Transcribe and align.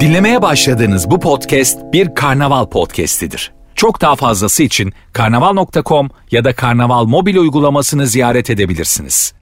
Dinlemeye 0.00 0.42
başladığınız 0.42 1.10
bu 1.10 1.20
podcast 1.20 1.78
bir 1.92 2.14
karnaval 2.14 2.66
podcastidir. 2.66 3.52
Çok 3.74 4.00
daha 4.00 4.16
fazlası 4.16 4.62
için 4.62 4.92
karnaval.com 5.12 6.10
ya 6.30 6.44
da 6.44 6.54
karnaval 6.54 7.04
mobil 7.04 7.36
uygulamasını 7.36 8.06
ziyaret 8.06 8.50
edebilirsiniz. 8.50 9.34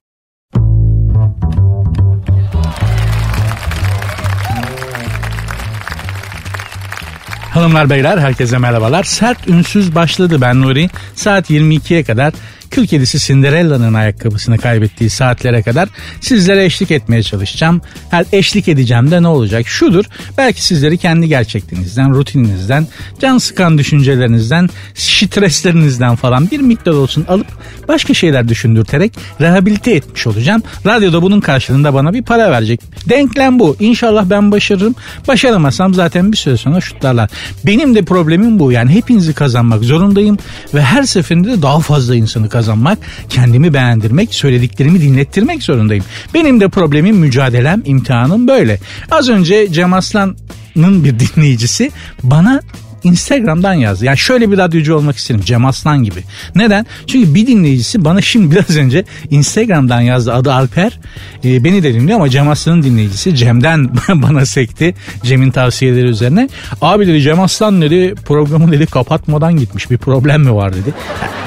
Hanımlar 7.53 7.89
beyler 7.89 8.17
herkese 8.17 8.57
merhabalar. 8.57 9.03
Sert 9.03 9.47
ünsüz 9.47 9.95
başladı 9.95 10.41
ben 10.41 10.61
Nuri. 10.61 10.89
Saat 11.15 11.49
22'ye 11.49 12.03
kadar 12.03 12.33
Kül 12.73 12.87
kedisi 12.87 13.19
Cinderella'nın 13.19 13.93
ayakkabısını 13.93 14.57
kaybettiği 14.57 15.09
saatlere 15.09 15.61
kadar 15.61 15.89
sizlere 16.21 16.65
eşlik 16.65 16.91
etmeye 16.91 17.23
çalışacağım. 17.23 17.81
Her 18.09 18.25
eşlik 18.31 18.67
edeceğim 18.67 19.11
de 19.11 19.23
ne 19.23 19.27
olacak? 19.27 19.67
Şudur. 19.67 20.05
Belki 20.37 20.63
sizleri 20.63 20.97
kendi 20.97 21.27
gerçekliğinizden, 21.27 22.13
rutininizden, 22.13 22.87
can 23.21 23.37
sıkan 23.37 23.77
düşüncelerinizden, 23.77 24.69
streslerinizden 24.93 26.15
falan 26.15 26.51
bir 26.51 26.59
miktar 26.59 26.91
olsun 26.91 27.25
alıp 27.27 27.47
başka 27.87 28.13
şeyler 28.13 28.49
düşündürterek 28.49 29.13
rehabilite 29.41 29.91
etmiş 29.91 30.27
olacağım. 30.27 30.63
Radyoda 30.85 31.21
bunun 31.21 31.39
karşılığında 31.39 31.93
bana 31.93 32.13
bir 32.13 32.23
para 32.23 32.51
verecek. 32.51 32.81
Denklem 33.09 33.59
bu. 33.59 33.77
İnşallah 33.79 34.25
ben 34.25 34.51
başarırım. 34.51 34.95
Başaramazsam 35.27 35.93
zaten 35.93 36.31
bir 36.31 36.37
süre 36.37 36.57
sonra 36.57 36.81
şutlarlar. 36.81 37.29
Benim 37.65 37.95
de 37.95 38.01
problemim 38.01 38.59
bu. 38.59 38.71
Yani 38.71 38.91
hepinizi 38.91 39.33
kazanmak 39.33 39.83
zorundayım 39.83 40.37
ve 40.73 40.81
her 40.81 41.03
seferinde 41.03 41.47
de 41.47 41.61
daha 41.61 41.79
fazla 41.79 42.15
insanı 42.15 42.49
kazanmak 42.49 42.62
kazanmak, 42.63 42.97
kendimi 43.29 43.73
beğendirmek, 43.73 44.33
söylediklerimi 44.33 45.01
dinlettirmek 45.01 45.63
zorundayım. 45.63 46.03
Benim 46.33 46.59
de 46.59 46.69
problemim, 46.69 47.15
mücadelem, 47.15 47.81
imtihanım 47.85 48.47
böyle. 48.47 48.79
Az 49.11 49.29
önce 49.29 49.71
Cem 49.71 49.93
Aslan'ın 49.93 51.03
bir 51.03 51.19
dinleyicisi 51.19 51.91
bana 52.23 52.61
Instagram'dan 53.03 53.73
yazdı. 53.73 54.05
Yani 54.05 54.17
şöyle 54.17 54.51
bir 54.51 54.57
radyocu 54.57 54.95
olmak 54.95 55.17
isterim 55.17 55.41
Cem 55.45 55.65
Aslan 55.65 56.03
gibi. 56.03 56.19
Neden? 56.55 56.85
Çünkü 57.07 57.35
bir 57.35 57.47
dinleyicisi 57.47 58.05
bana 58.05 58.21
şimdi 58.21 58.55
biraz 58.55 58.77
önce 58.77 59.03
Instagram'dan 59.29 60.01
yazdı. 60.01 60.33
Adı 60.33 60.53
Alper. 60.53 60.99
E, 61.45 61.63
beni 61.63 61.83
de 61.83 61.93
dinliyor 61.93 62.19
ama 62.19 62.29
Cem 62.29 62.49
Aslan'ın 62.49 62.83
dinleyicisi. 62.83 63.35
Cem'den 63.35 63.89
bana 64.09 64.45
sekti. 64.45 64.95
Cem'in 65.23 65.51
tavsiyeleri 65.51 66.07
üzerine. 66.07 66.49
Abi 66.81 67.07
dedi 67.07 67.21
Cem 67.21 67.39
Aslan 67.39 67.81
dedi 67.81 68.15
programı 68.25 68.71
dedi 68.71 68.85
kapatmadan 68.85 69.55
gitmiş. 69.55 69.91
Bir 69.91 69.97
problem 69.97 70.41
mi 70.41 70.55
var 70.55 70.73
dedi. 70.73 70.93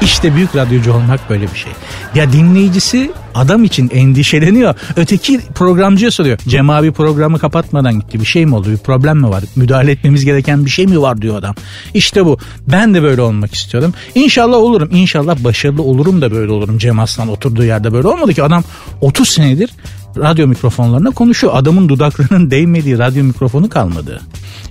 İşte 0.02 0.34
büyük 0.34 0.56
radyocu 0.56 0.92
olmak 0.92 1.30
böyle 1.30 1.42
bir 1.42 1.58
şey. 1.58 1.72
Ya 2.14 2.33
dinleyicisi 2.33 3.11
adam 3.34 3.64
için 3.64 3.91
endişeleniyor. 3.94 4.75
Öteki 4.97 5.41
programcıya 5.55 6.11
soruyor. 6.11 6.38
Cem 6.48 6.70
abi 6.70 6.92
programı 6.92 7.38
kapatmadan 7.38 8.00
gitti. 8.00 8.20
Bir 8.20 8.25
şey 8.25 8.47
mi 8.47 8.55
oldu? 8.55 8.70
Bir 8.70 8.77
problem 8.77 9.19
mi 9.19 9.28
var? 9.30 9.44
Müdahale 9.56 9.91
etmemiz 9.91 10.25
gereken 10.25 10.64
bir 10.64 10.70
şey 10.70 10.86
mi 10.86 11.00
var 11.00 11.22
diyor 11.22 11.38
adam. 11.38 11.55
İşte 11.94 12.25
bu. 12.25 12.38
Ben 12.66 12.94
de 12.94 13.03
böyle 13.03 13.20
olmak 13.20 13.55
istiyorum. 13.55 13.94
İnşallah 14.14 14.56
olurum. 14.56 14.88
İnşallah 14.92 15.44
başarılı 15.44 15.83
olurum 15.83 16.22
da 16.22 16.31
böyle 16.31 16.53
olurum. 16.53 16.78
Cem 16.78 16.98
Aslan 16.98 17.28
oturduğu 17.28 17.64
yerde 17.64 17.92
böyle 17.92 18.08
olmadı 18.08 18.34
ki 18.34 18.42
adam 18.42 18.64
30 19.00 19.28
senedir 19.28 19.70
radyo 20.17 20.47
mikrofonlarına 20.47 21.11
konuşuyor. 21.11 21.53
Adamın 21.56 21.89
dudaklarının 21.89 22.50
değmediği 22.50 22.98
radyo 22.98 23.25
mikrofonu 23.25 23.69
kalmadı. 23.69 24.20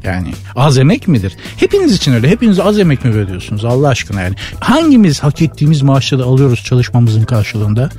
Yani 0.03 0.33
az 0.55 0.77
emek 0.77 1.07
midir? 1.07 1.33
Hepiniz 1.57 1.93
için 1.93 2.13
öyle. 2.13 2.29
Hepiniz 2.29 2.59
az 2.59 2.79
emek 2.79 3.05
mi 3.05 3.15
veriyorsunuz 3.15 3.65
Allah 3.65 3.87
aşkına 3.87 4.21
yani? 4.21 4.35
Hangimiz 4.59 5.19
hak 5.19 5.41
ettiğimiz 5.41 5.81
maaşları 5.81 6.23
alıyoruz 6.23 6.63
çalışmamızın 6.63 7.23
karşılığında? 7.23 7.89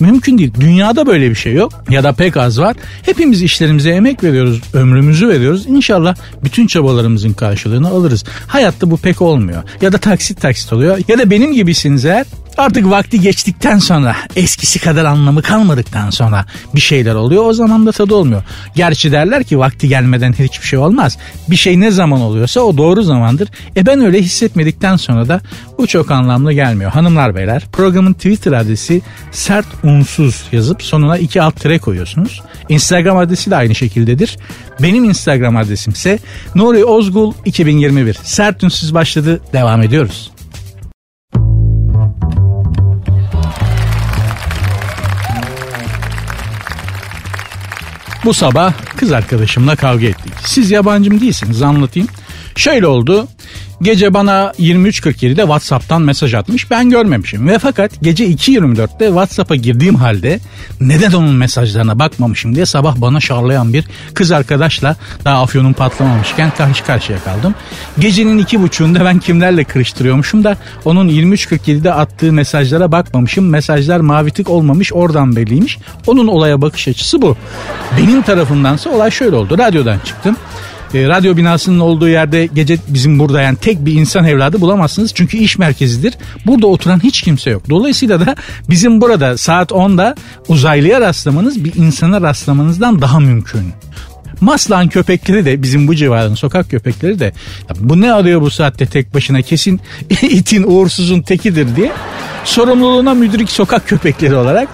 Mümkün 0.00 0.38
değil. 0.38 0.52
Dünyada 0.60 1.06
böyle 1.06 1.30
bir 1.30 1.34
şey 1.34 1.54
yok 1.54 1.84
ya 1.90 2.04
da 2.04 2.12
pek 2.12 2.36
az 2.36 2.60
var. 2.60 2.76
Hepimiz 3.02 3.42
işlerimize 3.42 3.90
emek 3.90 4.24
veriyoruz, 4.24 4.60
ömrümüzü 4.72 5.28
veriyoruz. 5.28 5.66
İnşallah 5.66 6.16
bütün 6.44 6.66
çabalarımızın 6.66 7.32
karşılığını 7.32 7.88
alırız. 7.88 8.24
Hayatta 8.46 8.90
bu 8.90 8.96
pek 8.96 9.22
olmuyor. 9.22 9.62
Ya 9.80 9.92
da 9.92 9.98
taksit 9.98 10.40
taksit 10.40 10.72
oluyor. 10.72 10.98
Ya 11.08 11.18
da 11.18 11.30
benim 11.30 11.52
gibisiniz 11.52 12.04
eğer 12.04 12.26
Artık 12.58 12.90
vakti 12.90 13.20
geçtikten 13.20 13.78
sonra 13.78 14.16
eskisi 14.36 14.78
kadar 14.78 15.04
anlamı 15.04 15.42
kalmadıktan 15.42 16.10
sonra 16.10 16.44
bir 16.74 16.80
şeyler 16.80 17.14
oluyor 17.14 17.44
o 17.46 17.52
zaman 17.52 17.86
da 17.86 17.92
tadı 17.92 18.14
olmuyor. 18.14 18.42
Gerçi 18.74 19.12
derler 19.12 19.44
ki 19.44 19.58
vakti 19.58 19.88
gelmeden 19.88 20.32
hiçbir 20.32 20.66
şey 20.66 20.78
olmaz. 20.78 21.18
Bir 21.50 21.56
şey 21.56 21.80
ne 21.80 21.90
zaman 21.90 22.20
oluyorsa 22.20 22.60
o 22.60 22.76
doğru 22.76 23.02
zamandır. 23.02 23.48
E 23.76 23.86
ben 23.86 24.00
öyle 24.00 24.22
hissetmedikten 24.22 24.96
sonra 24.96 25.28
da 25.28 25.40
bu 25.78 25.86
çok 25.86 26.10
anlamlı 26.10 26.52
gelmiyor. 26.52 26.90
Hanımlar 26.90 27.34
beyler 27.34 27.62
programın 27.72 28.12
Twitter 28.12 28.52
adresi 28.52 29.02
sert 29.30 29.66
unsuz 29.82 30.44
yazıp 30.52 30.82
sonuna 30.82 31.18
iki 31.18 31.42
alt 31.42 31.60
tere 31.60 31.78
koyuyorsunuz. 31.78 32.42
Instagram 32.68 33.16
adresi 33.16 33.50
de 33.50 33.56
aynı 33.56 33.74
şekildedir. 33.74 34.38
Benim 34.82 35.04
Instagram 35.04 35.56
adresim 35.56 35.92
ise 35.92 36.18
Nuri 36.54 36.84
Ozgul 36.84 37.32
2021. 37.44 38.14
Sert 38.22 38.64
unsuz 38.64 38.94
başladı 38.94 39.40
devam 39.52 39.82
ediyoruz. 39.82 40.30
Bu 48.24 48.34
sabah 48.34 48.72
kız 48.96 49.12
arkadaşımla 49.12 49.76
kavga 49.76 50.06
ettik. 50.06 50.32
Siz 50.44 50.70
yabancım 50.70 51.20
değilsiniz 51.20 51.62
anlatayım. 51.62 52.08
Şöyle 52.56 52.86
oldu. 52.86 53.28
Gece 53.82 54.14
bana 54.14 54.52
23.47'de 54.58 55.42
WhatsApp'tan 55.42 56.02
mesaj 56.02 56.34
atmış. 56.34 56.70
Ben 56.70 56.90
görmemişim. 56.90 57.48
Ve 57.48 57.58
fakat 57.58 58.02
gece 58.02 58.26
2.24'te 58.26 59.06
WhatsApp'a 59.06 59.56
girdiğim 59.56 59.94
halde 59.94 60.40
neden 60.80 61.12
onun 61.12 61.34
mesajlarına 61.34 61.98
bakmamışım 61.98 62.54
diye 62.54 62.66
sabah 62.66 62.96
bana 62.96 63.20
şarlayan 63.20 63.72
bir 63.72 63.84
kız 64.14 64.32
arkadaşla 64.32 64.96
daha 65.24 65.42
afyonum 65.42 65.72
patlamamışken 65.72 66.50
karşı 66.50 66.84
karşıya 66.84 67.18
kaldım. 67.18 67.54
Gecenin 67.98 68.38
iki 68.38 68.62
buçuğunda 68.62 69.04
ben 69.04 69.18
kimlerle 69.18 69.64
kırıştırıyormuşum 69.64 70.44
da 70.44 70.56
onun 70.84 71.08
23.47'de 71.08 71.92
attığı 71.92 72.32
mesajlara 72.32 72.92
bakmamışım. 72.92 73.48
Mesajlar 73.48 74.00
mavi 74.00 74.30
tık 74.30 74.50
olmamış 74.50 74.92
oradan 74.92 75.36
belliymiş. 75.36 75.78
Onun 76.06 76.26
olaya 76.26 76.62
bakış 76.62 76.88
açısı 76.88 77.22
bu. 77.22 77.36
Benim 77.98 78.22
tarafımdansa 78.22 78.90
olay 78.90 79.10
şöyle 79.10 79.36
oldu. 79.36 79.58
Radyodan 79.58 79.98
çıktım 79.98 80.36
e, 80.94 81.08
radyo 81.08 81.36
binasının 81.36 81.78
olduğu 81.78 82.08
yerde 82.08 82.46
gece 82.46 82.78
bizim 82.88 83.18
burada 83.18 83.42
yani 83.42 83.56
tek 83.56 83.86
bir 83.86 83.92
insan 83.92 84.24
evladı 84.24 84.60
bulamazsınız. 84.60 85.14
Çünkü 85.14 85.36
iş 85.36 85.58
merkezidir. 85.58 86.14
Burada 86.46 86.66
oturan 86.66 87.02
hiç 87.02 87.22
kimse 87.22 87.50
yok. 87.50 87.62
Dolayısıyla 87.70 88.26
da 88.26 88.36
bizim 88.70 89.00
burada 89.00 89.36
saat 89.36 89.70
10'da 89.70 90.14
uzaylıya 90.48 91.00
rastlamanız 91.00 91.64
bir 91.64 91.74
insana 91.74 92.20
rastlamanızdan 92.20 93.02
daha 93.02 93.20
mümkün. 93.20 93.72
Maslan 94.40 94.88
köpekleri 94.88 95.44
de 95.44 95.62
bizim 95.62 95.88
bu 95.88 95.94
civarın 95.94 96.34
sokak 96.34 96.70
köpekleri 96.70 97.18
de 97.18 97.32
bu 97.80 98.00
ne 98.00 98.12
arıyor 98.12 98.40
bu 98.40 98.50
saatte 98.50 98.86
tek 98.86 99.14
başına 99.14 99.42
kesin 99.42 99.80
itin 100.22 100.62
uğursuzun 100.62 101.22
tekidir 101.22 101.76
diye 101.76 101.92
sorumluluğuna 102.44 103.14
müdrik 103.14 103.50
sokak 103.50 103.88
köpekleri 103.88 104.36
olarak 104.36 104.68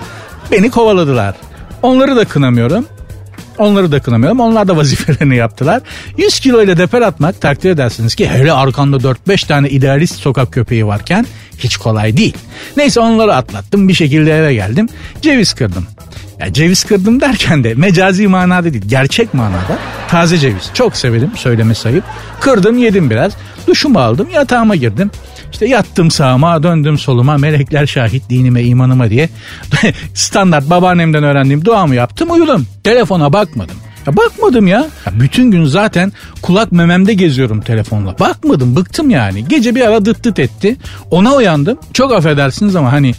beni 0.52 0.70
kovaladılar. 0.70 1.34
Onları 1.82 2.16
da 2.16 2.24
kınamıyorum. 2.24 2.86
Onları 3.58 3.92
da 3.92 4.00
kınamıyorum. 4.00 4.40
Onlar 4.40 4.68
da 4.68 4.76
vazifelerini 4.76 5.36
yaptılar. 5.36 5.82
100 6.18 6.40
kilo 6.40 6.62
ile 6.62 6.76
deper 6.76 7.02
atmak 7.02 7.40
takdir 7.40 7.70
edersiniz 7.70 8.14
ki 8.14 8.28
hele 8.28 8.52
arkanda 8.52 8.96
4-5 8.96 9.46
tane 9.46 9.68
idealist 9.68 10.16
sokak 10.16 10.52
köpeği 10.52 10.86
varken 10.86 11.26
hiç 11.58 11.76
kolay 11.76 12.16
değil. 12.16 12.36
Neyse 12.76 13.00
onları 13.00 13.34
atlattım 13.34 13.88
bir 13.88 13.94
şekilde 13.94 14.38
eve 14.38 14.54
geldim. 14.54 14.88
Ceviz 15.22 15.54
kırdım. 15.54 15.86
Ya 16.40 16.52
ceviz 16.52 16.84
kırdım 16.84 17.20
derken 17.20 17.64
de 17.64 17.74
mecazi 17.74 18.28
manada 18.28 18.72
değil 18.72 18.84
gerçek 18.86 19.34
manada 19.34 19.78
taze 20.08 20.38
ceviz. 20.38 20.70
Çok 20.74 20.96
severim 20.96 21.30
söyleme 21.36 21.74
sayıp. 21.74 22.04
Kırdım 22.40 22.78
yedim 22.78 23.10
biraz. 23.10 23.32
Duşumu 23.66 23.98
aldım 23.98 24.28
yatağıma 24.30 24.76
girdim. 24.76 25.10
İşte 25.54 25.66
yattım 25.66 26.10
sağıma 26.10 26.62
döndüm 26.62 26.98
soluma 26.98 27.38
melekler 27.38 27.86
şahit 27.86 28.30
dinime 28.30 28.62
imanıma 28.62 29.10
diye 29.10 29.28
standart 30.14 30.70
babaannemden 30.70 31.24
öğrendiğim 31.24 31.64
duamı 31.64 31.94
yaptım 31.94 32.30
uyudum. 32.30 32.66
Telefona 32.84 33.32
bakmadım. 33.32 33.76
Ya 34.06 34.16
bakmadım 34.16 34.66
ya. 34.66 34.78
ya. 35.06 35.20
Bütün 35.20 35.50
gün 35.50 35.64
zaten 35.64 36.12
kulak 36.42 36.72
mememde 36.72 37.14
geziyorum 37.14 37.60
telefonla. 37.60 38.18
Bakmadım 38.18 38.76
bıktım 38.76 39.10
yani. 39.10 39.48
Gece 39.48 39.74
bir 39.74 39.80
ara 39.80 40.04
dıt 40.04 40.24
dıt 40.24 40.38
etti. 40.38 40.76
Ona 41.10 41.34
uyandım. 41.34 41.78
Çok 41.92 42.12
affedersiniz 42.12 42.76
ama 42.76 42.92
hani 42.92 43.14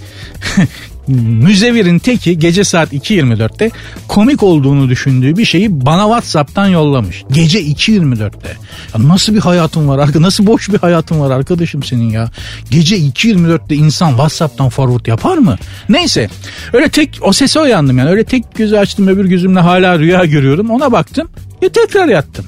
müzevirin 1.08 2.00
teki 2.00 2.40
gece 2.40 2.64
saat 2.64 2.94
2.24'te 2.94 3.72
komik 4.08 4.44
olduğunu 4.44 4.90
düşündüğü 4.90 5.38
bir 5.38 5.46
şeyi 5.46 5.86
bana 5.86 6.04
Whatsapp'tan 6.04 6.68
yollamış. 6.68 7.24
Gece 7.32 7.62
2.24'te. 7.62 8.58
Ya 8.94 9.08
nasıl 9.08 9.34
bir 9.34 9.40
hayatın 9.40 9.88
var? 9.88 10.10
Nasıl 10.22 10.48
boş 10.48 10.70
bir 10.70 10.78
hayatın 10.78 11.20
var 11.20 11.32
arkadaşım 11.32 11.84
senin 11.84 12.10
ya? 12.10 12.30
Gece 12.70 12.98
2.24'te 12.98 13.76
insan 13.76 14.10
Whatsapp'tan 14.10 14.70
forward 14.70 15.06
yapar 15.06 15.38
mı? 15.38 15.58
Neyse. 15.90 16.30
Öyle 16.74 16.90
tek 16.90 17.20
o 17.22 17.34
sese 17.34 17.60
uyandım 17.60 17.98
yani. 17.98 18.10
Öyle 18.10 18.24
tek 18.24 18.56
gözü 18.56 18.78
açtım 18.78 19.08
öbür 19.08 19.26
gözümle 19.26 19.60
hala 19.60 20.00
rüya 20.00 20.26
görüyorum. 20.26 20.72
Ona 20.72 20.92
baktım. 20.92 21.30
Ya 21.62 21.70
tekrar 21.70 22.08
yattım. 22.08 22.46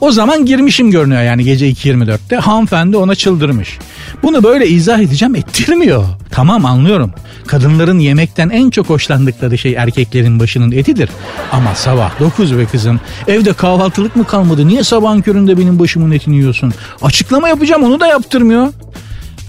O 0.00 0.12
zaman 0.12 0.46
girmişim 0.46 0.90
görünüyor 0.90 1.22
yani 1.22 1.44
gece 1.44 1.70
2.24'te. 1.70 2.36
Hanımefendi 2.36 2.96
ona 2.96 3.14
çıldırmış. 3.14 3.78
Bunu 4.22 4.42
böyle 4.42 4.68
izah 4.68 4.98
edeceğim 4.98 5.34
ettirmiyor. 5.34 6.04
Tamam 6.30 6.64
anlıyorum. 6.64 7.12
Kadınların 7.46 7.98
yemekten 7.98 8.48
en 8.48 8.70
çok 8.70 8.88
hoşlandıkları 8.88 9.58
şey 9.58 9.74
erkeklerin 9.74 10.40
başının 10.40 10.72
etidir. 10.72 11.08
Ama 11.52 11.74
sabah 11.74 12.20
9 12.20 12.56
ve 12.56 12.66
kızım 12.66 13.00
evde 13.26 13.52
kahvaltılık 13.52 14.16
mı 14.16 14.24
kalmadı? 14.24 14.68
Niye 14.68 14.84
sabahın 14.84 15.20
köründe 15.20 15.58
benim 15.58 15.78
başımın 15.78 16.10
etini 16.10 16.36
yiyorsun? 16.36 16.72
Açıklama 17.02 17.48
yapacağım 17.48 17.84
onu 17.84 18.00
da 18.00 18.06
yaptırmıyor. 18.06 18.72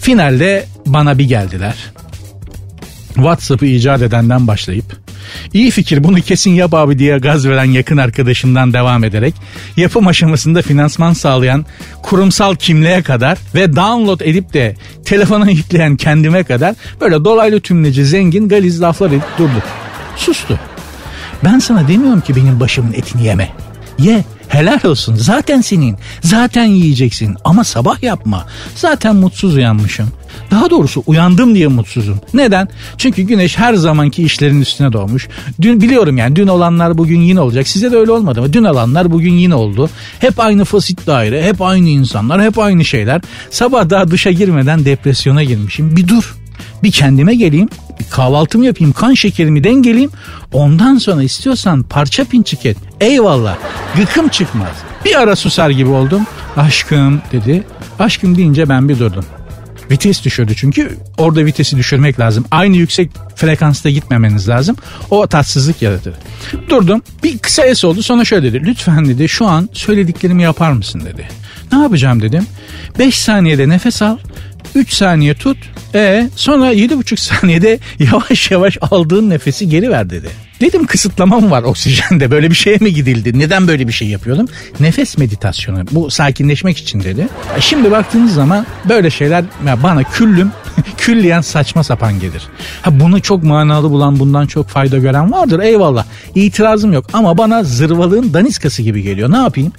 Finalde 0.02 0.66
bana 0.86 1.18
bir 1.18 1.26
geldiler. 1.26 1.76
WhatsApp'ı 3.14 3.66
icat 3.66 4.02
edenden 4.02 4.48
başlayıp 4.48 4.86
iyi 5.54 5.72
fikir 5.72 6.04
bunu 6.04 6.22
kesin 6.22 6.52
yap 6.52 6.74
abi 6.74 7.00
diye 7.00 7.18
gaz 7.18 7.48
veren 7.48 7.64
yakın 7.64 7.98
arkadaşımdan 7.98 8.74
devam 8.74 9.04
ederek 9.04 9.34
yapım 9.78 10.08
aşamasında 10.08 10.62
finansman 10.62 11.14
sağlayan 11.14 11.66
kurumsal 12.04 12.56
kimliğe 12.56 13.02
kadar 13.02 13.38
ve 13.56 13.76
download 13.76 14.20
edip 14.20 14.54
de 14.54 14.76
telefona 15.06 15.50
yükleyen 15.50 15.96
kendime 15.96 16.44
kadar 16.44 16.76
böyle 17.02 17.26
dolaylı 17.26 17.60
tümleci 17.60 18.06
zengin 18.06 18.50
galiz 18.50 18.82
laflar 18.82 19.10
edip 19.10 19.38
durdu. 19.38 19.64
Sustu. 20.16 20.60
Ben 21.44 21.60
sana 21.60 21.88
demiyorum 21.88 22.22
ki 22.22 22.36
benim 22.36 22.60
başımın 22.60 22.94
etini 22.94 23.26
yeme. 23.26 23.50
Ye 24.00 24.24
helal 24.50 24.86
olsun 24.86 25.16
zaten 25.16 25.62
senin 25.62 25.98
zaten 26.22 26.66
yiyeceksin 26.66 27.38
ama 27.44 27.64
sabah 27.64 28.04
yapma 28.04 28.46
zaten 28.76 29.16
mutsuz 29.16 29.56
uyanmışım 29.56 30.10
daha 30.52 30.70
doğrusu 30.70 31.04
uyandım 31.08 31.56
diye 31.56 31.68
mutsuzum. 31.68 32.20
Neden? 32.34 32.68
Çünkü 32.98 33.22
güneş 33.22 33.58
her 33.58 33.74
zamanki 33.74 34.24
işlerin 34.24 34.62
üstüne 34.62 34.94
doğmuş. 34.94 35.28
Dün 35.62 35.82
biliyorum 35.82 36.18
yani 36.18 36.36
dün 36.36 36.48
olanlar 36.48 36.98
bugün 36.98 37.22
yine 37.22 37.40
olacak. 37.40 37.68
Size 37.68 37.92
de 37.92 37.98
öyle 37.98 38.12
olmadı 38.12 38.42
mı? 38.42 38.54
Dün 38.54 38.64
olanlar 38.64 39.12
bugün 39.12 39.34
yine 39.34 39.56
oldu. 39.56 39.90
Hep 40.20 40.40
aynı 40.40 40.66
fasit 40.66 41.08
daire, 41.08 41.44
hep 41.44 41.62
aynı 41.62 41.90
insanlar, 41.90 42.42
hep 42.42 42.60
aynı 42.60 42.86
şeyler. 42.86 43.22
Sabah 43.50 43.90
daha 43.90 44.12
duşa 44.12 44.32
girmeden 44.32 44.86
depresyona 44.86 45.44
girmişim. 45.44 45.96
Bir 45.96 46.08
dur. 46.08 46.36
Bir 46.84 46.92
kendime 46.92 47.36
geleyim, 47.36 47.70
bir 48.00 48.10
kahvaltımı 48.10 48.66
yapayım, 48.66 48.94
kan 48.94 49.14
şekerimi 49.14 49.64
dengeleyeyim. 49.64 50.12
Ondan 50.54 50.98
sonra 50.98 51.24
istiyorsan 51.24 51.84
parça 51.84 52.26
pinçik 52.26 52.66
et. 52.66 52.78
Eyvallah. 53.02 53.58
Gıkım 53.98 54.28
çıkmaz. 54.28 54.74
Bir 55.06 55.22
ara 55.22 55.36
susar 55.36 55.70
gibi 55.70 55.90
oldum. 55.90 56.28
Aşkım 56.58 57.22
dedi. 57.32 57.64
Aşkım 58.00 58.38
deyince 58.38 58.70
ben 58.70 58.90
bir 58.90 59.00
durdum. 59.00 59.26
Vites 59.92 60.26
düşürdü 60.26 60.54
çünkü 60.56 60.98
orada 61.18 61.46
vitesi 61.46 61.78
düşürmek 61.78 62.20
lazım. 62.20 62.46
Aynı 62.52 62.78
yüksek 62.78 63.12
frekansta 63.36 63.90
gitmemeniz 63.90 64.50
lazım. 64.50 64.76
O 65.10 65.28
tatsızlık 65.28 65.82
yaratır. 65.82 66.14
Durdum 66.70 67.02
bir 67.24 67.38
kısa 67.38 67.66
es 67.66 67.84
oldu 67.84 68.04
sonra 68.04 68.26
şöyle 68.26 68.54
dedi. 68.54 68.66
Lütfen 68.66 69.06
dedi 69.06 69.30
şu 69.30 69.48
an 69.48 69.70
söylediklerimi 69.74 70.44
yapar 70.44 70.72
mısın 70.72 71.02
dedi. 71.06 71.28
Ne 71.72 71.80
yapacağım 71.80 72.22
dedim. 72.22 72.46
5 73.00 73.18
saniyede 73.18 73.70
nefes 73.70 74.02
al 74.02 74.18
3 74.76 74.94
saniye 74.94 75.34
tut. 75.34 75.58
E 75.96 76.30
sonra 76.36 76.74
7,5 76.74 77.18
saniyede 77.18 77.80
yavaş 78.00 78.52
yavaş 78.52 78.78
aldığın 78.92 79.30
nefesi 79.30 79.70
geri 79.70 79.90
ver 79.90 80.10
dedi. 80.10 80.49
Dedim 80.62 80.86
kısıtlamam 80.86 81.52
var 81.52 81.64
oksijende 81.64 82.32
böyle 82.32 82.50
bir 82.50 82.56
şeye 82.56 82.78
mi 82.78 82.94
gidildi? 82.94 83.40
Neden 83.40 83.68
böyle 83.68 83.88
bir 83.88 83.94
şey 83.94 84.08
yapıyordum? 84.08 84.48
Nefes 84.80 85.18
meditasyonu 85.18 85.86
bu 85.92 86.12
sakinleşmek 86.12 86.78
için 86.78 87.04
dedi. 87.04 87.28
Şimdi 87.60 87.92
baktığınız 87.92 88.34
zaman 88.34 88.66
böyle 88.90 89.10
şeyler 89.10 89.46
bana 89.84 90.04
küllüm 90.04 90.52
külliyen 90.98 91.42
saçma 91.42 91.84
sapan 91.84 92.20
gelir. 92.20 92.48
Ha 92.82 93.00
bunu 93.00 93.22
çok 93.22 93.44
manalı 93.44 93.92
bulan 93.92 94.20
bundan 94.20 94.46
çok 94.46 94.68
fayda 94.68 94.98
gören 94.98 95.32
vardır 95.32 95.60
eyvallah. 95.60 96.06
İtirazım 96.36 96.94
yok 96.94 97.06
ama 97.14 97.38
bana 97.38 97.64
zırvalığın 97.64 98.34
daniskası 98.34 98.82
gibi 98.82 99.02
geliyor. 99.02 99.32
Ne 99.32 99.38
yapayım? 99.38 99.72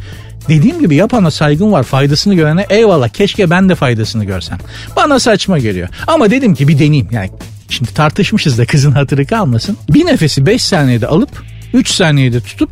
Dediğim 0.49 0.81
gibi 0.81 0.97
yapana 0.97 1.31
saygım 1.31 1.73
var 1.73 1.83
faydasını 1.83 2.35
görene 2.35 2.67
eyvallah 2.71 3.09
keşke 3.09 3.51
ben 3.51 3.69
de 3.69 3.75
faydasını 3.75 4.25
görsem. 4.25 4.59
Bana 4.97 5.19
saçma 5.19 5.59
geliyor. 5.59 5.89
Ama 6.07 6.31
dedim 6.31 6.55
ki 6.55 6.69
bir 6.69 6.79
deneyeyim. 6.79 7.09
Yani 7.13 7.31
şimdi 7.71 7.95
tartışmışız 7.95 8.59
da 8.59 8.65
kızın 8.67 8.93
hatırı 8.93 9.27
kalmasın. 9.27 9.77
Bir 9.89 10.07
nefesi 10.07 10.47
5 10.47 10.65
saniyede 10.65 11.07
alıp 11.07 11.43
3 11.75 11.89
saniyede 11.89 12.41
tutup 12.41 12.71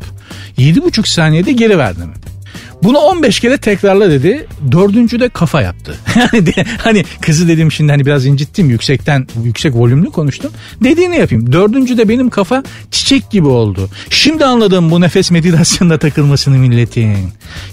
7,5 0.57 1.09
saniyede 1.09 1.51
geri 1.51 1.77
verdim. 1.77 2.13
Bunu 2.83 2.97
15 2.97 3.39
kere 3.39 3.57
tekrarla 3.57 4.11
dedi. 4.11 4.47
Dördüncü 4.71 5.19
de 5.19 5.29
kafa 5.29 5.61
yaptı. 5.61 5.95
Yani 6.29 6.53
hani 6.77 7.03
kızı 7.21 7.47
dedim 7.47 7.71
şimdi 7.71 7.91
hani 7.91 8.05
biraz 8.05 8.25
incittim 8.25 8.69
yüksekten 8.69 9.27
yüksek 9.43 9.75
volümlü 9.75 10.09
konuştum. 10.11 10.51
Dediğini 10.83 11.17
yapayım. 11.17 11.51
Dördüncü 11.51 11.97
de 11.97 12.09
benim 12.09 12.29
kafa 12.29 12.63
çiçek 12.91 13.31
gibi 13.31 13.47
oldu. 13.47 13.89
Şimdi 14.09 14.45
anladım 14.45 14.91
bu 14.91 15.01
nefes 15.01 15.31
meditasyonunda 15.31 15.97
takılmasını 15.97 16.57
milletin. 16.57 17.17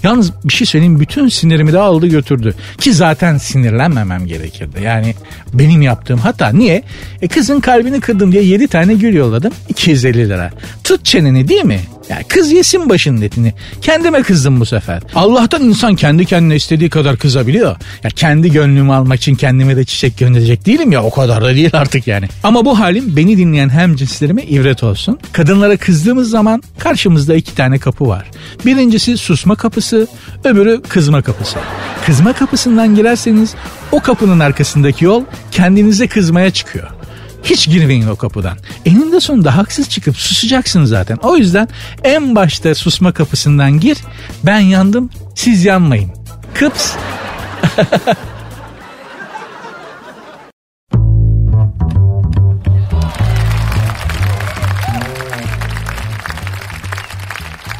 Yalnız 0.03 0.33
bir 0.43 0.53
şey 0.53 0.67
söyleyeyim 0.67 0.99
bütün 0.99 1.27
sinirimi 1.27 1.73
de 1.73 1.79
aldı 1.79 2.07
götürdü. 2.07 2.53
Ki 2.77 2.93
zaten 2.93 3.37
sinirlenmemem 3.37 4.25
gerekirdi. 4.25 4.81
Yani 4.83 5.15
benim 5.53 5.81
yaptığım 5.81 6.19
hata. 6.19 6.49
Niye? 6.49 6.83
E 7.21 7.27
kızın 7.27 7.59
kalbini 7.59 7.99
kırdım 7.99 8.31
diye 8.31 8.43
7 8.43 8.67
tane 8.67 8.93
gül 8.93 9.13
yolladım. 9.13 9.53
250 9.69 10.29
lira. 10.29 10.51
Tut 10.83 11.05
çeneni 11.05 11.47
değil 11.47 11.65
mi? 11.65 11.79
Yani 12.09 12.23
kız 12.23 12.51
yesin 12.51 12.89
başının 12.89 13.21
etini. 13.21 13.53
Kendime 13.81 14.21
kızdım 14.21 14.59
bu 14.59 14.65
sefer. 14.65 15.01
Allah'tan 15.15 15.63
insan 15.63 15.95
kendi 15.95 16.25
kendine 16.25 16.55
istediği 16.55 16.89
kadar 16.89 17.17
kızabiliyor. 17.17 17.75
Ya 18.03 18.09
kendi 18.09 18.51
gönlümü 18.51 18.93
almak 18.93 19.17
için 19.17 19.35
kendime 19.35 19.75
de 19.77 19.85
çiçek 19.85 20.17
gönderecek 20.17 20.65
değilim 20.65 20.91
ya 20.91 21.03
o 21.03 21.09
kadar 21.09 21.43
da 21.43 21.55
değil 21.55 21.69
artık 21.73 22.07
yani. 22.07 22.27
Ama 22.43 22.65
bu 22.65 22.79
halim 22.79 23.15
beni 23.15 23.37
dinleyen 23.37 23.69
hem 23.69 23.95
cinslerime 23.95 24.43
ibret 24.43 24.83
olsun. 24.83 25.19
Kadınlara 25.31 25.77
kızdığımız 25.77 26.29
zaman 26.29 26.63
karşımızda 26.79 27.35
iki 27.35 27.55
tane 27.55 27.77
kapı 27.77 28.07
var. 28.07 28.25
Birincisi 28.65 29.17
susma 29.17 29.55
kapısı, 29.55 30.07
öbürü 30.43 30.81
kızma 30.89 31.21
kapısı. 31.21 31.57
Kızma 32.05 32.33
kapısından 32.33 32.95
girerseniz 32.95 33.55
o 33.91 33.99
kapının 33.99 34.39
arkasındaki 34.39 35.05
yol 35.05 35.23
kendinize 35.51 36.07
kızmaya 36.07 36.51
çıkıyor. 36.51 36.96
Hiç 37.49 37.69
girmeyin 37.69 38.07
o 38.07 38.15
kapıdan. 38.15 38.57
Eninde 38.85 39.19
sonunda 39.19 39.57
haksız 39.57 39.89
çıkıp 39.89 40.17
susacaksın 40.17 40.85
zaten. 40.85 41.17
O 41.23 41.37
yüzden 41.37 41.67
en 42.03 42.35
başta 42.35 42.75
susma 42.75 43.13
kapısından 43.13 43.79
gir. 43.79 43.97
Ben 44.43 44.59
yandım 44.59 45.09
siz 45.35 45.65
yanmayın. 45.65 46.11
Kıps. 46.53 46.91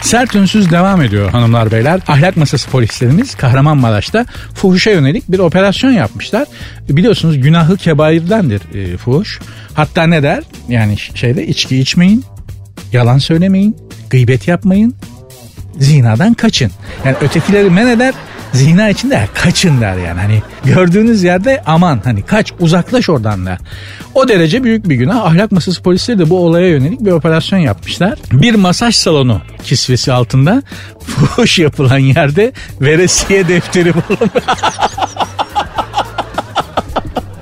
Sert 0.07 0.35
ünsüz 0.35 0.71
devam 0.71 1.01
ediyor 1.01 1.29
hanımlar 1.29 1.71
beyler. 1.71 1.99
Ahlak 2.07 2.37
masası 2.37 2.69
polislerimiz 2.69 3.35
Kahramanmaraş'ta 3.35 4.25
fuhuşa 4.53 4.91
yönelik 4.91 5.31
bir 5.31 5.39
operasyon 5.39 5.91
yapmışlar. 5.91 6.47
Biliyorsunuz 6.89 7.41
günahı 7.41 7.77
kebairdendir 7.77 8.61
e, 8.75 8.97
fuhuş. 8.97 9.39
Hatta 9.73 10.07
ne 10.07 10.23
der? 10.23 10.43
Yani 10.69 10.97
şeyde 10.97 11.47
içki 11.47 11.77
içmeyin, 11.79 12.25
yalan 12.93 13.17
söylemeyin, 13.17 13.77
gıybet 14.09 14.47
yapmayın, 14.47 14.95
zinadan 15.79 16.33
kaçın. 16.33 16.71
Yani 17.05 17.15
ötekileri 17.21 17.69
men 17.69 17.87
eder, 17.87 18.13
zina 18.53 18.89
için 18.89 19.09
de 19.09 19.27
kaçın 19.33 19.81
der 19.81 19.97
yani. 19.97 20.19
Hani 20.21 20.41
gördüğünüz 20.65 21.23
yerde 21.23 21.63
aman 21.65 22.01
hani 22.03 22.21
kaç 22.21 22.53
uzaklaş 22.59 23.09
oradan 23.09 23.45
da. 23.45 23.57
O 24.15 24.27
derece 24.27 24.63
büyük 24.63 24.89
bir 24.89 24.95
günah. 24.95 25.25
Ahlak 25.25 25.51
masası 25.51 25.83
polisleri 25.83 26.19
de 26.19 26.29
bu 26.29 26.39
olaya 26.39 26.67
yönelik 26.67 26.99
bir 26.99 27.11
operasyon 27.11 27.59
yapmışlar. 27.59 28.19
Bir 28.31 28.55
masaj 28.55 28.95
salonu 28.95 29.41
kisvesi 29.63 30.13
altında 30.13 30.63
fuhuş 30.99 31.59
yapılan 31.59 31.99
yerde 31.99 32.51
veresiye 32.81 33.47
defteri 33.47 33.93
bulunmuş. 33.93 34.43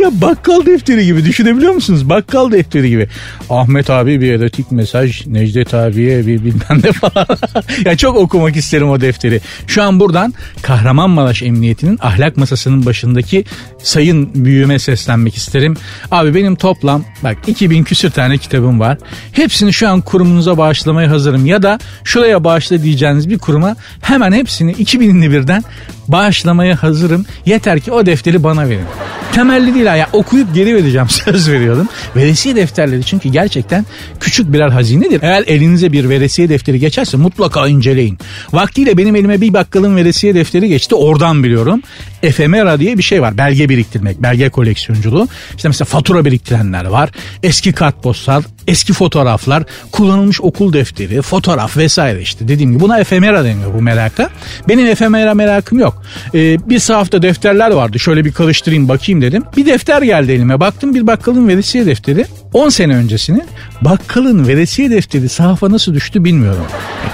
Ya 0.05 0.21
bakkal 0.21 0.65
defteri 0.65 1.05
gibi 1.05 1.25
düşünebiliyor 1.25 1.73
musunuz? 1.73 2.09
Bakkal 2.09 2.51
defteri 2.51 2.89
gibi. 2.89 3.07
Ahmet 3.49 3.89
abi 3.89 4.21
bir 4.21 4.31
erotik 4.31 4.71
mesaj, 4.71 5.27
Necdet 5.27 5.73
abiye 5.73 6.27
bir 6.27 6.43
bilmem 6.43 6.81
ne 6.83 6.91
falan. 6.91 7.27
ya 7.85 7.97
çok 7.97 8.17
okumak 8.17 8.55
isterim 8.55 8.89
o 8.89 9.01
defteri. 9.01 9.41
Şu 9.67 9.83
an 9.83 9.99
buradan 9.99 10.33
Kahramanmaraş 10.61 11.43
Emniyeti'nin 11.43 11.99
ahlak 12.01 12.37
masasının 12.37 12.85
başındaki 12.85 13.45
sayın 13.83 14.45
büyüme 14.45 14.79
seslenmek 14.79 15.35
isterim. 15.35 15.77
Abi 16.11 16.35
benim 16.35 16.55
toplam 16.55 17.03
bak 17.23 17.37
2000 17.47 17.83
küsür 17.83 18.11
tane 18.11 18.37
kitabım 18.37 18.79
var. 18.79 18.97
Hepsini 19.31 19.73
şu 19.73 19.89
an 19.89 20.01
kurumunuza 20.01 20.57
bağışlamaya 20.57 21.09
hazırım. 21.09 21.45
Ya 21.45 21.63
da 21.63 21.79
şuraya 22.03 22.43
bağışla 22.43 22.83
diyeceğiniz 22.83 23.29
bir 23.29 23.37
kuruma 23.37 23.75
hemen 24.01 24.31
hepsini 24.31 24.71
2000'li 24.73 25.31
birden 25.31 25.63
bağışlamaya 26.07 26.83
hazırım. 26.83 27.25
Yeter 27.45 27.79
ki 27.79 27.91
o 27.91 28.05
defteri 28.05 28.43
bana 28.43 28.69
verin. 28.69 28.85
Temelli 29.31 29.73
değil 29.73 29.94
ya 29.97 30.09
okuyup 30.13 30.55
geri 30.55 30.75
vereceğim 30.75 31.09
söz 31.25 31.49
veriyordum. 31.49 31.87
Veresiye 32.15 32.55
defterleri 32.55 33.03
çünkü 33.03 33.29
gerçekten 33.29 33.85
küçük 34.19 34.53
birer 34.53 34.69
hazinedir. 34.69 35.19
Eğer 35.21 35.43
elinize 35.47 35.91
bir 35.91 36.09
veresiye 36.09 36.49
defteri 36.49 36.79
geçerse 36.79 37.17
mutlaka 37.17 37.67
inceleyin. 37.67 38.17
Vaktiyle 38.53 38.97
benim 38.97 39.15
elime 39.15 39.41
bir 39.41 39.53
bakkalın 39.53 39.95
veresiye 39.95 40.35
defteri 40.35 40.67
geçti 40.67 40.95
oradan 40.95 41.43
biliyorum. 41.43 41.81
Efemera 42.23 42.79
diye 42.79 42.97
bir 42.97 43.03
şey 43.03 43.21
var. 43.21 43.37
Belge 43.37 43.69
biriktirmek, 43.69 44.23
belge 44.23 44.49
koleksiyonculuğu. 44.49 45.27
İşte 45.55 45.69
mesela 45.69 45.85
fatura 45.85 46.25
biriktirenler 46.25 46.85
var. 46.85 47.09
Eski 47.43 47.73
kartpostal 47.73 48.43
eski 48.67 48.93
fotoğraflar, 48.93 49.63
kullanılmış 49.91 50.41
okul 50.41 50.73
defteri, 50.73 51.21
fotoğraf 51.21 51.77
vesaire 51.77 52.21
işte 52.21 52.47
dediğim 52.47 52.71
gibi 52.71 52.79
buna 52.79 52.99
efemera 52.99 53.43
deniyor 53.43 53.73
bu 53.73 53.81
meraka. 53.81 54.29
Benim 54.69 54.85
efemera 54.85 55.33
merakım 55.33 55.79
yok. 55.79 56.03
Ee, 56.33 56.69
bir 56.69 56.79
sahafta 56.79 57.21
defterler 57.21 57.71
vardı 57.71 57.99
şöyle 57.99 58.25
bir 58.25 58.31
karıştırayım 58.31 58.89
bakayım 58.89 59.21
dedim. 59.21 59.43
Bir 59.57 59.65
defter 59.65 60.01
geldi 60.01 60.31
elime 60.31 60.59
baktım 60.59 60.95
bir 60.95 61.07
bakkalın 61.07 61.47
veresiye 61.47 61.85
defteri. 61.85 62.25
10 62.53 62.69
sene 62.69 62.95
öncesinin 62.95 63.43
bakkalın 63.81 64.47
veresiye 64.47 64.91
defteri 64.91 65.29
sahafa 65.29 65.71
nasıl 65.71 65.93
düştü 65.93 66.23
bilmiyorum. 66.23 66.65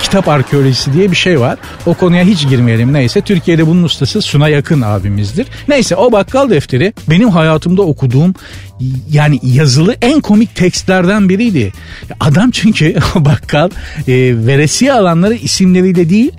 kitap 0.01 0.27
arkeolojisi 0.27 0.93
diye 0.93 1.11
bir 1.11 1.15
şey 1.15 1.39
var. 1.39 1.59
O 1.85 1.93
konuya 1.93 2.23
hiç 2.23 2.49
girmeyelim 2.49 2.93
neyse. 2.93 3.21
Türkiye'de 3.21 3.67
bunun 3.67 3.83
ustası 3.83 4.21
Suna 4.21 4.49
Yakın 4.49 4.81
abimizdir. 4.81 5.47
Neyse 5.67 5.95
o 5.95 6.11
bakkal 6.11 6.49
defteri 6.49 6.93
benim 7.09 7.29
hayatımda 7.29 7.81
okuduğum 7.81 8.33
yani 9.11 9.39
yazılı 9.43 9.95
en 10.01 10.21
komik 10.21 10.55
tekstlerden 10.55 11.29
biriydi. 11.29 11.71
Adam 12.19 12.51
çünkü 12.51 12.95
bakkal 13.15 13.69
e, 14.07 14.13
veresiye 14.47 14.93
alanları 14.93 15.33
isimleriyle 15.33 16.09
değil 16.09 16.31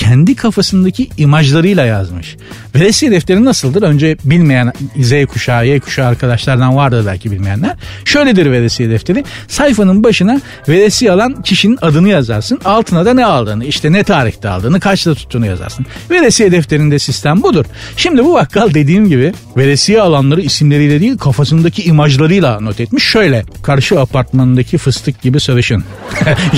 kendi 0.00 0.36
kafasındaki 0.36 1.08
imajlarıyla 1.16 1.84
yazmış. 1.84 2.36
Veresiye 2.74 3.12
defteri 3.12 3.44
nasıldır? 3.44 3.82
Önce 3.82 4.16
bilmeyen 4.24 4.72
Z 5.00 5.12
kuşağı, 5.26 5.66
Y 5.66 5.80
kuşağı 5.80 6.06
arkadaşlardan 6.06 6.76
vardır 6.76 7.06
belki 7.06 7.30
bilmeyenler. 7.30 7.76
Şöyledir 8.04 8.50
veresiye 8.50 8.90
defteri. 8.90 9.24
Sayfanın 9.48 10.04
başına 10.04 10.40
veresiye 10.68 11.12
alan 11.12 11.42
kişinin 11.42 11.78
adını 11.82 12.08
yazarsın. 12.08 12.60
Altına 12.64 13.06
da 13.06 13.14
ne 13.14 13.26
aldığını, 13.26 13.64
işte 13.64 13.92
ne 13.92 14.04
tarihte 14.04 14.48
aldığını, 14.48 14.80
kaçta 14.80 15.14
tuttuğunu 15.14 15.46
yazarsın. 15.46 15.86
Veresiye 16.10 16.52
defterinde 16.52 16.98
sistem 16.98 17.42
budur. 17.42 17.64
Şimdi 17.96 18.24
bu 18.24 18.34
bakkal 18.34 18.74
dediğim 18.74 19.08
gibi 19.08 19.32
veresiye 19.56 20.00
alanları 20.00 20.40
isimleriyle 20.40 21.00
değil 21.00 21.18
kafasındaki 21.18 21.84
imajlarıyla 21.84 22.60
not 22.60 22.80
etmiş. 22.80 23.04
Şöyle 23.04 23.44
karşı 23.62 24.00
apartmanındaki 24.00 24.78
fıstık 24.78 25.22
gibi 25.22 25.40
sarışın. 25.40 25.84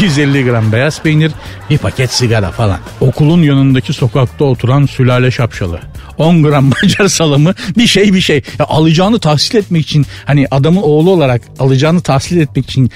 150 0.01 0.45
gram 0.51 0.73
beyaz 0.73 1.03
peynir, 1.03 1.33
bir 1.71 1.79
paket 1.79 2.13
sigara 2.13 2.51
falan. 2.51 2.79
Okulun 3.33 3.47
yanındaki 3.47 3.93
sokakta 3.93 4.45
oturan 4.45 4.87
sülale 4.87 5.31
şapşalı. 5.31 5.81
10 6.19 6.43
gram 6.43 6.65
Macar 6.83 7.09
salamı 7.09 7.55
bir 7.77 7.87
şey 7.87 8.15
bir 8.15 8.21
şey. 8.21 8.43
Ya 8.59 8.67
alacağını 8.69 9.19
tahsil 9.19 9.59
etmek 9.59 9.83
için 9.83 10.07
hani 10.25 10.47
adamın 10.51 10.83
oğlu 10.83 11.11
olarak 11.11 11.43
alacağını 11.59 12.01
tahsil 12.01 12.41
etmek 12.41 12.65
için 12.65 12.91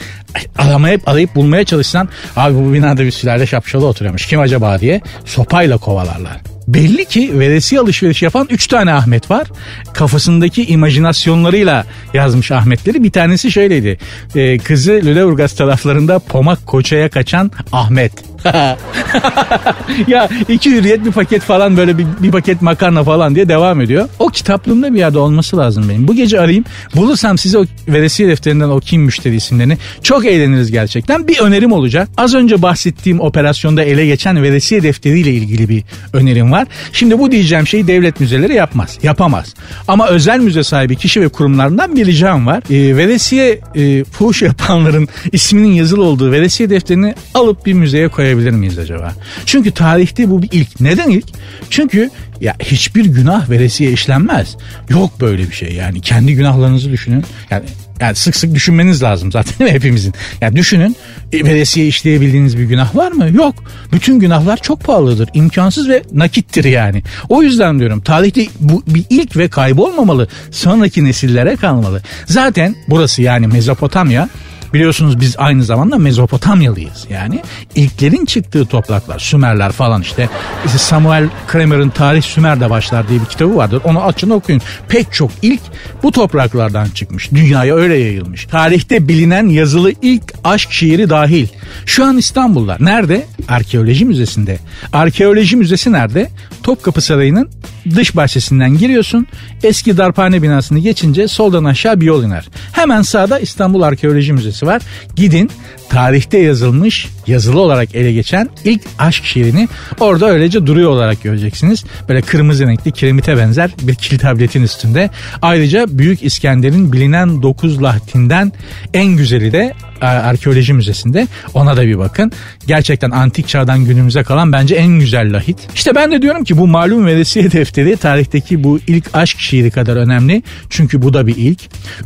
aramayıp 0.58 1.08
arayıp 1.08 1.34
bulmaya 1.34 1.64
çalışsan 1.64 2.08
abi 2.36 2.54
bu 2.54 2.72
binada 2.72 3.04
bir 3.04 3.10
sülale 3.10 3.46
şapşalı 3.46 3.86
oturuyormuş 3.86 4.26
kim 4.26 4.40
acaba 4.40 4.80
diye 4.80 5.00
sopayla 5.24 5.78
kovalarlar. 5.78 6.40
Belli 6.68 7.04
ki 7.04 7.38
veresi 7.38 7.80
alışveriş 7.80 8.22
yapan 8.22 8.48
3 8.50 8.66
tane 8.66 8.92
Ahmet 8.92 9.30
var. 9.30 9.46
Kafasındaki 9.94 10.66
imajinasyonlarıyla 10.66 11.86
yazmış 12.14 12.50
Ahmetleri. 12.50 13.04
Bir 13.04 13.10
tanesi 13.10 13.52
şöyleydi. 13.52 13.98
Ee, 14.36 14.58
kızı 14.58 14.92
Lüleburgaz 14.92 15.56
taraflarında 15.56 16.18
Pomak 16.18 16.66
Koça'ya 16.66 17.08
kaçan 17.08 17.50
Ahmet. 17.72 18.12
ya 20.06 20.28
iki 20.48 20.70
hürriyet 20.70 21.04
bir 21.04 21.12
paket 21.12 21.42
falan 21.42 21.76
böyle 21.76 21.98
bir, 21.98 22.06
bir 22.20 22.30
paket 22.30 22.62
makarna 22.62 23.04
falan 23.04 23.34
diye 23.34 23.48
devam 23.48 23.80
ediyor. 23.80 24.08
O 24.18 24.28
kitaplığımda 24.28 24.94
bir 24.94 24.98
yerde 24.98 25.18
olması 25.18 25.56
lazım 25.56 25.88
benim. 25.88 26.08
Bu 26.08 26.14
gece 26.14 26.40
arayayım. 26.40 26.64
Bulursam 26.96 27.38
size 27.38 27.58
o 27.58 27.64
veresiye 27.88 28.28
defterinden 28.28 28.68
okuyayım 28.68 29.06
müşteri 29.06 29.36
isimlerini. 29.36 29.78
Çok 30.02 30.26
eğleniriz 30.26 30.70
gerçekten. 30.70 31.28
Bir 31.28 31.38
önerim 31.38 31.72
olacak. 31.72 32.08
Az 32.16 32.34
önce 32.34 32.62
bahsettiğim 32.62 33.20
operasyonda 33.20 33.82
ele 33.82 34.06
geçen 34.06 34.42
veresiye 34.42 34.82
defteriyle 34.82 35.30
ilgili 35.30 35.68
bir 35.68 35.82
önerim 36.12 36.52
var. 36.52 36.66
Şimdi 36.92 37.18
bu 37.18 37.30
diyeceğim 37.32 37.66
şeyi 37.66 37.86
devlet 37.86 38.20
müzeleri 38.20 38.54
yapmaz. 38.54 38.98
Yapamaz. 39.02 39.54
Ama 39.88 40.08
özel 40.08 40.40
müze 40.40 40.64
sahibi 40.64 40.96
kişi 40.96 41.20
ve 41.20 41.28
kurumlarından 41.28 41.96
bir 41.96 42.06
ricam 42.06 42.46
var. 42.46 42.62
E, 42.70 42.96
veresiye 42.96 43.60
e, 43.74 44.04
fuhuş 44.04 44.42
yapanların 44.42 45.08
isminin 45.32 45.72
yazılı 45.72 46.04
olduğu 46.04 46.32
veresiye 46.32 46.70
defterini 46.70 47.14
alıp 47.34 47.66
bir 47.66 47.72
müzeye 47.72 48.08
koyabilir 48.26 48.50
miyiz 48.50 48.78
acaba? 48.78 49.12
Çünkü 49.46 49.70
tarihte 49.70 50.30
bu 50.30 50.42
bir 50.42 50.48
ilk. 50.52 50.80
Neden 50.80 51.10
ilk? 51.10 51.26
Çünkü 51.70 52.10
ya 52.40 52.54
hiçbir 52.62 53.04
günah 53.04 53.50
veresiye 53.50 53.92
işlenmez. 53.92 54.56
Yok 54.88 55.20
böyle 55.20 55.42
bir 55.42 55.54
şey 55.54 55.72
yani. 55.72 56.00
Kendi 56.00 56.34
günahlarınızı 56.34 56.92
düşünün. 56.92 57.24
Yani 57.50 57.64
yani 58.00 58.14
sık 58.14 58.36
sık 58.36 58.54
düşünmeniz 58.54 59.02
lazım 59.02 59.32
zaten 59.32 59.66
hepimizin. 59.72 60.14
Yani 60.40 60.56
düşünün 60.56 60.96
e, 61.32 61.44
veresiye 61.44 61.86
işleyebildiğiniz 61.86 62.58
bir 62.58 62.64
günah 62.64 62.96
var 62.96 63.12
mı? 63.12 63.30
Yok. 63.30 63.54
Bütün 63.92 64.20
günahlar 64.20 64.56
çok 64.56 64.84
pahalıdır. 64.84 65.28
imkansız 65.34 65.88
ve 65.88 66.02
nakittir 66.12 66.64
yani. 66.64 67.02
O 67.28 67.42
yüzden 67.42 67.78
diyorum 67.78 68.00
tarihte 68.00 68.46
bu 68.60 68.82
bir 68.86 69.04
ilk 69.10 69.36
ve 69.36 69.48
kaybolmamalı. 69.48 70.28
Sonraki 70.50 71.04
nesillere 71.04 71.56
kalmalı. 71.56 72.02
Zaten 72.26 72.74
burası 72.88 73.22
yani 73.22 73.46
Mezopotamya 73.46 74.28
Biliyorsunuz 74.74 75.20
biz 75.20 75.34
aynı 75.38 75.64
zamanda 75.64 75.98
Mezopotamyalıyız. 75.98 77.06
Yani 77.10 77.42
ilklerin 77.74 78.24
çıktığı 78.24 78.66
topraklar, 78.66 79.18
Sümerler 79.18 79.72
falan 79.72 80.02
işte. 80.02 80.28
işte 80.66 80.78
Samuel 80.78 81.28
Kramer'ın 81.46 81.88
Tarih 81.88 82.22
Sümer'de 82.22 82.70
başlar 82.70 83.08
diye 83.08 83.20
bir 83.20 83.26
kitabı 83.26 83.56
vardır. 83.56 83.80
Onu 83.84 84.02
açın 84.04 84.30
okuyun. 84.30 84.60
Pek 84.88 85.12
çok 85.12 85.30
ilk 85.42 85.60
bu 86.02 86.12
topraklardan 86.12 86.88
çıkmış. 86.88 87.30
Dünyaya 87.30 87.74
öyle 87.74 87.94
yayılmış. 87.94 88.44
Tarihte 88.44 89.08
bilinen 89.08 89.46
yazılı 89.46 89.92
ilk 90.02 90.34
aşk 90.44 90.72
şiiri 90.72 91.10
dahil. 91.10 91.48
Şu 91.86 92.04
an 92.04 92.18
İstanbul'da. 92.18 92.76
Nerede? 92.80 93.26
Arkeoloji 93.48 94.04
Müzesi'nde. 94.04 94.58
Arkeoloji 94.92 95.56
Müzesi 95.56 95.92
nerede? 95.92 96.30
Topkapı 96.62 97.00
Sarayı'nın 97.00 97.50
dış 97.94 98.16
bahçesinden 98.16 98.78
giriyorsun. 98.78 99.26
Eski 99.62 99.96
darphane 99.96 100.42
binasını 100.42 100.78
geçince 100.78 101.28
soldan 101.28 101.64
aşağı 101.64 102.00
bir 102.00 102.06
yol 102.06 102.24
iner. 102.24 102.48
Hemen 102.72 103.02
sağda 103.02 103.38
İstanbul 103.38 103.82
Arkeoloji 103.82 104.32
Müzesi 104.32 104.55
var. 104.62 104.82
Gidin 105.16 105.50
tarihte 105.88 106.38
yazılmış 106.38 107.08
yazılı 107.26 107.60
olarak 107.60 107.94
ele 107.94 108.12
geçen 108.12 108.48
ilk 108.64 108.82
aşk 108.98 109.24
şiirini 109.24 109.68
orada 110.00 110.30
öylece 110.30 110.66
duruyor 110.66 110.90
olarak 110.90 111.22
göreceksiniz. 111.22 111.84
Böyle 112.08 112.22
kırmızı 112.22 112.66
renkli 112.66 112.92
kiremite 112.92 113.36
benzer 113.36 113.70
bir 113.82 113.94
kil 113.94 114.18
tabletin 114.18 114.62
üstünde. 114.62 115.10
Ayrıca 115.42 115.86
Büyük 115.88 116.22
İskender'in 116.22 116.92
bilinen 116.92 117.42
9 117.42 117.82
lahtinden 117.82 118.52
en 118.94 119.06
güzeli 119.06 119.52
de 119.52 119.74
Arkeoloji 120.00 120.72
Müzesi'nde. 120.72 121.26
Ona 121.54 121.76
da 121.76 121.86
bir 121.86 121.98
bakın. 121.98 122.32
Gerçekten 122.66 123.10
antik 123.10 123.48
çağdan 123.48 123.84
günümüze 123.84 124.22
kalan 124.22 124.52
bence 124.52 124.74
en 124.74 124.88
güzel 124.88 125.34
lahit. 125.34 125.58
İşte 125.74 125.94
ben 125.94 126.12
de 126.12 126.22
diyorum 126.22 126.44
ki 126.44 126.58
bu 126.58 126.66
malum 126.66 127.06
veresiye 127.06 127.52
defteri 127.52 127.96
tarihteki 127.96 128.64
bu 128.64 128.78
ilk 128.86 129.10
aşk 129.14 129.38
şiiri 129.38 129.70
kadar 129.70 129.96
önemli. 129.96 130.42
Çünkü 130.70 131.02
bu 131.02 131.14
da 131.14 131.26
bir 131.26 131.36
ilk. 131.36 131.60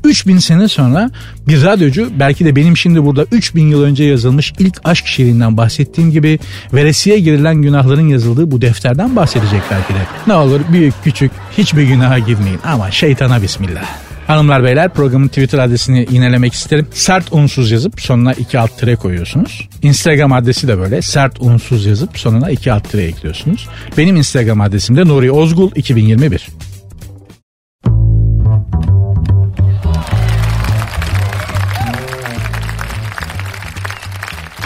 3000 0.05 0.39
sene 0.39 0.69
sonra 0.69 1.11
bir 1.49 1.65
radyocu 1.65 2.11
belki 2.21 2.45
de 2.45 2.57
benim 2.57 2.77
şimdi 2.77 3.05
burada 3.05 3.27
3000 3.33 3.69
yıl 3.69 3.83
önce 3.83 4.05
yazılmış 4.05 4.53
ilk 4.59 4.81
aşk 4.85 5.07
şiirinden 5.07 5.57
bahsettiğim 5.57 6.11
gibi 6.11 6.39
veresiye 6.73 7.19
girilen 7.19 7.63
günahların 7.63 8.09
yazıldığı 8.09 8.51
bu 8.51 8.61
defterden 8.61 9.17
bahsedecek 9.17 9.63
belki 9.71 9.95
de. 9.95 9.99
Ne 10.27 10.35
olur 10.35 10.61
büyük 10.73 10.95
küçük 11.05 11.33
hiçbir 11.59 11.83
günaha 11.83 12.27
girmeyin 12.27 12.61
ama 12.65 12.91
şeytana 12.91 13.43
bismillah. 13.43 14.10
Hanımlar 14.31 14.65
beyler 14.65 14.89
programın 14.89 15.29
Twitter 15.29 15.59
adresini 15.59 16.07
yinelemek 16.11 16.53
isterim. 16.53 16.87
Sert 16.93 17.33
unsuz 17.33 17.71
yazıp 17.71 18.01
sonuna 18.01 18.33
iki 18.33 18.59
alt 18.59 18.79
tire 18.79 18.97
koyuyorsunuz. 18.97 19.69
Instagram 19.83 20.33
adresi 20.33 20.69
de 20.69 20.79
böyle 20.79 21.03
sert 21.03 21.41
unsuz 21.41 21.87
yazıp 21.87 22.19
sonuna 22.19 22.51
iki 22.51 22.73
alt 22.73 22.91
tire 22.91 23.03
ekliyorsunuz. 23.03 23.69
Benim 23.99 24.17
Instagram 24.17 24.61
adresim 24.61 24.97
de 24.97 25.09
Nuri 25.09 25.33
Ozgul 25.33 25.71
2021. 25.77 26.49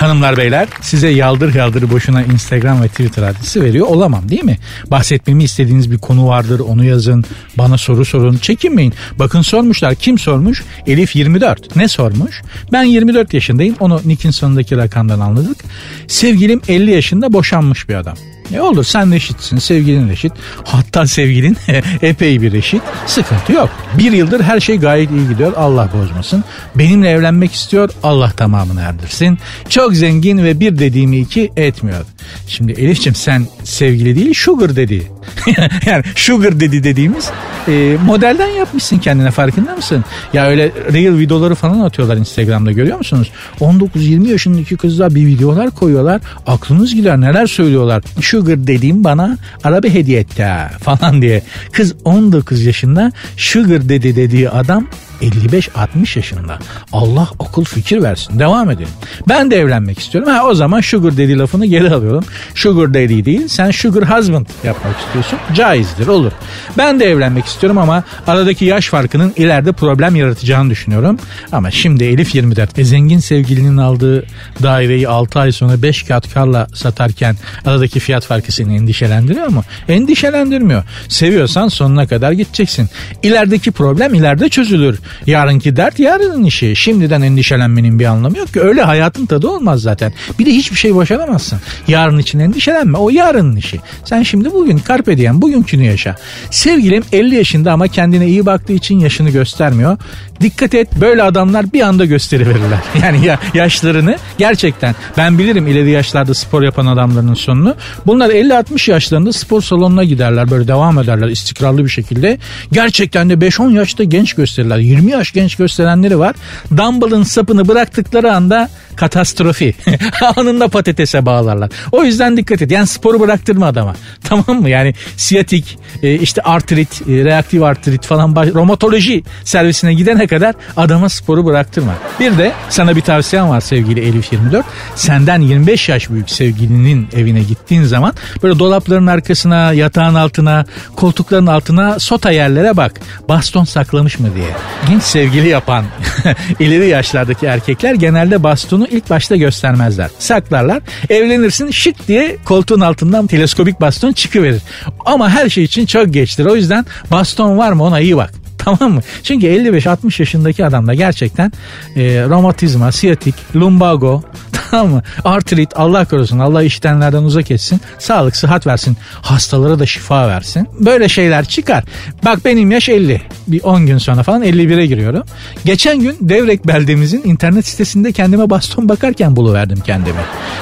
Hanımlar 0.05 0.37
beyler 0.37 0.69
size 0.81 1.09
yaldır 1.09 1.55
yaldır 1.55 1.91
boşuna 1.91 2.23
Instagram 2.23 2.83
ve 2.83 2.89
Twitter 2.89 3.23
adresi 3.23 3.63
veriyor 3.63 3.87
olamam 3.87 4.29
değil 4.29 4.45
mi? 4.45 4.59
Bahsetmemi 4.91 5.45
istediğiniz 5.45 5.91
bir 5.91 5.99
konu 5.99 6.29
vardır 6.29 6.61
onu 6.61 6.85
yazın 6.85 7.25
bana 7.59 7.79
soru 7.79 8.05
sorun 8.05 8.37
çekinmeyin. 8.37 8.95
Bakın 9.19 9.43
sormuşlar 9.43 9.95
kim 9.95 10.19
sormuş? 10.19 10.63
Elif 10.87 11.17
24 11.17 11.77
ne 11.77 11.89
sormuş? 11.89 12.43
Ben 12.73 12.83
24 12.83 13.35
yaşındayım 13.35 13.77
onu 13.81 14.01
Nick'in 14.05 14.31
sonundaki 14.31 14.77
rakamdan 14.77 15.21
anladık. 15.21 15.65
Sevgilim 16.09 16.61
50 16.69 16.91
yaşında 16.91 17.33
boşanmış 17.33 17.89
bir 17.89 17.95
adam. 17.95 18.17
Ne 18.51 18.63
olur 18.63 18.85
sen 18.85 19.11
eşitsin, 19.11 19.59
sevgilin 19.59 20.09
eşit. 20.09 20.33
Hatta 20.65 21.07
sevgilin 21.07 21.57
epey 22.03 22.43
bir 22.43 22.53
eşit. 22.53 22.83
Sıkıntı 23.07 23.53
yok. 23.53 23.71
Bir 23.99 24.13
yıldır 24.13 24.41
her 24.41 24.61
şey 24.61 24.79
gayet 24.79 25.11
iyi 25.11 25.29
gidiyor. 25.29 25.53
Allah 25.57 25.89
bozmasın. 25.95 26.45
Benimle 26.75 27.11
evlenmek 27.11 27.53
istiyor. 27.53 27.91
Allah 28.03 28.31
tamamını 28.31 28.81
erdirsin. 28.81 29.39
Çok 29.69 29.95
zengin 29.95 30.45
ve 30.45 30.61
bir 30.61 30.79
dediğimi 30.79 31.17
iki 31.19 31.53
etmiyor. 31.57 32.05
Şimdi 32.49 32.73
Elif'ciğim 32.73 33.15
sen 33.15 33.47
sevgili 33.65 34.17
değil 34.17 34.35
sugar 34.35 34.77
dedi. 34.77 35.11
yani 35.87 36.03
sugar 36.17 36.61
dedi 36.61 36.85
dediğimiz 36.85 37.31
e, 37.69 37.97
modelden 38.07 38.49
yapmışsın 38.49 38.99
kendine 38.99 39.31
farkında 39.31 39.77
mısın? 39.77 40.05
Ya 40.33 40.47
öyle 40.47 40.73
real 40.93 41.19
videoları 41.19 41.55
falan 41.55 41.81
atıyorlar 41.81 42.17
Instagram'da 42.17 42.73
görüyor 42.73 42.99
musunuz? 42.99 43.31
19-20 43.61 44.29
yaşındaki 44.29 44.77
kızlar 44.77 45.15
bir 45.15 45.27
videolar 45.27 45.71
koyuyorlar. 45.71 46.21
Aklınız 46.47 46.95
gider 46.95 47.21
neler 47.21 47.47
söylüyorlar. 47.47 48.03
Sugar 48.21 48.67
dediğim 48.67 49.05
bana 49.05 49.39
araba 49.65 49.89
hediye 49.89 50.21
etti 50.21 50.43
ha, 50.43 50.71
falan 50.81 51.23
diye. 51.23 51.43
Kız 51.73 51.95
19 52.05 52.65
yaşında 52.65 53.13
sugar 53.37 53.89
dedi 53.89 54.17
dediği 54.17 54.51
adam 54.51 54.87
55-60 55.23 56.19
yaşında. 56.19 56.59
Allah 56.93 57.29
okul 57.39 57.65
fikir 57.65 58.03
versin. 58.03 58.39
Devam 58.39 58.71
edelim. 58.71 58.89
Ben 59.29 59.51
de 59.51 59.57
evlenmek 59.57 59.99
istiyorum. 59.99 60.31
Ha 60.33 60.47
o 60.47 60.55
zaman 60.55 60.81
sugar 60.81 61.13
daddy 61.13 61.39
lafını 61.39 61.67
geri 61.67 61.95
alıyorum. 61.95 62.25
Sugar 62.55 62.95
daddy 62.95 63.25
değil 63.25 63.49
sen 63.49 63.71
sugar 63.71 64.05
husband 64.05 64.47
yapmak 64.65 65.01
istiyorsun. 65.01 65.39
Caizdir 65.55 66.07
olur. 66.07 66.33
Ben 66.79 67.01
de 67.01 67.05
evlenmek 67.05 67.45
istiyorum 67.45 67.79
ama 67.79 68.05
aradaki 68.27 68.65
yaş 68.65 68.89
farkının 68.89 69.33
ileride 69.37 69.73
problem 69.73 70.17
yaratacağını 70.17 70.71
düşünüyorum. 70.71 71.19
Ama 71.53 71.71
şimdi 71.71 72.05
Elif 72.05 72.35
24 72.35 72.79
ve 72.79 72.85
zengin 72.85 73.19
sevgilinin 73.19 73.77
aldığı 73.77 74.27
daireyi 74.63 75.09
6 75.09 75.41
ay 75.41 75.53
sonra 75.53 75.83
5 75.83 76.03
kat 76.03 76.35
karla 76.35 76.67
satarken 76.75 77.37
aradaki 77.67 78.01
fiyat 78.01 78.25
farkı 78.25 78.53
seni 78.53 78.77
endişelendiriyor 78.77 79.49
mu? 79.49 79.65
Endişelendirmiyor. 79.89 80.83
Seviyorsan 81.09 81.69
sonuna 81.69 82.07
kadar 82.07 82.33
gideceksin. 82.33 82.89
İlerideki 83.23 83.73
problem 83.73 84.15
ileride 84.15 84.49
çözülür. 84.49 85.01
Yarınki 85.27 85.77
dert 85.77 85.99
yarının 85.99 86.45
işi. 86.45 86.77
Şimdiden 86.77 87.23
endişelenmenin 87.23 87.99
bir 87.99 88.05
anlamı 88.05 88.39
yok 88.39 88.53
ki. 88.53 88.61
Öyle 88.61 88.83
hayatın 88.83 89.27
tadı 89.27 89.49
olmaz 89.49 89.83
zaten. 89.83 90.13
Bir 90.39 90.47
de 90.47 90.51
hiçbir 90.51 90.77
şey 90.77 90.95
başaramazsın. 90.95 91.59
Yarın 91.89 92.19
için 92.19 92.39
endişelenme. 92.39 92.99
O 92.99 93.11
yarının 93.11 93.57
işi. 93.57 93.81
Sen 94.05 94.23
şimdi 94.23 94.53
bugün 94.53 94.81
carpe 94.89 95.19
diem 95.19 95.43
bugünkünü 95.43 95.85
yaşa. 95.85 96.17
Sevgilim 96.51 97.05
50 97.13 97.35
yaşında 97.35 97.73
ama 97.73 97.89
kendine 97.89 98.27
iyi 98.27 98.47
baktığı 98.47 98.73
için 98.73 98.99
yaşını 98.99 99.31
göstermiyor. 99.31 99.99
Dikkat 100.41 100.75
et 100.75 100.89
böyle 101.01 101.23
adamlar 101.23 101.73
bir 101.73 101.81
anda 101.81 102.05
gösteriverirler. 102.05 102.79
Yani 103.03 103.27
ya, 103.27 103.39
yaşlarını 103.55 104.17
gerçekten 104.39 104.95
ben 105.17 105.39
bilirim 105.39 105.67
ileri 105.67 105.91
yaşlarda 105.91 106.35
spor 106.35 106.63
yapan 106.63 106.87
adamların 106.87 107.35
sonunu. 107.35 107.75
Bunlar 108.07 108.31
50-60 108.31 108.91
yaşlarında 108.91 109.33
spor 109.33 109.63
salonuna 109.63 110.05
giderler 110.05 110.51
böyle 110.51 110.69
devam 110.69 110.99
ederler 110.99 111.29
istikrarlı 111.29 111.85
bir 111.85 111.89
şekilde. 111.89 112.39
Gerçekten 112.73 113.31
de 113.31 113.35
5-10 113.35 113.73
yaşta 113.73 114.05
genç 114.05 114.35
gösterirler. 114.35 114.79
20 114.79 115.11
yaş 115.11 115.33
genç 115.33 115.57
gösterenleri 115.57 116.19
var. 116.19 116.37
Dumbbell'ın 116.77 117.23
sapını 117.23 117.69
bıraktıkları 117.69 118.33
anda 118.33 118.69
katastrofi. 118.97 119.75
Anında 120.37 120.69
patatese 120.69 121.27
bağlarlar. 121.27 121.71
O 121.93 122.05
yüzden 122.05 122.37
dikkat 122.37 122.63
et. 122.63 122.71
Yani 122.71 122.87
sporu 122.87 123.21
bıraktırma 123.21 123.67
adama. 123.67 123.97
Tamam 124.25 124.63
mı? 124.63 124.71
Yani 124.71 124.95
siyatik, 125.17 125.79
e, 126.03 126.15
işte 126.15 126.43
artrit, 126.43 127.03
e, 127.09 127.25
reaktif 127.25 127.63
artrit 127.63 128.07
falan 128.07 128.37
romatoloji 128.55 129.23
servisine 129.45 129.95
gidene 129.95 130.27
kadar 130.27 130.34
adama 130.77 131.09
sporu 131.09 131.45
bıraktırma. 131.45 131.93
Bir 132.21 132.39
de 132.39 132.53
sana 132.69 132.97
bir 132.97 133.01
tavsiyem 133.01 133.49
var 133.49 133.61
sevgili 133.61 134.01
Elif 134.01 134.33
24. 134.33 134.67
Senden 134.95 135.41
25 135.41 135.89
yaş 135.89 136.11
büyük 136.11 136.31
sevgilinin 136.31 137.09
evine 137.17 137.43
gittiğin 137.43 137.83
zaman 137.83 138.13
böyle 138.43 138.59
dolapların 138.59 139.07
arkasına, 139.07 139.73
yatağın 139.73 140.15
altına, 140.15 140.65
koltukların 140.97 141.47
altına, 141.47 141.99
sota 141.99 142.31
yerlere 142.31 142.77
bak. 142.77 143.01
Baston 143.29 143.65
saklamış 143.65 144.19
mı 144.19 144.29
diye. 144.35 144.51
Genç 144.89 145.03
sevgili 145.03 145.49
yapan 145.49 145.85
ileri 146.61 146.89
yaşlardaki 146.89 147.47
erkekler 147.47 147.95
genelde 147.95 148.43
bastonu 148.43 148.87
ilk 148.91 149.11
başta 149.11 149.37
göstermezler. 149.37 150.11
Saklarlar. 150.19 150.83
Evlenirsin 151.11 151.71
şık 151.71 152.09
diye 152.09 152.37
koltuğun 152.45 152.81
altından 152.81 153.27
teleskopik 153.27 153.81
baston 153.81 154.13
çıkıverir. 154.13 154.63
Ama 155.07 155.31
her 155.31 155.49
şey 155.49 155.65
için 155.65 155.87
çok 155.87 156.13
geçtir. 156.13 156.47
O 156.47 156.57
yüzden 156.57 156.87
baston 157.11 157.59
var 157.59 157.73
mı 157.73 157.85
ona 157.85 158.01
iyi 158.01 158.17
bak. 158.17 158.44
Tamam 158.79 158.93
mı? 158.93 159.01
Çünkü 159.23 159.47
55-60 159.47 160.23
yaşındaki 160.23 160.67
adamda 160.67 160.95
gerçekten 160.95 161.53
e, 161.97 162.25
romatizma, 162.29 162.93
siyatik, 162.93 163.35
lumbago, 163.57 164.23
tamam? 164.71 165.03
Artrit 165.25 165.71
Allah 165.77 166.05
korusun 166.05 166.39
Allah 166.39 166.63
iştenlerden 166.63 167.23
uzak 167.23 167.51
etsin. 167.51 167.81
Sağlık 167.99 168.37
sıhhat 168.37 168.67
versin. 168.67 168.97
Hastalara 169.23 169.79
da 169.79 169.87
şifa 169.87 170.29
versin. 170.29 170.69
Böyle 170.81 171.09
şeyler 171.09 171.45
çıkar. 171.45 171.85
Bak 172.25 172.45
benim 172.45 172.71
yaş 172.71 172.89
50. 172.89 173.23
Bir 173.47 173.63
10 173.63 173.87
gün 173.87 173.99
sonra 173.99 174.23
falan 174.23 174.43
51'e 174.43 174.87
giriyorum. 174.87 175.23
Geçen 175.65 176.01
gün 176.01 176.17
Devrek 176.21 176.67
beldemizin 176.67 177.23
internet 177.25 177.67
sitesinde 177.67 178.13
kendime 178.13 178.51
baston 178.51 178.89
bakarken 178.89 179.37
buluverdim 179.37 179.81
kendimi. 179.81 180.21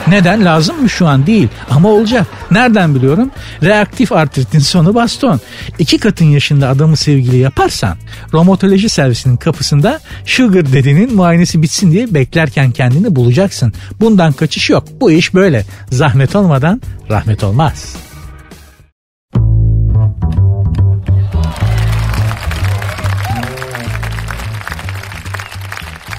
Neden? 0.08 0.44
Lazım 0.44 0.82
mı 0.82 0.88
şu 0.90 1.06
an? 1.06 1.26
Değil. 1.26 1.48
Ama 1.70 1.88
olacak. 1.88 2.26
Nereden 2.50 2.94
biliyorum? 2.94 3.30
Reaktif 3.62 4.12
artritin 4.12 4.58
sonu 4.58 4.94
baston. 4.94 5.40
İki 5.78 5.98
katın 5.98 6.24
yaşında 6.24 6.68
adamı 6.68 6.96
sevgili 6.96 7.36
yaparsan 7.36 7.96
romatoloji 8.32 8.88
servisinin 8.88 9.36
kapısında 9.36 10.00
sugar 10.24 10.72
dedinin 10.72 11.14
muayenesi 11.14 11.62
bitsin 11.62 11.92
diye 11.92 12.14
beklerken 12.14 12.70
kendini 12.70 13.16
bulacaksın. 13.16 13.72
Bundan 14.00 14.32
kaçış 14.32 14.70
yok. 14.70 14.84
Bu 15.00 15.10
iş 15.10 15.34
böyle. 15.34 15.64
Zahmet 15.90 16.36
olmadan 16.36 16.80
rahmet 17.10 17.44
olmaz. 17.44 17.96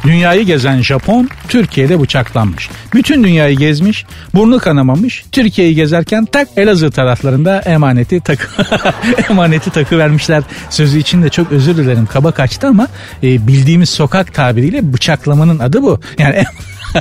Dünyayı 0.04 0.46
gezen 0.46 0.82
Japon 0.82 1.30
Türkiye'de 1.48 2.02
bıçaklanmış. 2.02 2.70
Bütün 2.94 3.24
dünyayı 3.24 3.58
gezmiş, 3.58 4.06
burnu 4.36 4.60
kanamamış. 4.60 5.26
Türkiye'yi 5.32 5.76
gezerken 5.76 6.26
tak 6.26 6.48
Elazığ 6.58 6.92
taraflarında 6.92 7.60
emaneti 7.60 8.20
takı 8.20 8.48
emaneti 9.30 9.70
takı 9.70 9.98
vermişler. 9.98 10.44
Sözü 10.70 11.00
için 11.00 11.24
de 11.24 11.30
çok 11.30 11.52
özür 11.52 11.78
dilerim 11.78 12.06
kaba 12.06 12.32
kaçtı 12.32 12.68
ama 12.68 12.88
e, 13.24 13.48
bildiğimiz 13.48 13.90
sokak 13.90 14.34
tabiriyle 14.34 14.94
bıçaklamanın 14.94 15.60
adı 15.60 15.82
bu. 15.82 16.00
Yani 16.18 16.44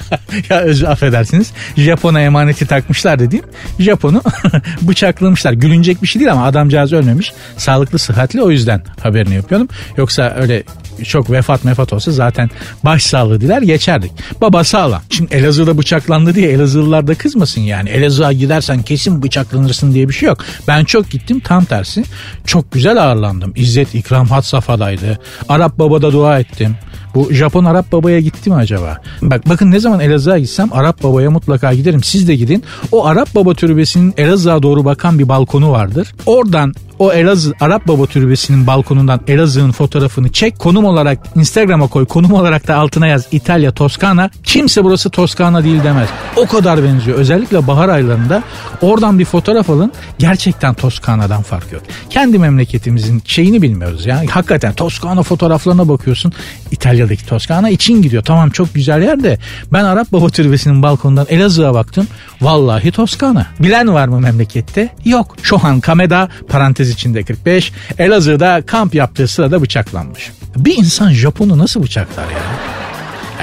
ya 0.51 0.61
özür 0.61 0.87
affedersiniz. 0.87 1.53
Japon'a 1.77 2.21
emaneti 2.21 2.67
takmışlar 2.67 3.19
dediğim 3.19 3.45
Japon'u 3.79 4.23
bıçaklamışlar. 4.83 5.53
Gülünecek 5.53 6.03
bir 6.03 6.07
şey 6.07 6.21
değil 6.21 6.33
ama 6.33 6.45
adamcağız 6.45 6.93
ölmemiş. 6.93 7.33
Sağlıklı 7.57 7.99
sıhhatli 7.99 8.43
o 8.43 8.51
yüzden 8.51 8.83
haberini 9.01 9.35
yapıyorum. 9.35 9.69
Yoksa 9.97 10.35
öyle 10.39 10.63
çok 11.05 11.31
vefat 11.31 11.65
mefat 11.65 11.93
olsa 11.93 12.13
zaten 12.13 12.51
baş 12.85 13.03
sağlığı 13.03 13.41
diler 13.41 13.63
geçerdik. 13.63 14.13
Baba 14.41 14.65
sağlam. 14.65 15.03
Şimdi 15.11 15.35
Elazığ'da 15.35 15.79
bıçaklandı 15.79 16.35
diye 16.35 16.51
Elazığlılar 16.51 17.07
da 17.07 17.15
kızmasın 17.15 17.61
yani. 17.61 17.89
Elazığ'a 17.89 18.33
gidersen 18.33 18.83
kesin 18.83 19.23
bıçaklanırsın 19.23 19.95
diye 19.95 20.09
bir 20.09 20.15
şey 20.15 20.27
yok. 20.27 20.45
Ben 20.69 20.85
çok 20.85 21.11
gittim 21.11 21.41
tam 21.41 21.65
tersi. 21.65 22.05
Çok 22.47 22.73
güzel 22.73 23.03
ağırlandım. 23.03 23.53
İzzet 23.57 23.95
ikram 23.95 24.27
hat 24.27 24.47
safhadaydı. 24.47 25.19
Arap 25.49 25.79
babada 25.79 26.13
dua 26.13 26.39
ettim. 26.39 26.77
Bu 27.15 27.33
Japon 27.33 27.65
Arap 27.65 27.93
babaya 27.93 28.21
gitti 28.21 28.51
mi 28.51 28.57
acaba? 28.57 29.01
Bak 29.23 29.49
bakın 29.49 29.71
ne 29.71 29.81
zaman 29.81 30.01
Elazığ'a 30.01 30.39
gitsem 30.39 30.69
Arap 30.73 31.03
babaya 31.03 31.31
mutlaka 31.31 31.75
giderim. 31.75 32.03
Siz 32.03 32.29
de 32.29 32.37
gidin. 32.37 32.65
O 32.93 33.07
Arap 33.07 33.35
baba 33.35 33.55
türbesinin 33.55 34.15
Elazığ'a 34.17 34.63
doğru 34.63 34.85
bakan 34.85 35.19
bir 35.19 35.29
balkonu 35.29 35.71
vardır. 35.71 36.15
Oradan 36.27 36.75
o 37.03 37.13
Elazığ 37.13 37.55
Arap 37.61 37.89
Baba 37.89 38.07
Türbesi'nin 38.07 38.67
balkonundan 38.67 39.21
Elazığ'ın 39.29 39.73
fotoğrafını 39.73 40.33
çek. 40.33 40.59
Konum 40.59 40.85
olarak 40.85 41.19
Instagram'a 41.37 41.87
koy. 41.87 42.07
Konum 42.07 42.33
olarak 42.33 42.69
da 42.69 42.77
altına 42.77 43.07
yaz 43.07 43.27
İtalya 43.33 43.73
Toskana. 43.73 44.31
Kimse 44.45 44.85
burası 44.85 45.11
Toskana 45.11 45.65
değil 45.65 45.85
demez. 45.85 46.09
O 46.37 46.47
kadar 46.47 46.85
benziyor. 46.85 47.19
Özellikle 47.19 47.67
bahar 47.67 47.89
aylarında 47.89 48.43
oradan 48.83 49.19
bir 49.19 49.25
fotoğraf 49.25 49.71
alın. 49.71 49.93
Gerçekten 50.19 50.75
Toskana'dan 50.75 51.43
fark 51.43 51.73
yok. 51.73 51.83
Kendi 52.11 52.39
memleketimizin 52.39 53.23
şeyini 53.25 53.63
bilmiyoruz 53.63 54.07
ya. 54.07 54.23
Hakikaten 54.31 54.73
Toskana 54.73 55.23
fotoğraflarına 55.23 55.89
bakıyorsun. 55.89 56.33
İtalya'daki 56.71 57.27
Toskana 57.27 57.71
için 57.71 58.03
gidiyor. 58.03 58.23
Tamam 58.23 58.51
çok 58.51 58.75
güzel 58.75 59.03
yer 59.03 59.23
de 59.23 59.39
ben 59.73 59.85
Arap 59.85 60.13
Baba 60.13 60.29
Türbesi'nin 60.29 60.83
balkonundan 60.83 61.27
Elazığ'a 61.29 61.75
baktım. 61.75 62.07
Vallahi 62.43 62.91
Toskana. 62.91 63.47
Bilen 63.61 63.95
var 63.95 64.09
mı 64.09 64.21
memlekette? 64.21 64.89
Yok. 65.05 65.37
Şu 65.43 65.67
an 65.67 65.81
Kameda 65.81 66.29
parantez 66.49 66.91
içinde 66.91 67.23
45 67.23 67.73
Elazığ'da 67.99 68.63
kamp 68.67 68.95
yaptığı 68.95 69.29
sırada 69.29 69.63
bıçaklanmış. 69.63 70.33
Bir 70.57 70.79
insan 70.79 71.11
Japon'u 71.13 71.59
nasıl 71.59 71.83
bıçaklar 71.83 72.25
ya? 72.25 72.82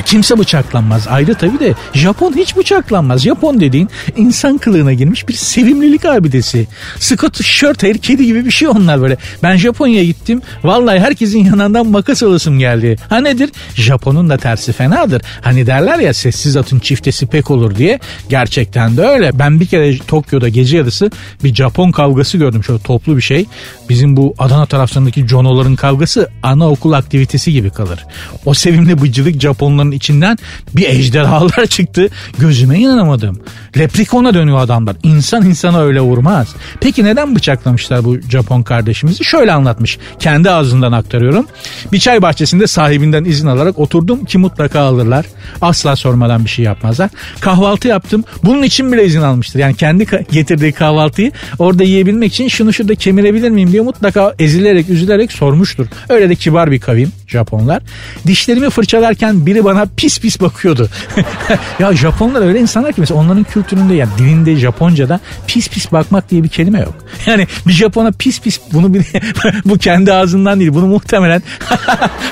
Kimse 0.05 0.39
bıçaklanmaz 0.39 1.07
ayrı 1.07 1.35
tabii 1.35 1.59
de 1.59 1.73
Japon 1.93 2.33
hiç 2.37 2.57
bıçaklanmaz. 2.57 3.21
Japon 3.21 3.59
dediğin 3.59 3.89
insan 4.17 4.57
kılığına 4.57 4.93
girmiş 4.93 5.27
bir 5.27 5.33
sevimlilik 5.33 6.05
abidesi. 6.05 6.67
Scott 6.99 7.43
Shorthair 7.43 7.97
kedi 7.97 8.25
gibi 8.25 8.45
bir 8.45 8.51
şey 8.51 8.67
onlar 8.67 9.01
böyle. 9.01 9.17
Ben 9.43 9.55
Japonya'ya 9.55 10.03
gittim. 10.03 10.41
Vallahi 10.63 10.99
herkesin 10.99 11.45
yanından 11.45 11.87
makas 11.87 12.23
alasım 12.23 12.59
geldi. 12.59 12.95
Ha 13.09 13.17
nedir? 13.17 13.49
Japon'un 13.75 14.29
da 14.29 14.37
tersi 14.37 14.73
fenadır. 14.73 15.21
Hani 15.41 15.67
derler 15.67 15.99
ya 15.99 16.13
sessiz 16.13 16.57
atın 16.57 16.79
çiftesi 16.79 17.27
pek 17.27 17.51
olur 17.51 17.75
diye. 17.75 17.99
Gerçekten 18.29 18.97
de 18.97 19.01
öyle. 19.01 19.39
Ben 19.39 19.59
bir 19.59 19.65
kere 19.65 19.97
Tokyo'da 19.97 20.49
gece 20.49 20.77
yarısı 20.77 21.11
bir 21.43 21.55
Japon 21.55 21.91
kavgası 21.91 22.37
gördüm. 22.37 22.63
Şöyle 22.63 22.79
toplu 22.79 23.17
bir 23.17 23.21
şey. 23.21 23.45
Bizim 23.89 24.17
bu 24.17 24.33
Adana 24.37 24.65
taraflarındaki 24.65 25.27
Jono'ların 25.27 25.75
kavgası 25.75 26.29
anaokul 26.43 26.91
aktivitesi 26.91 27.51
gibi 27.53 27.69
kalır. 27.69 28.05
O 28.45 28.53
sevimli 28.53 29.01
bıcılık 29.01 29.41
Japonların 29.41 29.88
Japonların 29.89 29.91
içinden 29.91 30.37
bir 30.75 30.89
ejderhalar 30.89 31.65
çıktı. 31.69 32.09
Gözüme 32.37 32.79
inanamadım. 32.79 33.39
Leprikona 33.77 34.33
dönüyor 34.33 34.59
adamlar. 34.59 34.95
İnsan 35.03 35.45
insana 35.45 35.81
öyle 35.81 36.01
vurmaz. 36.01 36.55
Peki 36.81 37.03
neden 37.03 37.35
bıçaklamışlar 37.35 38.03
bu 38.03 38.21
Japon 38.29 38.63
kardeşimizi? 38.63 39.23
Şöyle 39.23 39.51
anlatmış. 39.51 39.97
Kendi 40.19 40.49
ağzından 40.49 40.91
aktarıyorum. 40.91 41.45
Bir 41.91 41.99
çay 41.99 42.21
bahçesinde 42.21 42.67
sahibinden 42.67 43.25
izin 43.25 43.47
alarak 43.47 43.79
oturdum 43.79 44.25
ki 44.25 44.37
mutlaka 44.37 44.79
alırlar. 44.79 45.25
Asla 45.61 45.95
sormadan 45.95 46.45
bir 46.45 46.49
şey 46.49 46.65
yapmazlar. 46.65 47.09
Kahvaltı 47.39 47.87
yaptım. 47.87 48.23
Bunun 48.43 48.63
için 48.63 48.91
bile 48.91 49.05
izin 49.05 49.21
almıştır. 49.21 49.59
Yani 49.59 49.75
kendi 49.75 50.05
getirdiği 50.31 50.71
kahvaltıyı 50.71 51.31
orada 51.59 51.83
yiyebilmek 51.83 52.33
için 52.33 52.47
şunu 52.47 52.73
şurada 52.73 52.95
kemirebilir 52.95 53.49
miyim 53.49 53.71
diye 53.71 53.81
mutlaka 53.81 54.35
ezilerek 54.39 54.89
üzülerek 54.89 55.31
sormuştur. 55.31 55.87
Öyle 56.09 56.29
de 56.29 56.35
kibar 56.35 56.71
bir 56.71 56.79
kavim 56.79 57.11
Japonlar. 57.27 57.81
Dişlerimi 58.27 58.69
fırçalarken 58.69 59.45
biri 59.45 59.65
bana 59.69 59.87
pis 59.97 60.19
pis 60.19 60.41
bakıyordu. 60.41 60.89
ya 61.79 61.93
Japonlar 61.93 62.41
öyle 62.41 62.59
insanlar 62.59 62.93
ki 62.93 63.01
mesela 63.01 63.19
onların 63.19 63.43
kültüründe 63.43 63.93
yani 63.93 64.09
dilinde 64.17 64.55
Japonca'da 64.55 65.19
pis 65.47 65.69
pis 65.69 65.91
bakmak 65.91 66.31
diye 66.31 66.43
bir 66.43 66.49
kelime 66.49 66.79
yok. 66.79 66.93
Yani 67.25 67.47
bir 67.67 67.73
Japona 67.73 68.11
pis 68.11 68.41
pis 68.41 68.59
bunu 68.73 68.93
bir, 68.93 69.05
bu 69.65 69.77
kendi 69.77 70.13
ağzından 70.13 70.59
değil 70.59 70.73
bunu 70.73 70.87
muhtemelen 70.87 71.43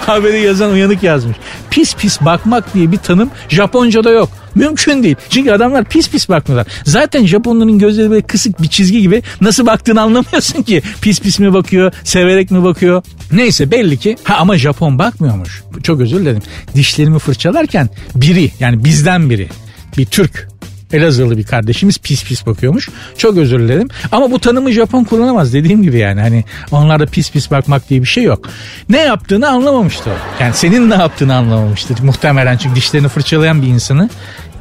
haberi 0.06 0.42
yazan 0.42 0.72
uyanık 0.72 1.04
yazmış. 1.04 1.38
Pis 1.70 1.96
pis 1.96 2.22
bakmak 2.22 2.74
diye 2.74 2.92
bir 2.92 2.98
tanım 2.98 3.30
Japonca'da 3.50 4.10
yok. 4.10 4.30
Mümkün 4.56 5.04
değil. 5.04 5.16
Çünkü 5.30 5.52
adamlar 5.52 5.86
pis 5.86 6.10
pis 6.10 6.30
bakmıyorlar. 6.30 6.74
Zaten 6.84 7.26
Japonların 7.26 7.80
gözleri 7.80 8.10
böyle 8.12 8.22
kısık 8.22 8.62
bir 8.62 8.68
çizgi 8.68 9.02
gibi 9.02 9.24
nasıl 9.42 9.66
baktığını 9.66 10.02
anlamıyorsun 10.02 10.64
ki. 10.64 10.82
Pis 11.02 11.22
pis 11.22 11.40
mi 11.40 11.54
bakıyor, 11.54 11.94
severek 12.04 12.52
mi 12.52 12.64
bakıyor. 12.64 13.04
Neyse 13.32 13.72
belli 13.72 13.98
ki 13.98 14.18
ha 14.24 14.36
ama 14.36 14.58
Japon 14.58 15.00
bakmıyormuş. 15.00 15.64
Çok 15.84 16.02
özür 16.02 16.20
dilerim. 16.20 16.42
Dişlerimi 16.76 17.20
fırçalarken 17.20 17.90
biri 18.16 18.52
yani 18.60 18.84
bizden 18.84 19.30
biri 19.30 19.50
bir 19.98 20.06
Türk 20.06 20.48
Elazığlı 20.94 21.38
bir 21.38 21.44
kardeşimiz 21.44 21.98
pis 21.98 22.24
pis 22.24 22.46
bakıyormuş. 22.46 22.90
Çok 23.18 23.38
özür 23.38 23.60
dilerim. 23.60 23.88
Ama 24.12 24.32
bu 24.32 24.40
tanımı 24.40 24.72
Japon 24.72 25.04
kullanamaz 25.04 25.54
dediğim 25.54 25.84
gibi 25.84 25.98
yani. 25.98 26.22
Hani 26.22 26.44
onlarda 26.72 27.06
pis 27.06 27.32
pis 27.32 27.52
bakmak 27.52 27.90
diye 27.90 28.02
bir 28.02 28.08
şey 28.08 28.24
yok. 28.24 28.50
Ne 28.90 28.98
yaptığını 28.98 29.50
anlamamıştı 29.50 30.10
Yani 30.40 30.54
senin 30.54 30.90
ne 30.90 30.96
yaptığını 30.96 31.36
anlamamıştır 31.36 32.00
muhtemelen. 32.04 32.58
Çünkü 32.58 32.76
dişlerini 32.76 33.08
fırçalayan 33.08 33.62
bir 33.62 33.68
insanı 33.68 34.10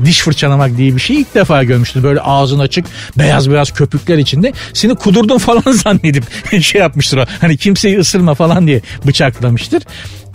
diş 0.04 0.20
fırçalamak 0.20 0.76
diye 0.76 0.94
bir 0.94 1.00
şey 1.00 1.20
ilk 1.20 1.34
defa 1.34 1.64
görmüştür. 1.64 2.02
Böyle 2.02 2.20
ağzın 2.20 2.58
açık 2.58 2.86
beyaz 3.18 3.50
beyaz 3.50 3.70
köpükler 3.70 4.18
içinde 4.18 4.52
seni 4.72 4.94
kudurdun 4.94 5.38
falan 5.46 5.72
zannedip 5.72 6.24
şey 6.62 6.80
yapmıştır 6.80 7.18
o. 7.18 7.24
Hani 7.40 7.56
kimseyi 7.56 7.98
ısırma 7.98 8.34
falan 8.34 8.66
diye 8.66 8.80
bıçaklamıştır. 9.06 9.82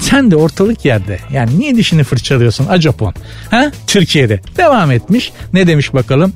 Sen 0.02 0.32
de 0.32 0.36
ortalık 0.36 0.86
yerde. 0.86 1.20
Yani 1.34 1.60
niye 1.60 1.76
dişini 1.76 2.04
fırçalıyorsun 2.04 2.68
a? 2.70 3.14
Ha? 3.52 3.72
Türkiye'de. 3.88 4.40
Devam 4.58 4.92
etmiş. 4.92 5.32
Ne 5.54 5.68
demiş 5.68 5.94
bakalım? 5.94 6.34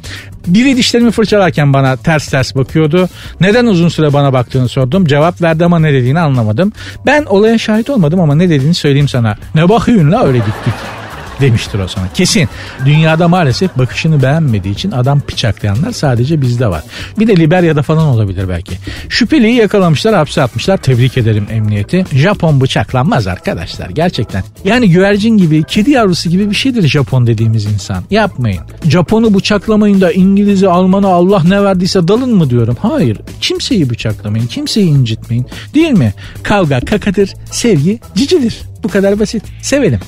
Biri 0.48 0.78
dişlerimi 0.78 1.12
fırçalarken 1.12 1.74
bana 1.74 1.98
ters 1.98 2.28
ters 2.28 2.56
bakıyordu. 2.56 3.10
Neden 3.42 3.66
uzun 3.66 3.90
süre 3.90 4.14
bana 4.14 4.34
baktığını 4.34 4.68
sordum. 4.68 5.06
Cevap 5.06 5.42
verdi 5.42 5.66
ama 5.66 5.80
ne 5.80 5.94
dediğini 5.94 6.20
anlamadım. 6.20 6.74
Ben 7.06 7.24
olaya 7.24 7.58
şahit 7.58 7.90
olmadım 7.90 8.20
ama 8.20 8.36
ne 8.36 8.50
dediğini 8.50 8.74
söyleyeyim 8.74 9.08
sana. 9.08 9.38
Ne 9.56 9.70
bakıyorsun 9.70 10.12
la 10.12 10.24
öyle 10.24 10.38
dik 10.40 10.66
dik 10.66 10.95
demiştir 11.42 11.80
o 11.80 11.88
sana. 11.88 12.06
Kesin. 12.14 12.50
Dünyada 12.86 13.28
maalesef 13.28 13.78
bakışını 13.78 14.22
beğenmediği 14.22 14.74
için 14.74 14.92
adam 14.92 15.22
bıçaklayanlar 15.32 15.92
sadece 15.92 16.42
bizde 16.42 16.68
var. 16.68 16.84
Bir 17.20 17.28
de 17.28 17.38
Liberya'da 17.38 17.82
falan 17.82 18.08
olabilir 18.08 18.50
belki. 18.50 18.78
Şüpheliyi 19.10 19.56
yakalamışlar 19.56 20.16
hapse 20.16 20.42
atmışlar. 20.42 20.78
Tebrik 20.78 21.18
ederim 21.18 21.48
emniyeti. 21.52 22.06
Japon 22.14 22.62
bıçaklanmaz 22.62 23.28
arkadaşlar 23.28 23.90
gerçekten. 23.90 24.44
Yani 24.64 24.90
güvercin 24.90 25.38
gibi 25.38 25.64
kedi 25.64 25.92
yavrusu 25.92 26.30
gibi 26.30 26.50
bir 26.50 26.56
şeydir 26.56 26.88
Japon 26.88 27.28
dediğimiz 27.28 27.66
insan. 27.66 28.04
Yapmayın. 28.12 28.62
Japon'u 28.90 29.34
bıçaklamayın 29.34 30.02
da 30.02 30.12
İngiliz'i 30.12 30.68
Alman'ı 30.70 31.08
Allah 31.08 31.44
ne 31.44 31.64
verdiyse 31.64 32.08
dalın 32.08 32.36
mı 32.36 32.50
diyorum. 32.50 32.78
Hayır. 32.82 33.18
Kimseyi 33.42 33.90
bıçaklamayın. 33.90 34.48
Kimseyi 34.48 34.88
incitmeyin. 34.88 35.46
Değil 35.74 35.92
mi? 35.92 36.14
Kavga 36.44 36.80
kakadır. 36.80 37.34
Sevgi 37.52 38.00
cicidir. 38.16 38.60
Bu 38.84 38.88
kadar 38.88 39.20
basit. 39.20 39.44
Sevelim. 39.62 40.00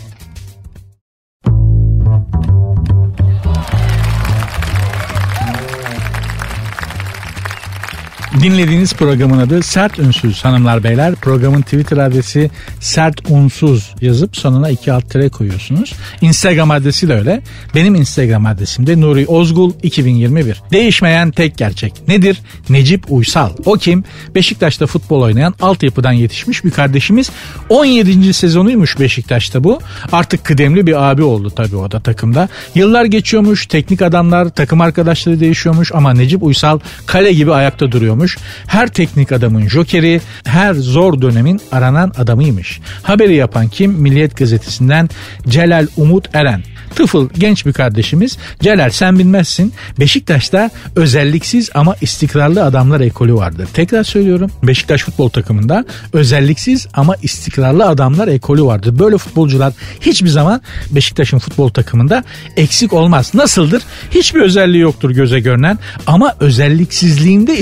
Dinlediğiniz 8.42 8.94
programın 8.94 9.38
adı 9.38 9.64
Sert 9.64 10.00
Ünsüz 10.00 10.46
hanımlar 10.46 10.84
beyler. 10.84 11.16
Programın 11.16 11.62
Twitter 11.62 11.98
adresi 11.98 12.52
Sert 12.80 13.30
Unsuz 13.30 13.94
yazıp 14.02 14.38
sonuna 14.38 14.70
iki 14.70 14.92
alt 14.92 15.10
tere 15.10 15.30
koyuyorsunuz. 15.30 15.94
Instagram 16.22 16.72
adresi 16.72 17.08
de 17.08 17.14
öyle. 17.14 17.42
Benim 17.76 17.96
Instagram 17.96 18.46
adresim 18.46 18.88
de 18.88 19.02
Nuri 19.02 19.26
Ozgul 19.28 19.72
2021. 19.84 20.62
Değişmeyen 20.72 21.32
tek 21.32 21.58
gerçek. 21.58 21.94
Nedir? 22.08 22.42
Necip 22.70 23.12
Uysal. 23.12 23.50
O 23.66 23.74
kim? 23.74 24.04
Beşiktaş'ta 24.36 24.88
futbol 24.88 25.22
oynayan 25.22 25.54
altyapıdan 25.62 26.12
yetişmiş 26.12 26.66
bir 26.66 26.72
kardeşimiz. 26.72 27.30
17. 27.70 28.34
sezonuymuş 28.34 29.00
Beşiktaş'ta 29.00 29.64
bu. 29.64 29.80
Artık 30.12 30.44
kıdemli 30.44 30.88
bir 30.88 31.10
abi 31.10 31.24
oldu 31.24 31.50
tabii 31.50 31.76
o 31.76 31.92
da 31.92 32.00
takımda. 32.00 32.50
Yıllar 32.76 33.06
geçiyormuş. 33.06 33.68
Teknik 33.68 34.02
adamlar, 34.02 34.50
takım 34.50 34.82
arkadaşları 34.82 35.40
değişiyormuş 35.40 35.92
ama 35.94 36.14
Necip 36.14 36.44
Uysal 36.44 36.80
kale 37.06 37.34
gibi 37.34 37.54
ayakta 37.54 37.92
duruyormuş 37.92 38.27
olmuş. 38.28 38.38
Her 38.68 38.88
teknik 38.88 39.32
adamın 39.32 39.68
jokeri, 39.68 40.22
her 40.46 40.74
zor 40.74 41.22
dönemin 41.22 41.62
aranan 41.72 42.12
adamıymış. 42.18 42.80
Haberi 43.04 43.36
yapan 43.36 43.68
kim? 43.68 43.92
Milliyet 43.92 44.38
gazetesinden 44.38 45.10
Celal 45.48 45.88
Umut 45.98 46.36
Eren. 46.36 46.64
Tıfıl 46.96 47.30
genç 47.38 47.66
bir 47.66 47.74
kardeşimiz. 47.74 48.38
Celal 48.62 48.90
sen 48.90 49.20
bilmezsin. 49.20 49.74
Beşiktaş'ta 50.00 50.70
özelliksiz 50.96 51.70
ama 51.74 51.96
istikrarlı 52.02 52.64
adamlar 52.64 53.02
ekolü 53.02 53.34
vardır. 53.34 53.68
Tekrar 53.74 54.04
söylüyorum. 54.04 54.52
Beşiktaş 54.64 55.04
futbol 55.04 55.30
takımında 55.30 55.86
özelliksiz 56.14 56.88
ama 56.94 57.16
istikrarlı 57.22 57.86
adamlar 57.86 58.28
ekolü 58.28 58.64
vardır. 58.64 59.00
Böyle 59.00 59.18
futbolcular 59.18 59.74
hiçbir 60.02 60.30
zaman 60.30 60.62
Beşiktaş'ın 60.92 61.40
futbol 61.40 61.70
takımında 61.70 62.24
eksik 62.56 62.94
olmaz. 62.94 63.32
Nasıldır? 63.34 63.84
Hiçbir 64.12 64.42
özelliği 64.42 64.82
yoktur 64.82 65.12
göze 65.12 65.40
görünen 65.40 65.80
ama 66.08 66.36
özelliksizliğinde 66.40 67.58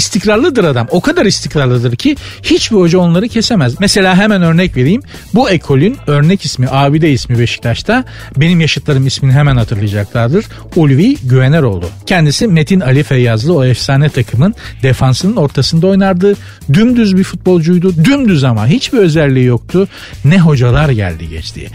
istikrarlıdır 0.55 0.63
adam. 0.63 0.87
O 0.91 1.01
kadar 1.01 1.25
istikrarlıdır 1.25 1.95
ki 1.95 2.15
hiçbir 2.43 2.75
hoca 2.75 2.99
onları 2.99 3.27
kesemez. 3.27 3.79
Mesela 3.79 4.15
hemen 4.15 4.41
örnek 4.41 4.77
vereyim. 4.77 5.01
Bu 5.33 5.49
ekolün 5.49 5.97
örnek 6.07 6.45
ismi, 6.45 6.67
abide 6.71 7.11
ismi 7.11 7.39
Beşiktaş'ta. 7.39 8.03
Benim 8.37 8.61
yaşıtlarım 8.61 9.07
ismi 9.07 9.15
ismini 9.15 9.33
hemen 9.33 9.57
hatırlayacaklardır. 9.57 10.45
Ulvi 10.75 11.17
Güveneroğlu. 11.23 11.85
Kendisi 12.05 12.47
Metin 12.47 12.79
Ali 12.79 13.03
Feyyazlı 13.03 13.53
o 13.53 13.65
efsane 13.65 14.09
takımın 14.09 14.53
defansının 14.83 15.35
ortasında 15.35 15.87
oynardı. 15.87 16.35
Dümdüz 16.73 17.17
bir 17.17 17.23
futbolcuydu. 17.23 18.05
Dümdüz 18.05 18.43
ama 18.43 18.67
hiçbir 18.67 18.97
özelliği 18.97 19.45
yoktu. 19.45 19.87
Ne 20.25 20.39
hocalar 20.39 20.89
geldi 20.89 21.29
geçti 21.29 21.69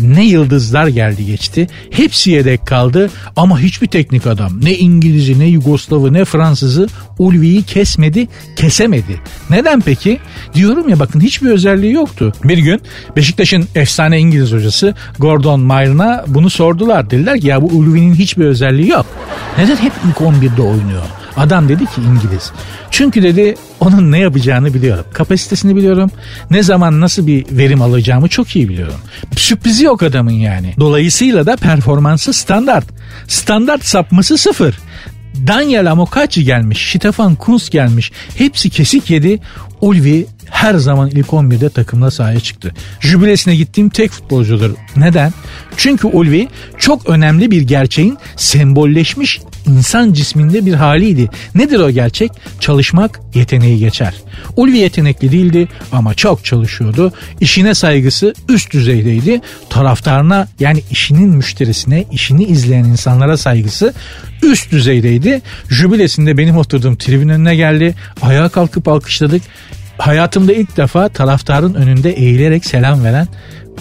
ne 0.00 0.24
yıldızlar 0.24 0.86
geldi 0.86 1.26
geçti. 1.26 1.66
Hepsi 1.90 2.30
yedek 2.30 2.66
kaldı 2.66 3.10
ama 3.36 3.60
hiçbir 3.60 3.86
teknik 3.86 4.26
adam 4.26 4.52
ne 4.62 4.74
İngiliz'i 4.74 5.38
ne 5.38 5.46
Yugoslav'ı 5.46 6.12
ne 6.12 6.24
Fransız'ı 6.24 6.88
Ulvi'yi 7.18 7.62
kesmedi 7.62 8.28
kesemedi. 8.56 9.20
Neden 9.50 9.80
peki? 9.80 10.18
Diyorum 10.54 10.88
ya 10.88 11.00
bakın 11.00 11.20
hiçbir 11.20 11.50
özelliği 11.50 11.92
yoktu. 11.92 12.32
Bir 12.44 12.58
gün 12.58 12.80
Beşiktaş'ın 13.16 13.64
efsane 13.74 14.18
İngiliz 14.18 14.52
hocası 14.52 14.94
Gordon 15.18 15.60
Myron'a 15.60 16.24
bunu 16.26 16.50
sordular. 16.50 17.10
Dediler 17.10 17.40
ki 17.40 17.46
ya 17.46 17.62
bu 17.62 17.66
Ulvi'nin 17.66 18.14
hiçbir 18.14 18.44
özelliği 18.44 18.88
yok. 18.88 19.06
Neden 19.58 19.76
hep 19.76 19.92
ilk 20.08 20.16
11'de 20.16 20.62
oynuyor? 20.62 21.21
Adam 21.36 21.68
dedi 21.68 21.86
ki 21.86 22.00
İngiliz. 22.00 22.52
Çünkü 22.90 23.22
dedi 23.22 23.54
onun 23.80 24.12
ne 24.12 24.18
yapacağını 24.18 24.74
biliyorum. 24.74 25.04
Kapasitesini 25.12 25.76
biliyorum. 25.76 26.10
Ne 26.50 26.62
zaman 26.62 27.00
nasıl 27.00 27.26
bir 27.26 27.46
verim 27.50 27.82
alacağımı 27.82 28.28
çok 28.28 28.56
iyi 28.56 28.68
biliyorum. 28.68 29.00
Sürprizi 29.36 29.84
yok 29.84 30.02
adamın 30.02 30.32
yani. 30.32 30.74
Dolayısıyla 30.80 31.46
da 31.46 31.56
performansı 31.56 32.32
standart. 32.32 32.86
Standart 33.28 33.84
sapması 33.84 34.38
sıfır. 34.38 34.78
Daniel 35.46 35.90
Amokachi 35.90 36.44
gelmiş, 36.44 36.92
Stefan 36.92 37.34
Kunz 37.34 37.70
gelmiş. 37.70 38.12
Hepsi 38.36 38.70
kesik 38.70 39.10
yedi. 39.10 39.40
Ulvi 39.80 40.26
her 40.50 40.74
zaman 40.74 41.10
ilk 41.10 41.26
11'de 41.26 41.68
takımla 41.68 42.10
sahaya 42.10 42.40
çıktı. 42.40 42.74
Jübilesine 43.00 43.56
gittiğim 43.56 43.88
tek 43.88 44.10
futbolcudur. 44.10 44.70
Neden? 44.96 45.32
Çünkü 45.76 46.06
Ulvi 46.06 46.48
çok 46.78 47.08
önemli 47.08 47.50
bir 47.50 47.62
gerçeğin 47.62 48.18
sembolleşmiş 48.36 49.40
insan 49.66 50.12
cisminde 50.12 50.66
bir 50.66 50.74
haliydi. 50.74 51.28
Nedir 51.54 51.80
o 51.80 51.90
gerçek? 51.90 52.32
Çalışmak 52.60 53.20
yeteneği 53.34 53.78
geçer. 53.78 54.14
Ulvi 54.56 54.78
yetenekli 54.78 55.32
değildi 55.32 55.68
ama 55.92 56.14
çok 56.14 56.44
çalışıyordu. 56.44 57.12
İşine 57.40 57.74
saygısı 57.74 58.34
üst 58.48 58.72
düzeydeydi. 58.72 59.40
Taraftarına 59.70 60.48
yani 60.60 60.82
işinin 60.90 61.28
müşterisine, 61.28 62.04
işini 62.12 62.44
izleyen 62.44 62.84
insanlara 62.84 63.36
saygısı 63.36 63.94
üst 64.42 64.72
düzeydeydi. 64.72 65.42
Jübilesinde 65.70 66.38
benim 66.38 66.56
oturduğum 66.56 66.96
tribün 66.96 67.28
önüne 67.28 67.56
geldi. 67.56 67.94
Ayağa 68.22 68.48
kalkıp 68.48 68.88
alkışladık. 68.88 69.42
Hayatımda 69.98 70.52
ilk 70.52 70.76
defa 70.76 71.08
taraftarın 71.08 71.74
önünde 71.74 72.10
eğilerek 72.10 72.64
selam 72.64 73.04
veren 73.04 73.28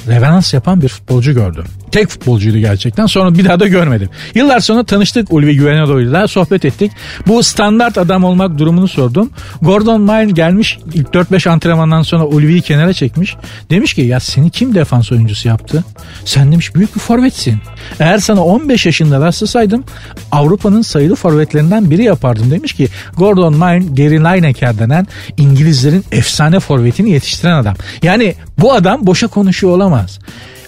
reverans 0.08 0.54
yapan 0.54 0.82
bir 0.82 0.88
futbolcu 0.88 1.34
gördüm. 1.34 1.66
Tek 1.92 2.10
futbolcuydu 2.10 2.58
gerçekten. 2.58 3.06
Sonra 3.06 3.38
bir 3.38 3.46
daha 3.46 3.60
da 3.60 3.68
görmedim. 3.68 4.10
Yıllar 4.36 4.60
sonra 4.60 4.84
tanıştık 4.84 5.34
Ulvi 5.34 5.56
Güvenero'yla 5.56 6.28
sohbet 6.28 6.66
ettik. 6.66 6.92
Bu 7.28 7.44
standart 7.44 7.98
adam 7.98 8.24
olmak 8.24 8.58
durumunu 8.58 8.88
sordum. 8.88 9.30
Gordon 9.62 10.02
Mile 10.02 10.32
gelmiş 10.32 10.80
ilk 10.94 11.08
4-5 11.08 11.50
antrenmandan 11.50 12.02
sonra 12.02 12.26
Ulvi'yi 12.26 12.62
kenara 12.62 12.94
çekmiş. 12.94 13.36
Demiş 13.70 13.94
ki 13.94 14.02
ya 14.02 14.20
seni 14.20 14.50
kim 14.50 14.76
defans 14.76 15.12
oyuncusu 15.12 15.48
yaptı? 15.48 15.84
Sen 16.26 16.52
demiş 16.52 16.76
büyük 16.76 16.96
bir 16.96 17.00
forvetsin. 17.00 17.58
Eğer 18.00 18.18
sana 18.18 18.44
15 18.44 18.86
yaşında 18.86 19.22
rastlasaydım 19.22 19.84
Avrupa'nın 20.32 20.82
sayılı 20.82 21.16
forvetlerinden 21.16 21.92
biri 21.92 22.04
yapardım. 22.04 22.52
Demiş 22.52 22.74
ki 22.74 22.88
Gordon 23.18 23.54
Mile 23.54 24.04
Gary 24.04 24.20
Lineker 24.20 24.80
denen 24.80 25.08
İngilizlerin 25.38 26.06
efsane 26.12 26.60
forvetini 26.60 27.12
yetiştiren 27.12 27.54
adam. 27.54 27.76
Yani 28.04 28.36
bu 28.58 28.74
adam 28.74 29.08
boşa 29.08 29.28
konuşuyor 29.28 29.74
olamaz. 29.74 30.20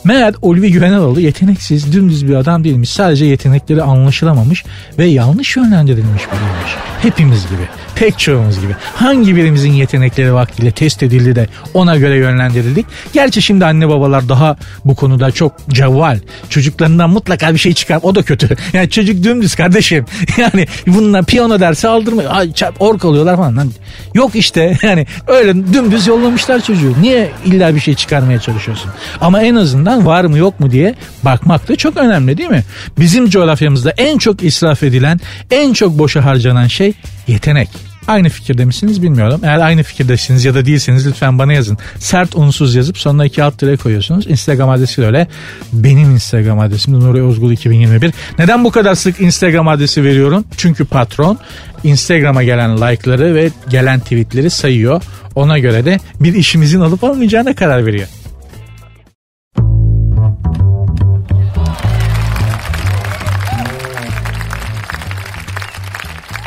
Meğer 0.04 0.34
Ulvi 0.42 0.72
Güveneroğlu 0.72 1.20
yeteneksiz, 1.20 1.94
dümdüz 1.94 2.28
bir 2.28 2.36
adam 2.36 2.64
değilmiş. 2.64 2.90
Sadece 2.90 3.26
yetenekleri 3.26 3.82
anlaşılamamış 3.82 4.66
ve 4.98 5.06
yanlış 5.06 5.58
yönlendirilmiş 5.58 6.24
biriymiş. 6.28 6.76
Hepimiz 7.02 7.44
gibi, 7.50 7.68
pek 7.96 8.20
çoğumuz 8.20 8.62
gibi. 8.62 8.76
Hangi 8.96 9.36
birimizin 9.36 9.72
yetenekleri 9.72 10.34
vaktiyle 10.34 10.72
test 10.72 11.04
edildi 11.04 11.36
de 11.36 11.48
ona 11.74 11.98
göre 11.98 12.18
yönlendirildik. 12.18 12.86
Gerçi 13.14 13.42
şimdi 13.42 13.66
anne 13.66 13.90
babalar 13.90 14.30
daha 14.30 14.58
bu 14.86 14.96
konuda 14.96 15.32
çok 15.32 15.70
cevval. 15.70 16.20
Çocuklarından 16.50 17.10
mutlaka 17.10 17.54
bir 17.54 17.60
şey 17.60 17.74
çıkar. 17.74 18.00
O 18.04 18.16
da 18.16 18.24
kötü. 18.24 18.50
Yani 18.74 18.90
çocuk 18.90 19.24
dümdüz 19.24 19.56
kardeşim. 19.56 20.06
Yani 20.38 20.68
bununla 20.88 21.22
piyano 21.22 21.60
dersi 21.60 21.88
aldırmıyor. 21.88 22.32
Ork 22.80 23.06
alıyorlar 23.06 23.38
falan. 23.38 23.72
Yok 24.14 24.36
işte 24.36 24.78
yani 24.84 25.08
öyle 25.28 25.74
dümdüz 25.74 26.08
yollamışlar 26.08 26.62
çocuğu. 26.62 26.94
Niye 27.02 27.32
illa 27.46 27.76
bir 27.76 27.80
şey 27.80 27.94
çıkarmaya 27.96 28.40
çalışıyorsun? 28.40 28.92
Ama 29.22 29.42
en 29.42 29.56
azından 29.56 29.93
açısından 29.94 30.06
var 30.06 30.26
mı 30.26 30.38
yok 30.38 30.60
mu 30.60 30.72
diye 30.72 30.96
bakmak 31.24 31.70
da 31.70 31.76
çok 31.76 31.98
önemli 31.98 32.38
değil 32.38 32.50
mi? 32.50 32.64
Bizim 33.00 33.30
coğrafyamızda 33.30 33.92
en 33.92 34.18
çok 34.18 34.44
israf 34.44 34.84
edilen, 34.84 35.20
en 35.52 35.74
çok 35.74 36.00
boşa 36.00 36.26
harcanan 36.26 36.68
şey 36.68 36.94
yetenek. 37.28 37.70
Aynı 38.08 38.30
fikirde 38.30 38.66
misiniz 38.66 39.02
bilmiyorum. 39.02 39.42
Eğer 39.44 39.60
aynı 39.60 39.84
fikirdesiniz 39.84 40.46
ya 40.46 40.56
da 40.56 40.66
değilseniz 40.66 41.08
lütfen 41.08 41.40
bana 41.40 41.54
yazın. 41.54 41.78
Sert 41.98 42.36
unsuz 42.36 42.76
yazıp 42.76 42.98
sonuna 42.98 43.26
iki 43.26 43.44
alt 43.44 43.62
dire 43.62 43.78
koyuyorsunuz. 43.78 44.28
Instagram 44.28 44.70
adresi 44.70 45.02
de 45.02 45.06
öyle. 45.06 45.28
Benim 45.74 46.12
Instagram 46.12 46.60
adresim 46.60 47.00
Nuri 47.00 47.24
Ozgul 47.24 47.52
2021. 47.52 48.14
Neden 48.40 48.64
bu 48.64 48.72
kadar 48.72 48.96
sık 48.96 49.22
Instagram 49.22 49.68
adresi 49.68 50.04
veriyorum? 50.04 50.46
Çünkü 50.58 50.86
patron 50.86 51.38
Instagram'a 51.84 52.44
gelen 52.44 52.78
like'ları 52.78 53.36
ve 53.36 53.50
gelen 53.70 54.00
tweetleri 54.00 54.50
sayıyor. 54.50 55.04
Ona 55.36 55.60
göre 55.60 55.86
de 55.86 56.00
bir 56.20 56.34
işimizin 56.34 56.80
alıp 56.82 57.04
almayacağına 57.04 57.56
karar 57.56 57.86
veriyor. 57.86 58.08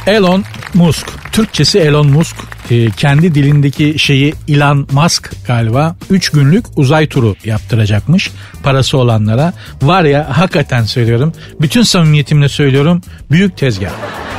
Elon 0.07 0.45
Musk. 0.75 1.07
Türkçesi 1.33 1.79
Elon 1.79 2.07
Musk. 2.07 2.37
E, 2.71 2.91
kendi 2.91 3.35
dilindeki 3.35 3.99
şeyi 3.99 4.35
Elon 4.49 4.89
Musk 4.93 5.33
galiba 5.47 5.97
3 6.11 6.31
günlük 6.31 6.67
uzay 6.77 7.07
turu 7.07 7.37
yaptıracakmış 7.45 8.31
parası 8.63 8.99
olanlara. 8.99 9.53
Var 9.83 10.05
ya 10.05 10.39
hakikaten 10.39 10.85
söylüyorum. 10.85 11.33
Bütün 11.61 11.83
samimiyetimle 11.83 12.49
söylüyorum. 12.49 13.03
Büyük 13.31 13.57
tezgah. 13.57 13.91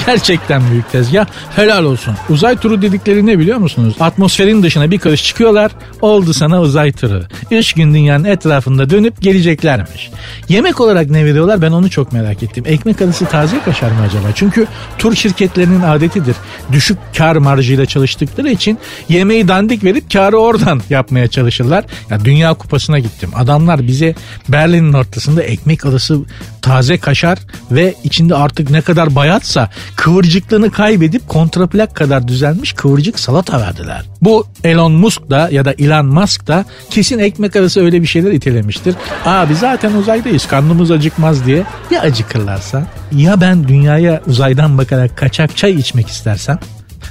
Gerçekten 0.08 0.72
büyük 0.72 0.92
tezgah. 0.92 1.26
Helal 1.56 1.84
olsun. 1.84 2.16
Uzay 2.30 2.58
turu 2.58 2.82
dedikleri 2.82 3.26
ne 3.26 3.40
biliyor 3.40 3.58
musunuz? 3.58 3.96
Atmosferin 4.00 4.64
dışına 4.64 4.92
bir 4.92 5.00
karış 5.00 5.24
çıkıyorlar. 5.24 5.72
Oldu 6.02 6.34
sana 6.34 6.62
uzay 6.62 6.92
turu. 6.92 7.24
Üç 7.52 7.74
gün 7.74 7.94
dünyanın 7.94 8.24
etrafında 8.24 8.90
dönüp 8.90 9.22
geleceklermiş. 9.22 10.10
Yemek 10.50 10.82
olarak 10.82 11.10
ne 11.10 11.26
veriyorlar 11.26 11.62
ben 11.62 11.72
onu 11.72 11.90
çok 11.90 12.14
merak 12.14 12.44
ettim. 12.44 12.64
Ekmek 12.68 13.02
arası 13.02 13.26
taze 13.26 13.62
kaşar 13.66 13.92
mı 13.92 14.02
acaba? 14.02 14.28
Çünkü 14.36 14.68
tur 14.98 15.16
şirketlerinin 15.16 15.82
adetidir. 15.82 16.36
Düşük 16.72 16.98
kar 17.18 17.36
marjıyla 17.36 17.86
çalıştıkları 17.86 18.50
için 18.50 18.78
yemeği 19.10 19.48
dandik 19.48 19.84
verip 19.84 20.14
karı 20.14 20.38
oradan 20.38 20.82
yapmaya 20.90 21.28
çalışırlar. 21.28 21.86
Ya 22.10 22.26
Dünya 22.26 22.54
Kupası'na 22.54 23.00
gittim. 23.00 23.30
Adamlar 23.36 23.88
bize 23.88 24.16
Berlin'in 24.50 24.94
ortasında 24.94 25.44
ekmek 25.44 25.86
arası 25.86 26.20
taze 26.62 26.98
kaşar 26.98 27.40
ve 27.72 27.94
içinde 28.04 28.36
artık 28.36 28.70
ne 28.70 28.82
kadar 28.82 29.16
bayatsa 29.16 29.70
kıvırcıklığını 29.98 30.72
kaybedip 30.72 31.28
kontraplak 31.28 31.96
kadar 31.96 32.28
düzelmiş 32.28 32.74
kıvırcık 32.74 33.20
salata 33.20 33.62
verdiler. 33.62 34.06
Bu 34.22 34.48
Elon 34.64 34.92
Musk 34.92 35.30
da 35.30 35.50
ya 35.52 35.66
da 35.66 35.74
Elon 35.74 36.06
Musk 36.06 36.48
da 36.48 36.66
kesin 36.90 37.20
ekmek 37.20 37.56
arası 37.56 37.82
öyle 37.82 38.02
bir 38.02 38.08
şeyler 38.08 38.32
itelemiştir. 38.32 38.96
Abi 39.26 39.56
zaten 39.56 39.94
uzaydayız 39.94 40.48
karnımız 40.48 40.92
acıkmaz 40.92 41.46
diye. 41.46 41.64
Ya 41.92 42.02
acıkırlarsa? 42.02 42.88
Ya 43.12 43.42
ben 43.42 43.68
dünyaya 43.68 44.22
uzaydan 44.28 44.78
bakarak 44.78 45.18
kaçak 45.18 45.58
çay 45.58 45.72
içmek 45.72 46.08
istersem? 46.08 46.60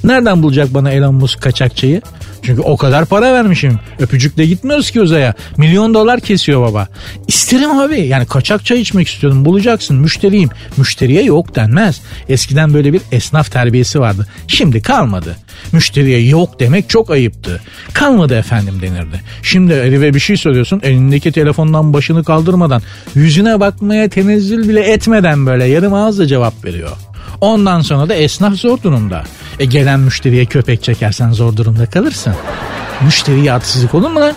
Nereden 0.04 0.42
bulacak 0.42 0.74
bana 0.74 0.90
Elon 0.90 1.14
Musk 1.14 1.40
kaçakçıyı? 1.40 2.02
Çünkü 2.42 2.62
o 2.62 2.76
kadar 2.76 3.04
para 3.04 3.32
vermişim. 3.32 3.78
Öpücükle 3.98 4.46
gitmiyoruz 4.46 4.90
ki 4.90 5.00
uzaya. 5.00 5.34
Milyon 5.56 5.94
dolar 5.94 6.20
kesiyor 6.20 6.62
baba. 6.62 6.88
İsterim 7.28 7.70
abi. 7.70 8.00
Yani 8.00 8.26
kaçak 8.26 8.64
çay 8.64 8.80
içmek 8.80 9.08
istiyorum. 9.08 9.44
Bulacaksın. 9.44 9.96
Müşteriyim. 9.96 10.50
Müşteriye 10.76 11.22
yok 11.22 11.54
denmez. 11.56 12.00
Eskiden 12.28 12.74
böyle 12.74 12.92
bir 12.92 13.00
esnaf 13.12 13.52
terbiyesi 13.52 14.00
vardı. 14.00 14.26
Şimdi 14.48 14.82
kalmadı. 14.82 15.36
Müşteriye 15.72 16.26
yok 16.26 16.60
demek 16.60 16.88
çok 16.88 17.10
ayıptı. 17.10 17.60
Kalmadı 17.92 18.34
efendim 18.34 18.74
denirdi. 18.82 19.20
Şimdi 19.42 19.74
herife 19.74 20.14
bir 20.14 20.20
şey 20.20 20.36
soruyorsun. 20.36 20.80
Elindeki 20.84 21.32
telefondan 21.32 21.92
başını 21.92 22.24
kaldırmadan 22.24 22.82
yüzüne 23.14 23.60
bakmaya 23.60 24.08
tenezzül 24.08 24.68
bile 24.68 24.80
etmeden 24.80 25.46
böyle 25.46 25.64
yarım 25.64 25.94
ağızla 25.94 26.26
cevap 26.26 26.64
veriyor. 26.64 26.90
Ondan 27.40 27.80
sonra 27.80 28.08
da 28.08 28.14
esnaf 28.14 28.54
zor 28.54 28.82
durumda. 28.82 29.24
E 29.58 29.64
gelen 29.64 30.00
müşteriye 30.00 30.44
köpek 30.44 30.82
çekersen 30.82 31.32
zor 31.32 31.56
durumda 31.56 31.86
kalırsın. 31.86 32.34
Müşteriye 33.04 33.50
haksızlık 33.50 33.94
olur 33.94 34.10
mu 34.10 34.20
lan? 34.20 34.34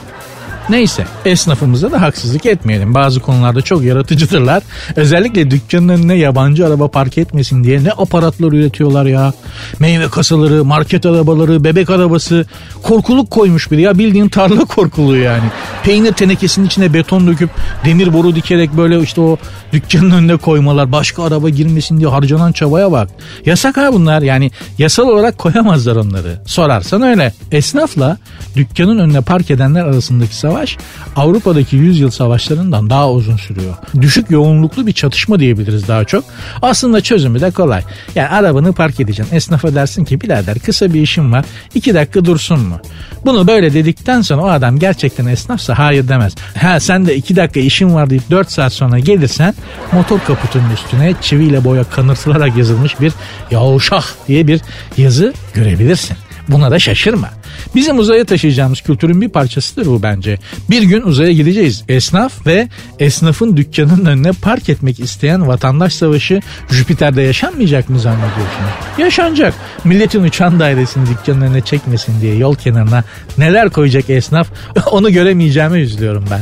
Neyse 0.70 1.06
esnafımıza 1.26 1.92
da 1.92 2.02
haksızlık 2.02 2.46
etmeyelim. 2.46 2.94
Bazı 2.94 3.20
konularda 3.20 3.62
çok 3.62 3.84
yaratıcıdırlar. 3.84 4.64
Özellikle 4.96 5.52
dükkanın 5.52 5.90
önüne 5.90 6.16
yabancı 6.16 6.68
araba 6.68 6.88
park 6.88 7.18
etmesin 7.18 7.64
diye 7.64 7.84
ne 7.84 7.92
aparatlar 7.92 8.52
üretiyorlar 8.52 9.06
ya. 9.06 9.34
Meyve 9.80 10.08
kasaları, 10.10 10.66
market 10.66 11.06
arabaları, 11.06 11.64
bebek 11.64 11.90
arabası. 11.90 12.46
Korkuluk 12.84 13.32
koymuş 13.32 13.72
biri 13.72 13.82
ya 13.82 13.98
bildiğin 13.98 14.30
tarla 14.30 14.66
korkuluğu 14.66 15.18
yani. 15.18 15.44
Peynir 15.84 16.12
tenekesinin 16.12 16.66
içine 16.66 16.94
beton 16.94 17.28
döküp 17.28 17.50
demir 17.86 18.14
boru 18.14 18.36
dikerek 18.36 18.78
böyle 18.78 19.00
işte 19.00 19.22
o 19.22 19.38
dükkanın 19.74 20.12
önüne 20.12 20.38
koymalar. 20.38 20.92
Başka 20.92 21.24
araba 21.24 21.50
girmesin 21.50 21.98
diye 21.98 22.10
harcanan 22.10 22.52
çabaya 22.52 22.92
bak. 22.92 23.10
Yasak 23.46 23.78
ha 23.78 23.94
bunlar 23.94 24.22
yani 24.22 24.52
yasal 24.78 25.08
olarak 25.08 25.38
koyamazlar 25.38 25.96
onları. 25.96 26.40
Sorarsan 26.46 27.02
öyle. 27.02 27.34
Esnafla 27.52 28.18
dükkanın 28.56 29.00
önüne 29.00 29.22
park 29.22 29.52
edenler 29.52 29.84
arasındaki 29.86 30.36
savaş 30.36 30.59
savaş 30.60 30.78
Avrupa'daki 31.16 31.76
yüzyıl 31.76 32.10
savaşlarından 32.12 32.90
daha 32.90 33.12
uzun 33.12 33.38
sürüyor. 33.38 33.74
Düşük 34.02 34.32
yoğunluklu 34.32 34.88
bir 34.88 34.94
çatışma 34.94 35.40
diyebiliriz 35.40 35.88
daha 35.88 36.06
çok. 36.06 36.24
Aslında 36.62 37.02
çözümü 37.02 37.42
de 37.42 37.52
kolay. 37.52 37.84
Yani 38.16 38.28
arabanı 38.28 38.74
park 38.74 39.00
edeceksin. 39.00 39.36
Esnafa 39.36 39.76
dersin 39.76 40.06
ki 40.06 40.22
birader 40.22 40.60
kısa 40.60 40.94
bir 40.94 41.02
işim 41.02 41.32
var. 41.32 41.46
iki 41.76 41.94
dakika 41.94 42.26
dursun 42.26 42.60
mu? 42.60 42.80
Bunu 43.26 43.48
böyle 43.48 43.74
dedikten 43.74 44.22
sonra 44.22 44.42
o 44.42 44.48
adam 44.48 44.80
gerçekten 44.80 45.26
esnafsa 45.26 45.78
hayır 45.78 46.08
demez. 46.08 46.36
Ha 46.62 46.80
sen 46.80 47.06
de 47.06 47.16
iki 47.16 47.36
dakika 47.36 47.60
işim 47.60 47.94
var 47.94 48.10
deyip 48.10 48.32
dört 48.32 48.52
saat 48.52 48.74
sonra 48.74 49.00
gelirsen 49.00 49.54
motor 49.92 50.20
kaputunun 50.20 50.72
üstüne 50.74 51.14
çiviyle 51.22 51.64
boya 51.64 51.84
kanırtılarak 51.84 52.58
yazılmış 52.58 53.02
bir 53.02 53.14
yavuşak 53.52 54.04
diye 54.28 54.48
bir 54.48 54.62
yazı 54.98 55.34
görebilirsin. 55.54 56.18
Buna 56.48 56.72
da 56.72 56.80
şaşırma. 56.80 57.39
Bizim 57.76 58.00
uzaya 58.00 58.26
taşıyacağımız 58.26 58.82
kültürün 58.82 59.22
bir 59.22 59.30
parçasıdır 59.30 59.86
bu 59.86 60.04
bence. 60.04 60.40
Bir 60.70 60.82
gün 60.82 61.02
uzaya 61.02 61.32
gideceğiz. 61.32 61.84
Esnaf 61.90 62.48
ve 62.48 62.68
esnafın 63.00 63.58
dükkanının 63.58 64.06
önüne 64.06 64.32
park 64.32 64.70
etmek 64.70 65.00
isteyen 65.00 65.48
vatandaş 65.48 65.94
savaşı 65.94 66.42
Jüpiter'de 66.70 67.22
yaşanmayacak 67.22 67.90
mı 67.90 68.00
zannediyorsunuz? 68.00 68.72
Yaşanacak. 68.98 69.54
Milletin 69.84 70.24
uçan 70.24 70.60
dairesini 70.60 71.10
dükkanın 71.10 71.42
önüne 71.42 71.62
çekmesin 71.62 72.22
diye 72.22 72.36
yol 72.36 72.56
kenarına 72.56 73.04
neler 73.38 73.70
koyacak 73.70 74.10
esnaf 74.10 74.48
onu 74.92 75.12
göremeyeceğime 75.12 75.80
üzülüyorum 75.80 76.26
ben. 76.32 76.42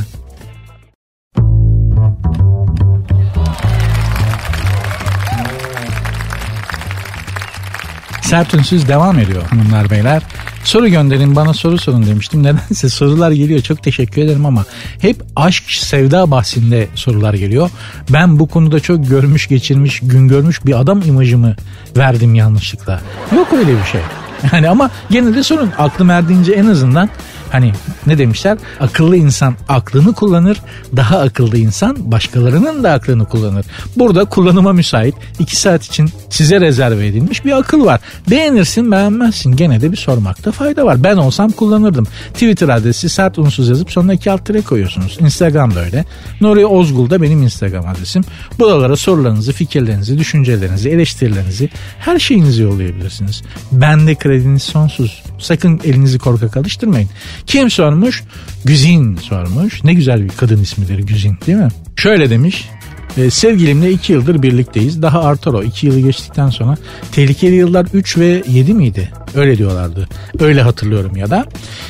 Sert 8.28 8.54
Ünsüz 8.54 8.88
devam 8.88 9.18
ediyor 9.18 9.42
hanımlar 9.42 9.90
beyler. 9.90 10.22
Soru 10.68 10.88
gönderin 10.88 11.36
bana 11.36 11.54
soru 11.54 11.78
sorun 11.78 12.06
demiştim. 12.06 12.42
Nedense 12.42 12.88
sorular 12.88 13.30
geliyor 13.30 13.60
çok 13.60 13.82
teşekkür 13.82 14.22
ederim 14.22 14.46
ama 14.46 14.64
hep 15.00 15.22
aşk 15.36 15.64
sevda 15.70 16.30
bahsinde 16.30 16.88
sorular 16.94 17.34
geliyor. 17.34 17.70
Ben 18.10 18.38
bu 18.38 18.48
konuda 18.48 18.80
çok 18.80 19.08
görmüş 19.08 19.48
geçirmiş 19.48 20.00
gün 20.00 20.28
görmüş 20.28 20.66
bir 20.66 20.80
adam 20.80 21.02
imajımı 21.02 21.56
verdim 21.96 22.34
yanlışlıkla. 22.34 23.00
Yok 23.36 23.52
öyle 23.52 23.80
bir 23.80 23.84
şey. 23.84 24.00
Yani 24.52 24.68
ama 24.68 24.90
gene 25.10 25.34
de 25.34 25.42
sorun 25.42 25.70
aklım 25.78 26.10
erdiğince 26.10 26.52
en 26.52 26.66
azından 26.66 27.08
Hani 27.52 27.72
ne 28.06 28.18
demişler? 28.18 28.58
Akıllı 28.80 29.16
insan 29.16 29.54
aklını 29.68 30.12
kullanır, 30.12 30.60
daha 30.96 31.18
akıllı 31.18 31.58
insan 31.58 32.12
başkalarının 32.12 32.84
da 32.84 32.92
aklını 32.92 33.24
kullanır. 33.24 33.66
Burada 33.96 34.24
kullanıma 34.24 34.72
müsait 34.72 35.14
2 35.38 35.56
saat 35.56 35.84
için 35.84 36.10
size 36.30 36.60
rezerve 36.60 37.06
edilmiş 37.06 37.44
bir 37.44 37.58
akıl 37.58 37.84
var. 37.84 38.00
Beğenirsin 38.30 38.92
beğenmezsin 38.92 39.56
gene 39.56 39.80
de 39.80 39.92
bir 39.92 39.96
sormakta 39.96 40.52
fayda 40.52 40.86
var. 40.86 41.04
Ben 41.04 41.16
olsam 41.16 41.50
kullanırdım. 41.50 42.06
Twitter 42.32 42.68
adresi 42.68 43.08
sert 43.08 43.38
unsuz 43.38 43.68
yazıp 43.68 43.92
sonuna 43.92 44.14
iki 44.14 44.30
alt 44.30 44.46
tire 44.46 44.62
koyuyorsunuz. 44.62 45.18
Instagram'da 45.20 45.80
öyle. 45.80 46.04
Nuri 46.40 46.66
Ozgul 46.66 47.10
da 47.10 47.22
benim 47.22 47.42
Instagram 47.42 47.88
adresim. 47.88 48.24
Buralara 48.58 48.96
sorularınızı, 48.96 49.52
fikirlerinizi, 49.52 50.18
düşüncelerinizi, 50.18 50.88
eleştirilerinizi 50.88 51.68
her 51.98 52.18
şeyinizi 52.18 52.62
yollayabilirsiniz. 52.62 53.42
Bende 53.72 54.14
krediniz 54.14 54.62
sonsuz. 54.62 55.22
Sakın 55.38 55.80
elinizi 55.84 56.18
korkak 56.18 56.56
alıştırmayın. 56.56 57.08
Kim 57.46 57.70
sormuş? 57.70 58.24
Güzin 58.64 59.16
sormuş. 59.16 59.84
Ne 59.84 59.94
güzel 59.94 60.24
bir 60.24 60.28
kadın 60.28 60.62
ismidir 60.62 60.98
Güzin 60.98 61.38
değil 61.46 61.58
mi? 61.58 61.68
Şöyle 61.96 62.30
demiş. 62.30 62.68
E, 63.16 63.30
sevgilimle 63.30 63.92
2 63.92 64.12
yıldır 64.12 64.42
birlikteyiz. 64.42 65.02
Daha 65.02 65.20
artar 65.20 65.52
o 65.52 65.62
2 65.62 65.86
yılı 65.86 66.00
geçtikten 66.00 66.50
sonra. 66.50 66.76
Tehlikeli 67.12 67.54
yıllar 67.54 67.86
3 67.92 68.18
ve 68.18 68.42
7 68.48 68.74
miydi? 68.74 69.10
Öyle 69.34 69.58
diyorlardı. 69.58 70.08
Öyle 70.40 70.62
hatırlıyorum 70.62 71.16
ya 71.16 71.30
da. 71.30 71.46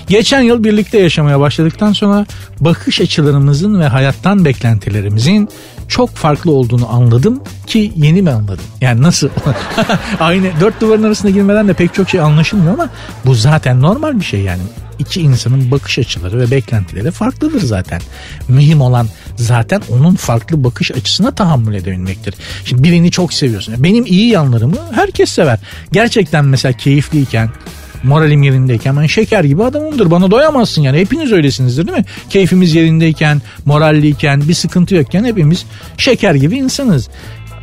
Geçen 0.09 0.41
yıl 0.41 0.65
birlikte 0.65 0.99
yaşamaya 0.99 1.41
başladıktan 1.41 1.93
sonra 1.93 2.27
bakış 2.61 3.01
açılarımızın 3.01 3.81
ve 3.81 3.87
hayattan 3.87 4.45
beklentilerimizin 4.45 5.49
çok 5.89 6.11
farklı 6.11 6.53
olduğunu 6.53 6.93
anladım 6.93 7.41
ki 7.67 7.93
yeni 7.97 8.23
mi 8.23 8.31
anladım? 8.31 8.65
Yani 8.81 9.03
nasıl? 9.03 9.29
Aynı 10.21 10.51
dört 10.61 10.81
duvarın 10.81 11.03
arasında 11.03 11.31
girmeden 11.31 11.69
de 11.69 11.73
pek 11.73 11.95
çok 11.95 12.11
şey 12.11 12.21
anlaşılmıyor 12.21 12.75
ama 12.75 12.91
bu 13.27 13.35
zaten 13.35 13.83
normal 13.83 14.21
bir 14.21 14.25
şey 14.25 14.41
yani 14.41 14.63
iki 14.99 15.21
insanın 15.21 15.71
bakış 15.71 15.99
açıları 15.99 16.41
ve 16.41 16.51
beklentileri 16.51 17.11
farklıdır 17.11 17.61
zaten. 17.61 18.01
Mühim 18.49 18.81
olan 18.81 19.09
zaten 19.37 19.83
onun 19.91 20.15
farklı 20.15 20.65
bakış 20.65 20.91
açısına 20.91 21.31
tahammül 21.31 21.75
edebilmektir. 21.75 22.35
Şimdi 22.65 22.83
birini 22.83 23.11
çok 23.11 23.33
seviyorsun. 23.33 23.75
Benim 23.79 24.07
iyi 24.07 24.29
yanlarımı 24.29 24.77
herkes 24.93 25.31
sever. 25.31 25.59
Gerçekten 25.93 26.45
mesela 26.45 26.73
keyifliyken 26.73 27.51
moralim 28.03 28.43
yerindeyken 28.43 28.97
ben 28.97 29.07
şeker 29.07 29.45
gibi 29.45 29.65
adamımdır. 29.65 30.11
Bana 30.11 30.31
doyamazsın 30.31 30.83
yani. 30.83 30.99
Hepiniz 30.99 31.33
öylesinizdir 31.33 31.87
değil 31.87 31.99
mi? 31.99 32.05
Keyfimiz 32.31 32.75
yerindeyken, 32.75 33.43
moralliyken, 33.65 34.49
bir 34.49 34.55
sıkıntı 34.55 34.95
yokken 34.95 35.25
hepimiz 35.25 35.67
şeker 35.97 36.35
gibi 36.35 36.57
insanız 36.57 37.09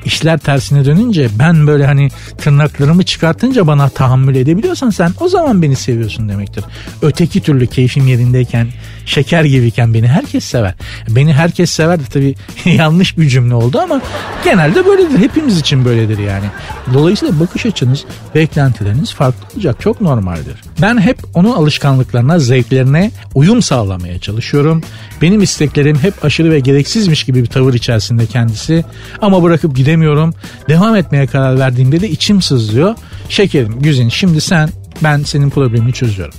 işler 0.06 0.38
tersine 0.38 0.86
dönünce 0.86 1.30
ben 1.40 1.68
böyle 1.68 1.86
hani 1.86 2.10
tırnaklarımı 2.38 3.04
çıkartınca 3.04 3.68
bana 3.68 3.90
tahammül 3.90 4.36
edebiliyorsan 4.36 4.90
sen 4.90 5.12
o 5.20 5.28
zaman 5.28 5.62
beni 5.62 5.76
seviyorsun 5.76 6.30
demektir. 6.30 6.64
Öteki 7.02 7.42
türlü 7.42 7.68
keyfim 7.68 8.08
yerindeyken 8.08 8.68
şeker 9.06 9.44
gibiyken 9.44 9.94
beni 9.94 10.08
herkes 10.08 10.44
sever. 10.44 10.74
Beni 11.10 11.34
herkes 11.34 11.72
sever 11.72 12.00
de 12.00 12.04
tabii 12.04 12.36
yanlış 12.66 13.18
bir 13.18 13.30
cümle 13.30 13.54
oldu 13.56 13.80
ama 13.80 14.02
genelde 14.44 14.86
böyledir. 14.86 15.18
Hepimiz 15.20 15.60
için 15.60 15.86
böyledir 15.86 16.18
yani. 16.18 16.46
Dolayısıyla 16.94 17.40
bakış 17.40 17.66
açınız, 17.66 18.06
beklentileriniz 18.36 19.14
farklı 19.14 19.46
olacak. 19.56 19.76
Çok 19.80 20.02
normaldir. 20.02 20.65
Ben 20.82 21.02
hep 21.02 21.18
onun 21.34 21.52
alışkanlıklarına, 21.52 22.40
zevklerine 22.40 23.12
uyum 23.36 23.62
sağlamaya 23.62 24.20
çalışıyorum. 24.20 24.84
Benim 25.22 25.42
isteklerim 25.42 25.98
hep 26.00 26.26
aşırı 26.26 26.52
ve 26.52 26.60
gereksizmiş 26.60 27.24
gibi 27.24 27.42
bir 27.42 27.48
tavır 27.48 27.74
içerisinde 27.74 28.26
kendisi. 28.26 28.86
Ama 29.22 29.44
bırakıp 29.44 29.76
gidemiyorum. 29.76 30.34
Devam 30.70 30.96
etmeye 30.96 31.28
karar 31.28 31.60
verdiğimde 31.60 32.02
de 32.02 32.10
içim 32.10 32.42
sızlıyor. 32.42 32.96
Şekerim, 33.30 33.80
güzin 33.80 34.10
şimdi 34.10 34.42
sen 34.42 34.70
ben 35.04 35.24
senin 35.24 35.50
problemini 35.50 35.94
çözüyorum. 35.94 36.36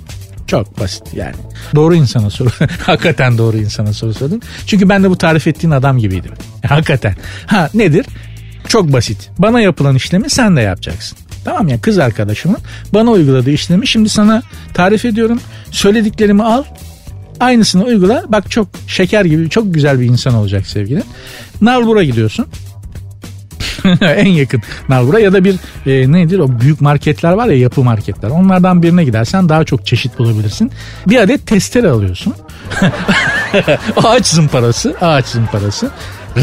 Çok 0.46 0.80
basit 0.80 1.14
yani. 1.14 1.34
Doğru 1.74 1.94
insana 1.94 2.30
soru. 2.30 2.48
Hakikaten 2.86 3.38
doğru 3.38 3.56
insana 3.56 3.92
soru 3.92 4.14
sordun. 4.14 4.42
Çünkü 4.66 4.88
ben 4.88 5.04
de 5.04 5.10
bu 5.10 5.18
tarif 5.18 5.46
ettiğin 5.46 5.70
adam 5.70 5.98
gibiydim. 5.98 6.32
Hakikaten. 6.68 7.16
Ha 7.46 7.70
nedir? 7.74 8.06
Çok 8.68 8.92
basit. 8.92 9.30
Bana 9.38 9.60
yapılan 9.60 9.94
işlemi 9.94 10.30
sen 10.30 10.56
de 10.56 10.60
yapacaksın. 10.60 11.18
Tamam 11.46 11.68
ya 11.68 11.80
kız 11.80 11.98
arkadaşımın 11.98 12.58
bana 12.94 13.10
uyguladığı 13.10 13.50
işlemi 13.50 13.86
şimdi 13.86 14.08
sana 14.08 14.42
tarif 14.74 15.04
ediyorum. 15.04 15.40
Söylediklerimi 15.70 16.42
al. 16.42 16.64
Aynısını 17.40 17.84
uygula. 17.84 18.24
Bak 18.28 18.50
çok 18.50 18.68
şeker 18.86 19.24
gibi 19.24 19.50
çok 19.50 19.74
güzel 19.74 20.00
bir 20.00 20.06
insan 20.06 20.34
olacak 20.34 20.66
sevgili. 20.66 21.02
Nalbur'a 21.60 22.02
gidiyorsun. 22.02 22.46
en 24.00 24.26
yakın 24.26 24.62
Nalbur'a 24.88 25.18
ya 25.18 25.32
da 25.32 25.44
bir 25.44 25.56
e, 25.86 26.12
nedir 26.12 26.38
o 26.38 26.60
büyük 26.60 26.80
marketler 26.80 27.32
var 27.32 27.46
ya 27.46 27.58
yapı 27.58 27.82
marketler. 27.82 28.30
Onlardan 28.30 28.82
birine 28.82 29.04
gidersen 29.04 29.48
daha 29.48 29.64
çok 29.64 29.86
çeşit 29.86 30.18
bulabilirsin. 30.18 30.70
Bir 31.06 31.16
adet 31.16 31.46
testere 31.46 31.90
alıyorsun. 31.90 32.34
ağaç 33.96 34.26
zımparası, 34.26 34.94
ağaç 35.00 35.26
zımparası 35.26 35.90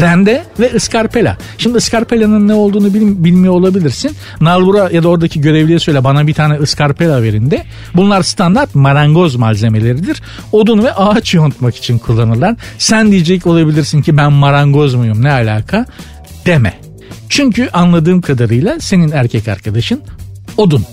rende 0.00 0.44
ve 0.60 0.74
ıskarpela. 0.74 1.36
Şimdi 1.58 1.76
ıskarpelanın 1.76 2.48
ne 2.48 2.54
olduğunu 2.54 2.94
bil, 2.94 3.24
bilmiyor 3.24 3.54
olabilirsin. 3.54 4.16
Nalbura 4.40 4.90
ya 4.92 5.02
da 5.02 5.08
oradaki 5.08 5.40
görevliye 5.40 5.78
söyle 5.78 6.04
bana 6.04 6.26
bir 6.26 6.34
tane 6.34 6.54
ıskarpela 6.54 7.22
verin 7.22 7.50
de. 7.50 7.64
Bunlar 7.94 8.22
standart 8.22 8.74
marangoz 8.74 9.36
malzemeleridir. 9.36 10.22
Odun 10.52 10.82
ve 10.82 10.92
ağaç 10.92 11.34
yontmak 11.34 11.76
için 11.76 11.98
kullanırlar. 11.98 12.56
Sen 12.78 13.10
diyecek 13.12 13.46
olabilirsin 13.46 14.02
ki 14.02 14.16
ben 14.16 14.32
marangoz 14.32 14.94
muyum 14.94 15.22
ne 15.22 15.32
alaka? 15.32 15.86
Deme. 16.46 16.74
Çünkü 17.28 17.68
anladığım 17.72 18.20
kadarıyla 18.20 18.80
senin 18.80 19.10
erkek 19.10 19.48
arkadaşın 19.48 20.00
odun. 20.56 20.84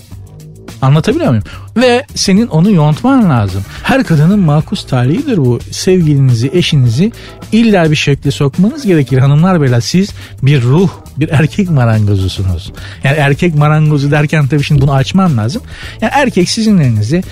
Anlatabiliyor 0.82 1.28
muyum? 1.30 1.44
Ve 1.76 2.06
senin 2.14 2.46
onu 2.46 2.70
yontman 2.70 3.30
lazım. 3.30 3.62
Her 3.82 4.04
kadının 4.04 4.38
makus 4.38 4.86
talihidir 4.86 5.36
bu. 5.36 5.58
Sevgilinizi, 5.70 6.50
eşinizi 6.54 7.12
illa 7.52 7.90
bir 7.90 7.96
şekilde 7.96 8.30
sokmanız 8.30 8.86
gerekir. 8.86 9.18
Hanımlar 9.18 9.62
beyler 9.62 9.80
siz 9.80 10.10
bir 10.42 10.62
ruh, 10.62 10.90
bir 11.16 11.28
erkek 11.28 11.70
marangozusunuz. 11.70 12.72
Yani 13.04 13.16
erkek 13.16 13.54
marangozu 13.54 14.10
derken 14.10 14.46
tabii 14.46 14.62
şimdi 14.62 14.80
bunu 14.80 14.92
açmam 14.92 15.36
lazım. 15.36 15.62
Yani 16.00 16.12
erkek 16.14 16.50
sizin 16.50 16.78
elinize 16.78 17.22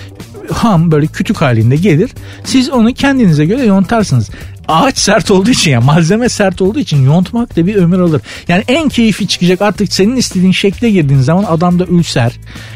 ham 0.53 0.91
böyle 0.91 1.07
kütük 1.07 1.41
halinde 1.41 1.75
gelir. 1.75 2.11
Siz 2.43 2.69
onu 2.69 2.93
kendinize 2.93 3.45
göre 3.45 3.65
yontarsınız 3.65 4.29
ağaç 4.71 4.97
sert 4.97 5.31
olduğu 5.31 5.49
için 5.49 5.71
yani 5.71 5.85
malzeme 5.85 6.29
sert 6.29 6.61
olduğu 6.61 6.79
için 6.79 7.05
yontmak 7.05 7.55
da 7.55 7.67
bir 7.67 7.75
ömür 7.75 7.99
alır. 7.99 8.21
Yani 8.47 8.63
en 8.67 8.89
keyfi 8.89 9.27
çıkacak 9.27 9.61
artık 9.61 9.93
senin 9.93 10.15
istediğin 10.15 10.51
şekle 10.51 10.89
girdiğin 10.89 11.21
zaman 11.21 11.43
adamda 11.43 11.85
ülser, 11.85 12.31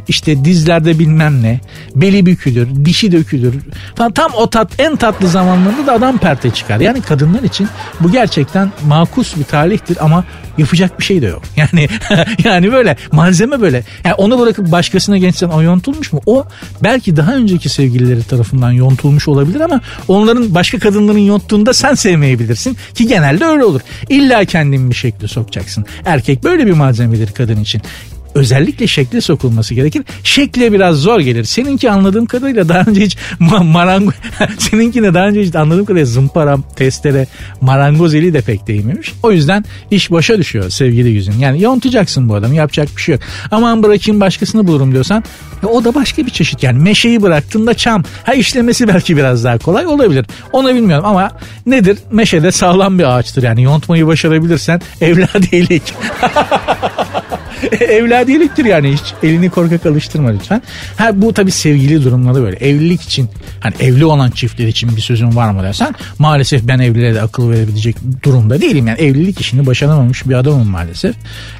işte 0.08 0.46
dizlerde 0.46 1.00
bilmem 1.00 1.44
ne, 1.44 1.60
beli 1.96 2.26
bükülür, 2.26 2.86
dişi 2.86 3.12
dökülür. 3.12 3.54
Falan. 3.96 4.12
Tam 4.12 4.32
o 4.34 4.50
tat 4.50 4.72
en 4.80 4.96
tatlı 4.96 5.28
zamanlarında 5.28 5.88
da 5.88 5.94
adam 5.94 6.18
perte 6.18 6.52
çıkar. 6.52 6.80
Yani 6.80 7.02
kadınlar 7.02 7.44
için 7.44 7.68
bu 8.00 8.12
gerçekten 8.12 8.72
makus 8.88 9.36
bir 9.36 9.44
talihtir 9.44 9.98
ama 10.02 10.24
yapacak 10.58 11.00
bir 11.00 11.06
şey 11.06 11.22
de 11.22 11.26
yok. 11.26 11.42
Yani 11.56 11.88
yani 12.44 12.72
böyle 12.72 12.98
malzeme 13.12 13.62
böyle. 13.62 13.84
Yani 14.04 14.14
onu 14.14 14.40
bırakıp 14.40 14.72
başkasına 14.72 15.18
geçsen 15.18 15.48
o 15.48 15.62
yontulmuş 15.62 16.14
mu? 16.14 16.22
O 16.26 16.46
belki 16.84 17.18
daha 17.18 17.36
önceki 17.36 17.70
sevgilileri 17.70 18.24
tarafından 18.24 18.72
yontulmuş 18.72 19.28
olabilir 19.28 19.60
ama 19.60 19.82
onların 20.08 20.56
başka 20.56 20.80
kadınların 20.80 21.20
yonttuğunda 21.20 21.74
sen 21.74 21.85
sevmeyebilirsin 21.94 22.78
ki 22.94 23.08
genelde 23.08 23.46
öyle 23.46 23.64
olur. 23.64 23.82
İlla 24.10 24.46
kendin 24.46 24.90
bir 24.90 24.96
şekilde 24.96 25.28
sokacaksın. 25.28 25.86
Erkek 26.06 26.44
böyle 26.44 26.66
bir 26.66 26.72
malzemedir 26.72 27.32
kadın 27.32 27.62
için 27.62 27.82
özellikle 28.36 28.88
şekle 28.88 29.22
sokulması 29.22 29.74
gerekir. 29.74 30.04
Şekle 30.24 30.72
biraz 30.72 30.96
zor 30.96 31.20
gelir. 31.20 31.44
Seninki 31.44 31.92
anladığım 31.92 32.26
kadarıyla 32.26 32.70
daha 32.70 32.84
önce 32.88 33.02
hiç 33.02 33.18
marango 33.64 34.12
seninkine 34.58 35.14
daha 35.14 35.28
önce 35.28 35.42
hiç 35.42 35.56
anladığım 35.56 35.86
kadarıyla 35.86 36.06
zımpara, 36.06 36.58
testere, 36.76 37.28
marangoz 37.62 38.16
eli 38.16 38.34
de 38.34 38.42
pek 38.42 38.68
değmiyormuş. 38.68 39.14
O 39.24 39.32
yüzden 39.32 39.66
iş 39.92 40.12
başa 40.12 40.38
düşüyor 40.38 40.70
sevgili 40.70 41.10
yüzün. 41.10 41.40
Yani 41.40 41.62
yontacaksın 41.62 42.30
bu 42.30 42.36
adamı 42.36 42.56
yapacak 42.56 42.88
bir 42.98 43.02
şey 43.02 43.14
yok. 43.14 43.22
Aman 43.52 43.84
bırakayım 43.84 44.22
başkasını 44.22 44.68
bulurum 44.68 44.92
diyorsan 44.92 45.24
e, 45.64 45.66
o 45.66 45.84
da 45.84 45.96
başka 45.96 46.26
bir 46.26 46.32
çeşit 46.32 46.64
yani. 46.64 46.80
Meşeyi 46.80 47.22
bıraktığında 47.22 47.74
çam. 47.74 48.04
Ha 48.24 48.34
işlemesi 48.34 48.88
belki 48.88 49.18
biraz 49.18 49.44
daha 49.44 49.58
kolay 49.58 49.88
olabilir. 49.88 50.26
Onu 50.52 50.76
bilmiyorum 50.76 51.06
ama 51.06 51.32
nedir? 51.66 51.98
Meşe 52.12 52.44
de 52.44 52.52
sağlam 52.52 53.00
bir 53.00 53.18
ağaçtır 53.18 53.44
yani 53.44 53.64
yontmayı 53.64 54.08
başarabilirsen 54.08 54.82
evladiyelik. 55.02 55.84
evladiyeliktir 57.80 58.66
yani 58.66 58.94
hiç 58.94 59.14
elini 59.24 59.50
korkak 59.50 59.86
alıştırma 59.86 60.30
lütfen. 60.30 60.62
Ha 60.98 61.22
bu 61.22 61.34
tabi 61.34 61.52
sevgili 61.52 62.04
durumları 62.04 62.44
böyle. 62.44 62.58
Evlilik 62.58 63.02
için 63.02 63.30
hani 63.60 63.74
evli 63.80 64.06
olan 64.06 64.32
çiftler 64.32 64.68
için 64.68 64.96
bir 64.96 65.02
sözün 65.02 65.36
var 65.36 65.52
mı 65.52 65.64
dersen 65.64 65.96
maalesef 66.20 66.68
ben 66.68 66.80
evlilere 66.80 67.16
de 67.16 67.22
akıl 67.22 67.50
verebilecek 67.50 67.96
durumda 68.24 68.62
değilim. 68.62 68.88
Yani 68.88 69.00
evlilik 69.00 69.42
işini 69.42 69.66
başaramamış 69.66 70.28
bir 70.30 70.34
adamım 70.34 70.68
maalesef. 70.68 71.16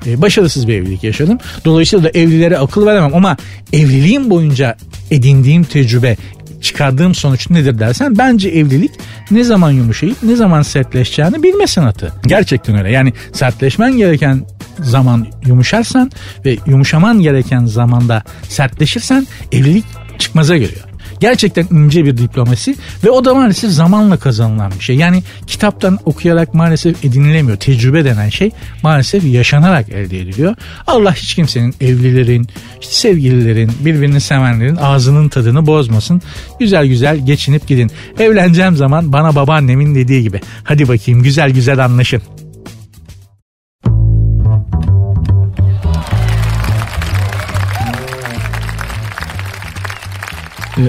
Ee, 0.08 0.22
başarısız 0.22 0.68
bir 0.68 0.74
evlilik 0.74 1.04
yaşadım. 1.04 1.38
Dolayısıyla 1.66 2.06
da 2.06 2.10
evlilere 2.10 2.58
akıl 2.58 2.86
veremem 2.86 3.16
ama 3.16 3.38
evliliğim 3.74 4.30
boyunca 4.30 4.78
edindiğim 5.12 5.64
tecrübe 5.64 6.18
çıkardığım 6.66 7.16
sonuç 7.16 7.50
nedir 7.50 7.80
dersen 7.80 8.18
bence 8.18 8.50
evlilik 8.50 8.92
ne 9.32 9.44
zaman 9.44 9.72
yumuşayıp 9.72 10.24
ne 10.24 10.36
zaman 10.36 10.62
sertleşeceğini 10.62 11.44
bilme 11.44 11.68
sanatı. 11.68 12.14
Gerçekten 12.28 12.78
öyle. 12.78 12.92
Yani 12.92 13.14
sertleşmen 13.34 13.98
gereken 13.98 14.46
zaman 14.80 15.28
yumuşarsan 15.46 16.12
ve 16.46 16.58
yumuşaman 16.66 17.22
gereken 17.22 17.66
zamanda 17.66 18.24
sertleşirsen 18.50 19.28
evlilik 19.52 19.86
çıkmaza 20.20 20.58
geliyor. 20.58 20.95
Gerçekten 21.26 21.68
ince 21.72 22.06
bir 22.06 22.18
diplomasi 22.18 22.76
ve 23.04 23.10
o 23.10 23.26
da 23.26 23.34
maalesef 23.34 23.72
zamanla 23.72 24.18
kazanılan 24.18 24.72
bir 24.80 24.84
şey. 24.84 24.96
Yani 24.96 25.24
kitaptan 25.48 26.00
okuyarak 26.06 26.54
maalesef 26.54 27.06
edinilemiyor. 27.06 27.58
Tecrübe 27.58 28.06
denen 28.06 28.30
şey 28.30 28.52
maalesef 28.84 29.24
yaşanarak 29.24 29.90
elde 29.90 30.20
ediliyor. 30.20 30.56
Allah 30.88 31.14
hiç 31.14 31.36
kimsenin 31.36 31.76
evlilerin, 31.82 32.48
işte 32.82 32.94
sevgililerin, 32.94 33.72
birbirini 33.80 34.22
sevenlerin 34.22 34.76
ağzının 34.76 35.30
tadını 35.30 35.66
bozmasın. 35.66 36.22
Güzel 36.60 36.86
güzel 36.88 37.26
geçinip 37.26 37.68
gidin. 37.68 37.92
Evleneceğim 38.20 38.76
zaman 38.76 39.14
bana 39.14 39.36
babaannemin 39.36 39.96
dediği 39.96 40.24
gibi. 40.24 40.42
Hadi 40.64 40.88
bakayım 40.88 41.24
güzel 41.24 41.52
güzel 41.52 41.86
anlaşın. 41.86 42.22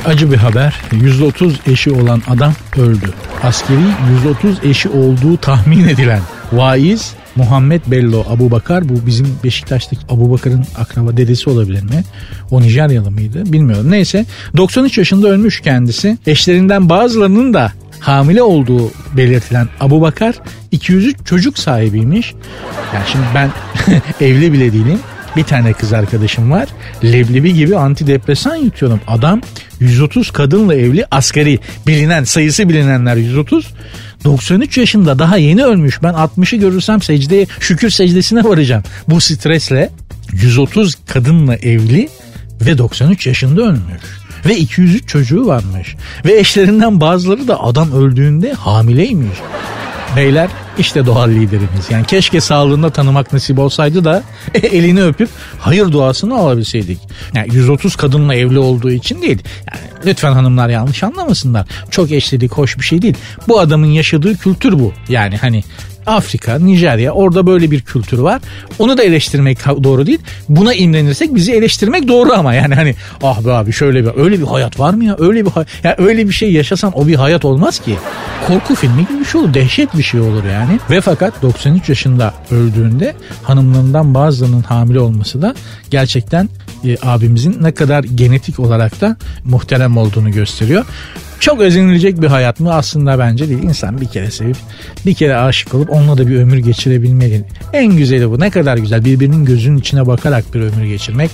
Acı 0.07 0.33
bir 0.33 0.37
haber. 0.37 0.75
130 0.93 1.61
eşi 1.67 1.91
olan 1.91 2.23
adam 2.29 2.53
öldü. 2.77 3.11
Askeri 3.43 3.81
130 4.25 4.65
eşi 4.65 4.89
olduğu 4.89 5.37
tahmin 5.37 5.89
edilen 5.89 6.21
vaiz 6.53 7.15
Muhammed 7.37 7.81
Bello 7.87 8.25
Abu 8.29 8.51
Bakar 8.51 8.89
bu 8.89 9.07
bizim 9.07 9.39
Beşiktaş'taki 9.45 10.03
Abu 10.09 10.31
Bakar'ın 10.31 10.65
akraba 10.79 11.17
dedesi 11.17 11.51
olabilir 11.51 11.83
mi? 11.83 12.05
O 12.51 12.63
Nijeryalı 12.63 13.11
mıydı? 13.11 13.53
Bilmiyorum. 13.53 13.91
Neyse 13.91 14.27
93 14.57 14.99
yaşında 14.99 15.29
ölmüş 15.29 15.61
kendisi. 15.61 16.19
Eşlerinden 16.27 16.89
bazılarının 16.89 17.55
da 17.55 17.73
hamile 18.01 18.43
olduğu 18.43 18.91
belirtilen 19.17 19.69
Abu 19.81 20.01
Bakar 20.01 20.35
203 20.73 21.17
çocuk 21.25 21.59
sahibiymiş. 21.59 22.35
Yani 22.95 23.05
şimdi 23.13 23.25
ben 23.35 23.51
evli 24.27 24.53
bile 24.53 24.73
değilim. 24.73 24.99
Bir 25.37 25.45
tane 25.45 25.73
kız 25.73 25.93
arkadaşım 25.93 26.51
var. 26.51 26.69
Leblebi 27.05 27.55
gibi 27.55 27.77
antidepresan 27.77 28.57
yutuyorum. 28.57 29.01
Adam 29.07 29.41
130 29.81 30.31
kadınla 30.31 30.75
evli 30.75 31.07
asgari 31.11 31.59
bilinen 31.87 32.25
sayısı 32.25 32.69
bilinenler 32.69 33.17
130. 33.17 33.75
93 34.25 34.79
yaşında 34.79 35.19
daha 35.19 35.37
yeni 35.37 35.65
ölmüş. 35.65 36.03
Ben 36.03 36.15
60'ı 36.15 36.59
görürsem 36.59 37.03
secdeye 37.03 37.47
şükür 37.61 37.91
secdesine 37.91 38.45
varacağım. 38.45 38.83
Bu 39.09 39.21
stresle 39.21 39.91
130 40.33 40.95
kadınla 41.07 41.57
evli 41.57 42.09
ve 42.61 42.79
93 42.79 43.27
yaşında 43.27 43.63
ölmüş. 43.63 44.03
Ve 44.47 44.57
203 44.57 45.09
çocuğu 45.09 45.47
varmış. 45.47 45.97
Ve 46.25 46.39
eşlerinden 46.39 47.01
bazıları 47.01 47.49
da 47.49 47.63
adam 47.63 47.93
öldüğünde 47.93 48.53
hamileymiş. 48.53 49.39
Beyler 50.17 50.51
işte 50.79 51.07
doğal 51.07 51.29
liderimiz. 51.29 51.91
Yani 51.91 52.07
keşke 52.07 52.41
sağlığında 52.41 52.91
tanımak 52.91 53.33
nasip 53.33 53.59
olsaydı 53.59 54.05
da 54.05 54.23
elini 54.55 55.05
öpüp 55.05 55.29
hayır 55.59 55.93
duasını 55.93 56.37
alabilseydik. 56.37 56.99
Yani 57.35 57.55
130 57.55 57.97
kadınla 57.97 58.35
evli 58.35 58.59
olduğu 58.59 58.91
için 58.91 59.23
değil. 59.23 59.43
Yani 59.73 59.85
lütfen 60.07 60.33
hanımlar 60.33 60.69
yanlış 60.69 61.03
anlamasınlar. 61.03 61.67
Çok 61.91 62.13
eşlilik 62.13 62.53
hoş 62.53 62.79
bir 62.79 62.85
şey 62.85 63.03
değil. 63.03 63.15
Bu 63.49 63.61
adamın 63.61 63.87
yaşadığı 63.87 64.37
kültür 64.37 64.73
bu. 64.73 64.93
Yani 65.09 65.37
hani 65.37 65.65
Afrika, 66.07 66.59
Nijerya 66.59 67.13
orada 67.13 67.47
böyle 67.47 67.71
bir 67.71 67.81
kültür 67.81 68.19
var. 68.19 68.43
Onu 68.79 68.99
da 68.99 69.03
eleştirmek 69.03 69.65
doğru 69.67 70.07
değil. 70.07 70.19
Buna 70.49 70.75
imrenirsek 70.75 71.35
bizi 71.35 71.53
eleştirmek 71.53 72.09
doğru 72.09 72.33
ama 72.33 72.55
yani 72.55 72.75
hani 72.75 72.95
ah 73.23 73.45
be 73.45 73.53
abi 73.53 73.73
şöyle 73.73 74.05
bir 74.05 74.23
öyle 74.23 74.41
bir 74.41 74.47
hayat 74.47 74.81
var 74.81 74.95
mı 74.95 75.05
ya? 75.05 75.17
Öyle 75.19 75.47
bir 75.47 75.53
ya 75.85 75.95
öyle 75.99 76.29
bir 76.29 76.33
şey 76.33 76.53
yaşasan 76.53 76.99
o 76.99 77.07
bir 77.07 77.15
hayat 77.15 77.45
olmaz 77.45 77.79
ki. 77.79 77.97
Korku 78.47 78.75
filmi 78.75 79.07
gibi 79.09 79.21
bir 79.21 79.25
şey 79.25 79.41
olur. 79.41 79.55
Dehşet 79.55 79.97
bir 79.99 80.03
şey 80.03 80.21
olur 80.21 80.45
yani. 80.45 80.79
Ve 80.91 81.01
fakat 81.01 81.43
93 81.43 81.89
yaşında 81.89 82.35
öldüğünde 82.51 83.15
hanımlarından 83.43 84.15
bazılarının 84.15 84.63
hamile 84.63 85.01
olması 85.01 85.43
da 85.43 85.55
gerçekten 85.91 86.49
e, 86.85 86.97
abimizin 87.03 87.57
ne 87.63 87.75
kadar 87.75 88.05
genetik 88.05 88.61
olarak 88.61 89.01
da 89.01 89.17
muhterem 89.45 89.97
olduğunu 89.97 90.31
gösteriyor. 90.31 90.85
Çok 91.41 91.61
özenilecek 91.61 92.23
bir 92.23 92.27
hayat 92.27 92.61
mı? 92.61 92.75
Aslında 92.75 93.19
bence 93.19 93.49
değil. 93.49 93.63
İnsan 93.63 94.01
bir 94.01 94.07
kere 94.07 94.31
sevip 94.31 94.57
bir 95.07 95.15
kere 95.15 95.37
aşık 95.37 95.75
olup 95.75 95.91
onunla 95.91 96.19
da 96.19 96.27
bir 96.27 96.37
ömür 96.37 96.59
geçirebilmeli. 96.59 97.45
En 97.73 97.97
güzeli 97.97 98.31
bu. 98.31 98.41
Ne 98.41 98.51
kadar 98.51 98.77
güzel. 98.77 99.05
Birbirinin 99.05 99.45
gözünün 99.45 99.77
içine 99.77 100.07
bakarak 100.07 100.55
bir 100.55 100.61
ömür 100.61 100.85
geçirmek. 100.85 101.31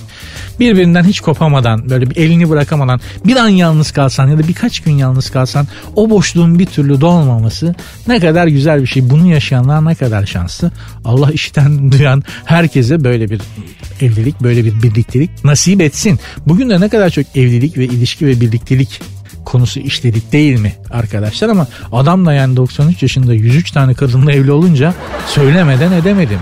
Birbirinden 0.59 1.03
hiç 1.03 1.19
kopamadan 1.19 1.89
böyle 1.89 2.09
bir 2.09 2.15
elini 2.15 2.49
bırakamadan 2.49 2.99
bir 3.25 3.35
an 3.35 3.47
yalnız 3.47 3.91
kalsan 3.91 4.27
ya 4.27 4.37
da 4.37 4.47
birkaç 4.47 4.79
gün 4.79 4.93
yalnız 4.93 5.29
kalsan 5.29 5.67
o 5.95 6.09
boşluğun 6.09 6.59
bir 6.59 6.65
türlü 6.65 7.01
dolmaması 7.01 7.75
ne 8.07 8.19
kadar 8.19 8.47
güzel 8.47 8.81
bir 8.81 8.87
şey. 8.87 9.09
Bunu 9.09 9.27
yaşayanlar 9.27 9.85
ne 9.85 9.95
kadar 9.95 10.25
şanslı. 10.25 10.71
Allah 11.05 11.31
işten 11.31 11.91
duyan 11.91 12.23
herkese 12.45 13.03
böyle 13.03 13.29
bir 13.29 13.41
evlilik, 14.01 14.41
böyle 14.41 14.65
bir 14.65 14.83
birliktelik 14.83 15.45
nasip 15.45 15.81
etsin. 15.81 16.19
Bugün 16.47 16.69
de 16.69 16.81
ne 16.81 16.89
kadar 16.89 17.09
çok 17.09 17.37
evlilik 17.37 17.77
ve 17.77 17.85
ilişki 17.85 18.27
ve 18.27 18.41
birliktelik 18.41 19.01
konusu 19.45 19.79
işledik 19.79 20.31
değil 20.31 20.59
mi 20.59 20.73
arkadaşlar 20.91 21.49
ama 21.49 21.67
adam 21.91 22.25
da 22.25 22.33
yani 22.33 22.55
93 22.55 23.01
yaşında 23.03 23.33
103 23.33 23.71
tane 23.71 23.93
kadınla 23.93 24.31
evli 24.31 24.51
olunca 24.51 24.93
söylemeden 25.27 25.91
edemedim. 25.91 26.39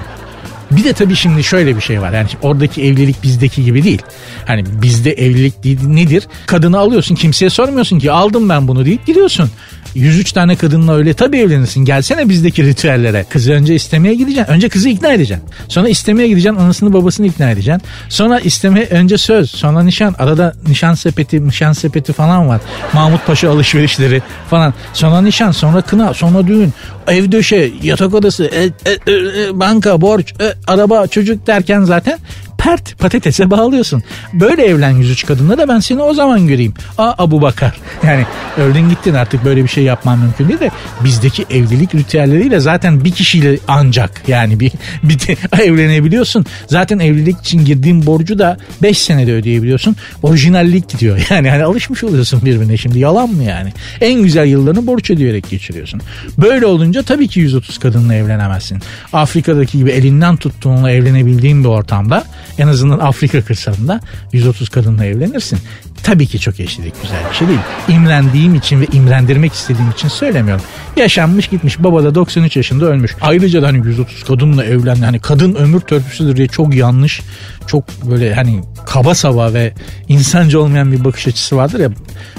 Bir 0.72 0.84
de 0.84 0.94
tabii 0.94 1.16
şimdi 1.16 1.44
şöyle 1.44 1.76
bir 1.76 1.82
şey 1.82 2.02
var. 2.02 2.14
Yani 2.14 2.28
oradaki 2.42 2.84
evlilik 2.84 3.24
bizdeki 3.24 3.64
gibi 3.64 3.84
değil. 3.84 4.02
Hani 4.46 4.64
bizde 4.82 5.12
evlilik 5.12 5.84
nedir? 5.88 6.28
Kadını 6.46 6.80
alıyorsun 6.80 7.16
kimseye 7.16 7.50
sormuyorsun 7.50 8.00
ki 8.00 8.12
aldım 8.12 8.50
ben 8.50 8.68
bunu 8.68 8.86
deyip 8.86 9.06
gidiyorsun. 9.06 9.50
103 9.96 10.32
tane 10.32 10.56
kadınla 10.56 10.96
öyle 10.96 11.14
tabii 11.14 11.38
evlenirsin. 11.38 11.86
Gelsene 11.86 12.30
bizdeki 12.30 12.64
ritüellere. 12.64 13.26
Kızı 13.30 13.52
önce 13.52 13.76
istemeye 13.76 14.16
gideceksin. 14.16 14.54
Önce 14.54 14.70
kızı 14.70 14.90
ikna 14.90 15.14
edeceksin. 15.14 15.50
Sonra 15.68 15.90
istemeye 15.90 16.28
gideceksin. 16.28 16.60
Anasını 16.60 16.94
babasını 16.94 17.28
ikna 17.28 17.52
edeceksin. 17.52 17.82
Sonra 18.10 18.40
isteme 18.40 18.86
önce 18.86 19.18
söz. 19.18 19.52
Sonra 19.52 19.84
nişan. 19.84 20.16
Arada 20.20 20.54
nişan 20.68 20.94
sepeti, 20.94 21.48
nişan 21.48 21.74
sepeti 21.74 22.14
falan 22.14 22.48
var. 22.48 22.62
Mahmut 22.94 23.28
Paşa 23.28 23.52
alışverişleri 23.52 24.22
falan. 24.50 24.74
Sonra 24.94 25.22
nişan. 25.22 25.52
Sonra 25.52 25.82
kına. 25.82 26.14
Sonra 26.14 26.48
düğün. 26.48 26.74
Ev 27.08 27.32
döşe. 27.32 27.72
Yatak 27.84 28.14
odası. 28.14 28.46
E, 28.46 28.64
e, 28.64 29.12
e, 29.12 29.60
banka, 29.60 30.02
borç, 30.02 30.34
e, 30.42 30.54
araba, 30.68 31.08
çocuk 31.08 31.48
derken 31.48 31.84
zaten 31.84 32.20
pert 32.64 33.00
patatese 33.00 33.52
bağlıyorsun. 33.52 34.04
Böyle 34.34 34.66
evlen 34.66 34.92
103 34.92 35.26
kadınla 35.26 35.58
da 35.58 35.68
ben 35.68 35.80
seni 35.80 36.02
o 36.02 36.14
zaman 36.14 36.48
göreyim. 36.48 36.74
Aa 36.98 37.14
Abu 37.18 37.42
Bakar. 37.42 37.76
Yani 38.04 38.26
öldün 38.58 38.90
gittin 38.90 39.14
artık 39.14 39.46
böyle 39.46 39.64
bir 39.64 39.68
şey 39.68 39.84
yapman 39.84 40.20
mümkün 40.20 40.48
değil 40.48 40.60
de 40.60 40.72
bizdeki 41.04 41.46
evlilik 41.50 41.96
ritüelleriyle 41.96 42.60
zaten 42.60 43.04
bir 43.04 43.12
kişiyle 43.12 43.60
ancak 43.68 44.24
yani 44.28 44.60
bir, 44.60 44.72
bir 45.04 45.20
de, 45.20 45.38
evlenebiliyorsun. 45.64 46.46
Zaten 46.68 47.00
evlilik 47.00 47.40
için 47.40 47.66
girdiğin 47.66 48.06
borcu 48.06 48.40
da 48.40 48.58
5 48.82 48.98
senede 48.98 49.34
ödeyebiliyorsun. 49.34 49.96
Orijinallik 50.24 50.90
gidiyor. 50.90 51.20
Yani 51.32 51.50
hani 51.50 51.64
alışmış 51.64 52.04
oluyorsun 52.04 52.42
birbirine 52.46 52.78
şimdi 52.78 53.00
yalan 53.00 53.30
mı 53.30 53.44
yani? 53.44 53.74
En 54.02 54.24
güzel 54.24 54.48
yıllarını 54.48 54.88
borç 54.88 55.10
ödeyerek 55.10 55.50
geçiriyorsun. 55.50 56.02
Böyle 56.38 56.66
olunca 56.66 57.04
tabii 57.04 57.28
ki 57.28 57.40
130 57.40 57.78
kadınla 57.78 58.16
evlenemezsin. 58.16 58.80
Afrika'daki 59.14 59.78
gibi 59.78 59.90
elinden 59.90 60.38
tuttuğunla 60.38 60.92
evlenebildiğin 60.92 61.64
bir 61.64 61.70
ortamda 61.70 62.24
en 62.62 62.68
azından 62.68 63.00
Afrika 63.00 63.42
kırsalında 63.42 64.00
130 64.34 64.70
kadınla 64.70 65.06
evlenirsin. 65.06 65.60
Tabii 66.04 66.28
ki 66.28 66.40
çok 66.40 66.60
eşlilik 66.60 67.02
güzel 67.02 67.20
bir 67.30 67.36
şey 67.36 67.48
değil. 67.48 67.60
İmrendiğim 67.88 68.56
için 68.56 68.82
ve 68.82 68.86
imrendirmek 68.94 69.54
istediğim 69.54 69.92
için 69.92 70.08
söylemiyorum. 70.08 70.64
Yaşanmış 70.96 71.48
gitmiş. 71.48 71.84
Baba 71.84 72.04
da 72.04 72.16
93 72.16 72.58
yaşında 72.58 72.86
ölmüş. 72.86 73.16
Ayrıca 73.22 73.62
da 73.62 73.68
hani 73.68 73.78
130 73.78 74.24
kadınla 74.24 74.66
evlendi. 74.66 75.06
Hani 75.06 75.20
kadın 75.20 75.56
ömür 75.56 75.80
törpüsüdür 75.80 76.36
diye 76.36 76.48
çok 76.48 76.76
yanlış, 76.76 77.22
çok 77.68 77.84
böyle 78.10 78.36
hani 78.36 78.62
kaba 78.86 79.16
saba 79.16 79.54
ve 79.54 79.74
insancı 80.08 80.62
olmayan 80.62 80.92
bir 80.92 81.04
bakış 81.04 81.28
açısı 81.28 81.56
vardır 81.56 81.80
ya. 81.80 81.90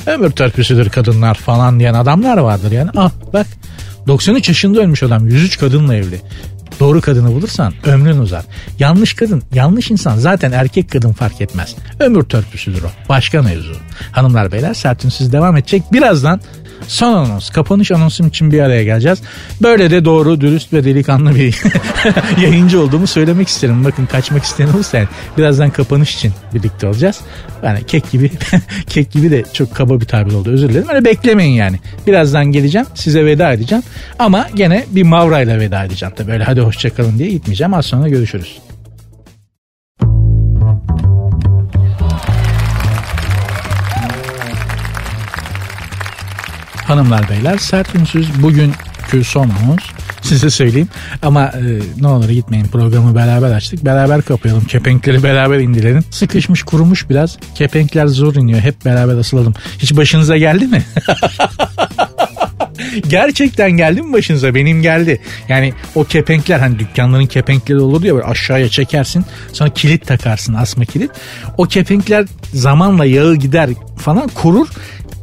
Ömür 0.07 0.31
törpüsüdür 0.31 0.91
kadınlar 0.91 1.35
falan 1.35 1.81
diyen 1.81 1.95
adamlar 1.95 2.39
vardır 2.39 2.73
yani. 2.73 2.91
Ah 2.97 3.11
bak 3.33 3.47
93 4.07 4.49
yaşında 4.49 4.81
ölmüş 4.81 5.03
adam 5.03 5.29
103 5.29 5.59
kadınla 5.59 5.95
evli. 5.95 6.20
Doğru 6.83 7.01
kadını 7.01 7.35
bulursan 7.35 7.74
ömrün 7.85 8.18
uzar. 8.18 8.45
Yanlış 8.78 9.14
kadın, 9.14 9.43
yanlış 9.55 9.91
insan 9.91 10.18
zaten 10.18 10.53
erkek 10.53 10.91
kadın 10.91 11.12
fark 11.12 11.41
etmez. 11.41 11.76
Ömür 12.01 12.22
törpüsüdür 12.22 12.83
o. 12.83 13.09
Başka 13.09 13.43
mevzu. 13.43 13.72
Hanımlar 14.12 14.53
beyler 14.53 14.74
sertünsüz 14.74 15.33
devam 15.33 15.57
edecek. 15.57 15.83
Birazdan 15.93 16.41
son 16.89 17.12
anons, 17.12 17.51
kapanış 17.51 17.91
anonsum 17.91 18.26
için 18.28 18.53
bir 18.53 18.61
araya 18.61 18.85
geleceğiz. 18.85 19.22
Böyle 19.62 19.91
de 19.91 20.05
doğru, 20.05 20.41
dürüst 20.41 20.72
ve 20.72 20.85
delikanlı 20.85 21.35
bir 21.35 21.61
yayıncı 22.43 22.80
olduğumu 22.80 23.07
söylemek 23.07 23.49
isterim. 23.49 23.85
Bakın 23.85 24.07
kaçmak 24.07 24.45
isteyen 24.45 24.68
olursa 24.68 24.99
yani 24.99 25.09
birazdan 25.39 25.70
kapanış 25.70 26.14
için 26.14 26.33
birlikte 26.55 26.87
olacağız. 26.87 27.20
Yani 27.62 27.85
kek 27.87 28.11
gibi 28.11 28.30
kek 28.87 29.12
gibi 29.12 29.30
de 29.30 29.45
çok 29.53 29.74
kaba 29.74 30.01
bir 30.01 30.07
tabir 30.07 30.33
oldu 30.33 30.51
özür 30.51 30.68
dilerim. 30.68 30.89
Öyle 30.89 31.05
beklemeyin 31.05 31.55
yani. 31.55 31.78
Birazdan 32.07 32.47
geleceğim 32.47 32.87
size 32.95 33.24
veda 33.24 33.53
edeceğim. 33.53 33.85
Ama 34.18 34.47
gene 34.55 34.85
bir 34.91 35.03
mavrayla 35.03 35.61
veda 35.61 35.85
edeceğim 35.85 36.14
tabii. 36.16 36.33
Öyle 36.33 36.45
hadi 36.45 36.61
hoşçakalın 36.61 37.18
diye 37.18 37.30
gitmeyeceğim. 37.30 37.74
Az 37.74 37.87
sonra 37.87 38.09
görüşürüz. 38.09 38.72
Hanımlar 46.85 47.28
beyler 47.28 47.59
sert 47.59 47.95
ünsüz 47.95 48.43
bugünkü 48.43 49.24
son 49.24 49.51
anons 49.51 49.80
size 50.22 50.51
söyleyeyim. 50.51 50.89
Ama 51.22 51.45
e, 51.45 51.80
ne 52.01 52.07
olur 52.07 52.28
gitmeyin 52.28 52.64
programı 52.64 53.14
beraber 53.14 53.51
açtık. 53.51 53.85
Beraber 53.85 54.22
kapayalım. 54.22 54.64
Kepenkleri 54.64 55.22
beraber 55.22 55.59
indirelim. 55.59 56.05
Sıkışmış 56.11 56.62
kurumuş 56.62 57.11
biraz. 57.11 57.39
Kepenkler 57.55 58.07
zor 58.07 58.35
iniyor. 58.35 58.61
Hep 58.61 58.85
beraber 58.85 59.16
asılalım. 59.16 59.55
Hiç 59.78 59.97
başınıza 59.97 60.37
geldi 60.37 60.66
mi? 60.66 60.83
Gerçekten 63.09 63.70
geldi 63.70 64.03
mi 64.03 64.12
başınıza? 64.12 64.55
Benim 64.55 64.83
geldi. 64.83 65.20
Yani 65.49 65.72
o 65.95 66.05
kepenkler 66.05 66.59
hani 66.59 66.78
dükkanların 66.78 67.26
kepenkleri 67.26 67.80
olur 67.80 68.05
ya 68.05 68.14
böyle 68.14 68.26
aşağıya 68.26 68.68
çekersin. 68.68 69.24
Sonra 69.53 69.70
kilit 69.70 70.07
takarsın 70.07 70.55
asma 70.55 70.85
kilit. 70.85 71.11
O 71.59 71.64
kepenkler 71.64 72.26
zamanla 72.55 73.05
yağı 73.05 73.35
gider 73.35 73.70
falan 73.97 74.28
kurur 74.28 74.68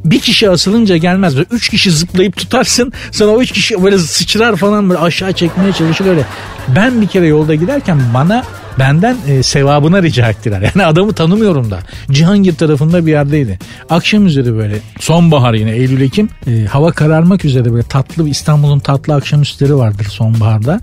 bir 0.06 0.20
kişi 0.20 0.50
asılınca 0.50 0.98
gelmez. 0.98 1.36
Böyle 1.36 1.48
üç 1.52 1.70
kişi 1.70 1.92
zıplayıp 1.92 2.38
tutarsın. 2.38 2.94
Sonra 3.12 3.32
o 3.32 3.42
üç 3.42 3.52
kişi 3.52 3.84
böyle 3.84 3.98
sıçrar 3.98 4.56
falan 4.56 4.90
böyle 4.90 5.00
aşağı 5.00 5.34
çekmeye 5.34 5.74
çalışır 5.74 6.06
öyle. 6.06 6.26
Ben 6.76 7.02
bir 7.02 7.08
kere 7.08 7.28
yolda 7.28 7.56
giderken 7.56 8.00
bana 8.14 8.44
benden 8.80 9.18
e, 9.28 9.44
sevabına 9.44 10.04
rica 10.04 10.30
ettiler. 10.30 10.62
Yani 10.76 10.86
adamı 10.86 11.14
tanımıyorum 11.14 11.72
da. 11.72 11.80
Cihangir 12.12 12.56
tarafında 12.56 13.06
bir 13.06 13.12
yerdeydi. 13.12 13.60
Akşam 13.90 14.26
üzeri 14.26 14.56
böyle 14.56 14.80
sonbahar 15.00 15.54
yine 15.54 15.72
Eylül 15.72 16.02
Ekim 16.02 16.30
e, 16.48 16.66
hava 16.66 16.92
kararmak 16.92 17.46
üzere 17.46 17.74
böyle 17.74 17.84
tatlı 17.84 18.30
İstanbul'un 18.30 18.80
tatlı 18.80 19.16
akşamüstleri 19.16 19.76
vardır 19.76 20.06
sonbaharda. 20.06 20.82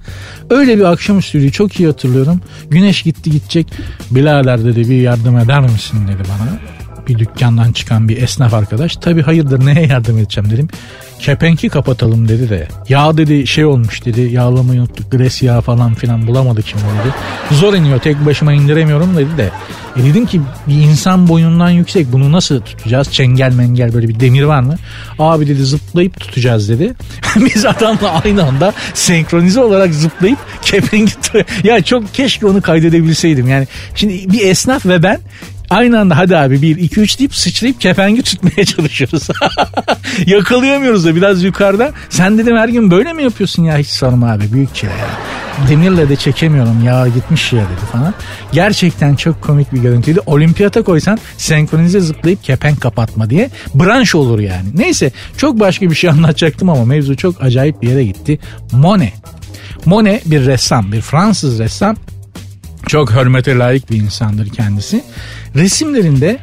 Öyle 0.51 0.79
bir 0.79 0.85
akşamüstüyü 0.85 1.53
çok 1.53 1.81
iyi 1.81 1.87
hatırlıyorum. 1.87 2.41
Güneş 2.71 3.03
gitti 3.03 3.31
gidecek. 3.31 3.73
Bilader 4.11 4.64
dedi 4.64 4.91
bir 4.91 5.01
yardım 5.01 5.39
eder 5.39 5.61
misin 5.61 6.09
dedi 6.09 6.23
bana 6.29 6.76
bir 7.09 7.19
dükkandan 7.19 7.73
çıkan 7.73 8.09
bir 8.09 8.23
esnaf 8.23 8.55
arkadaş. 8.55 8.97
Tabi 8.97 9.23
hayırdır 9.23 9.67
neye 9.67 9.87
yardım 9.87 10.19
edeceğim 10.19 10.51
dedim. 10.51 10.69
Kepenki 11.19 11.69
kapatalım 11.69 12.29
dedi 12.29 12.51
de. 12.51 12.69
Yağ 12.89 13.17
dedi 13.17 13.47
şey 13.47 13.65
olmuş 13.65 14.05
dedi. 14.05 14.21
Yağlamayı 14.21 14.81
unuttuk. 14.81 15.13
Gres 15.13 15.43
yağı 15.43 15.61
falan 15.61 15.95
filan 15.95 16.27
bulamadık 16.27 16.67
şimdi 16.67 16.85
dedi. 16.85 17.15
Zor 17.51 17.75
iniyor 17.75 17.99
tek 17.99 18.27
başıma 18.27 18.53
indiremiyorum 18.53 19.17
dedi 19.17 19.37
de. 19.37 19.51
E 19.97 20.05
dedim 20.05 20.27
ki 20.27 20.41
bir 20.69 20.75
insan 20.75 21.29
boyundan 21.29 21.71
yüksek 21.71 22.13
bunu 22.13 22.33
nasıl 22.33 22.61
tutacağız? 22.61 23.13
Çengel 23.13 23.53
mengel 23.53 23.95
böyle 23.95 24.09
bir 24.09 24.21
demir 24.21 24.43
var 24.43 24.61
mı? 24.61 24.77
Abi 25.19 25.49
dedi 25.49 25.65
zıplayıp 25.65 26.21
tutacağız 26.21 26.69
dedi. 26.69 26.95
Biz 27.37 27.67
adamla 27.67 28.23
aynı 28.25 28.45
anda 28.45 28.73
senkronize 28.95 29.61
olarak 29.61 29.95
zıplayıp 29.95 30.39
kepengi 30.63 31.13
Ya 31.65 31.83
çok 31.83 32.15
keşke 32.15 32.47
onu 32.47 32.63
kaydedebilseydim. 32.63 33.49
Yani 33.49 33.69
şimdi 33.95 34.33
bir 34.33 34.47
esnaf 34.47 34.87
ve 34.87 35.03
ben 35.03 35.21
Aynı 35.71 36.01
anda 36.01 36.19
hadi 36.19 36.37
abi 36.37 36.62
1 36.62 36.77
2 36.77 37.01
3 37.01 37.19
deyip 37.19 37.35
sıçrayıp 37.35 37.81
kepengi 37.81 38.23
tutmaya 38.23 38.64
çalışıyoruz. 38.64 39.29
Yakalayamıyoruz 40.27 41.05
da 41.05 41.17
biraz 41.17 41.43
yukarıda. 41.43 41.93
Sen 42.09 42.39
dedim 42.39 42.57
her 42.57 42.69
gün 42.69 42.91
böyle 42.91 43.12
mi 43.12 43.23
yapıyorsun 43.23 43.64
ya 43.64 43.77
hiç 43.79 43.87
sorma 43.89 44.33
abi 44.33 44.53
büyük 44.53 44.75
çile 44.75 44.91
ya. 44.91 45.09
Demirle 45.69 46.09
de 46.09 46.17
çekemiyorum 46.17 46.85
ya 46.85 47.09
gitmiş 47.09 47.53
ya 47.53 47.61
dedi 47.61 47.87
falan. 47.93 48.14
Gerçekten 48.53 49.17
çok 49.17 49.43
komik 49.43 49.73
bir 49.73 49.79
görüntüydü. 49.79 50.21
Olimpiyata 50.27 50.83
koysan 50.83 51.19
senkronize 51.39 52.01
zıplayıp 52.01 52.45
kepenk 52.45 52.81
kapatma 52.81 53.31
diye 53.31 53.51
branş 53.75 54.14
olur 54.14 54.39
yani. 54.39 54.69
Neyse 54.75 55.12
çok 55.37 55.61
başka 55.61 55.91
bir 55.91 55.95
şey 55.95 56.11
anlatacaktım 56.17 56.69
ama 56.69 56.85
mevzu 56.85 57.17
çok 57.17 57.43
acayip 57.43 57.83
bir 57.83 57.89
yere 57.89 58.05
gitti. 58.05 58.39
Monet. 58.73 59.12
Monet 59.85 60.31
bir 60.31 60.47
ressam, 60.47 60.93
bir 60.93 61.01
Fransız 61.01 61.59
ressam 61.59 61.97
çok 62.89 63.12
hürmete 63.12 63.59
layık 63.59 63.91
bir 63.91 63.97
insandır 63.97 64.49
kendisi. 64.49 65.05
Resimlerinde 65.55 66.39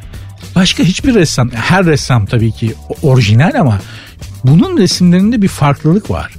başka 0.54 0.82
hiçbir 0.82 1.14
ressam, 1.14 1.50
her 1.50 1.86
ressam 1.86 2.26
tabii 2.26 2.52
ki 2.52 2.74
orijinal 3.02 3.52
ama 3.60 3.78
bunun 4.44 4.78
resimlerinde 4.78 5.42
bir 5.42 5.48
farklılık 5.48 6.10
var. 6.10 6.32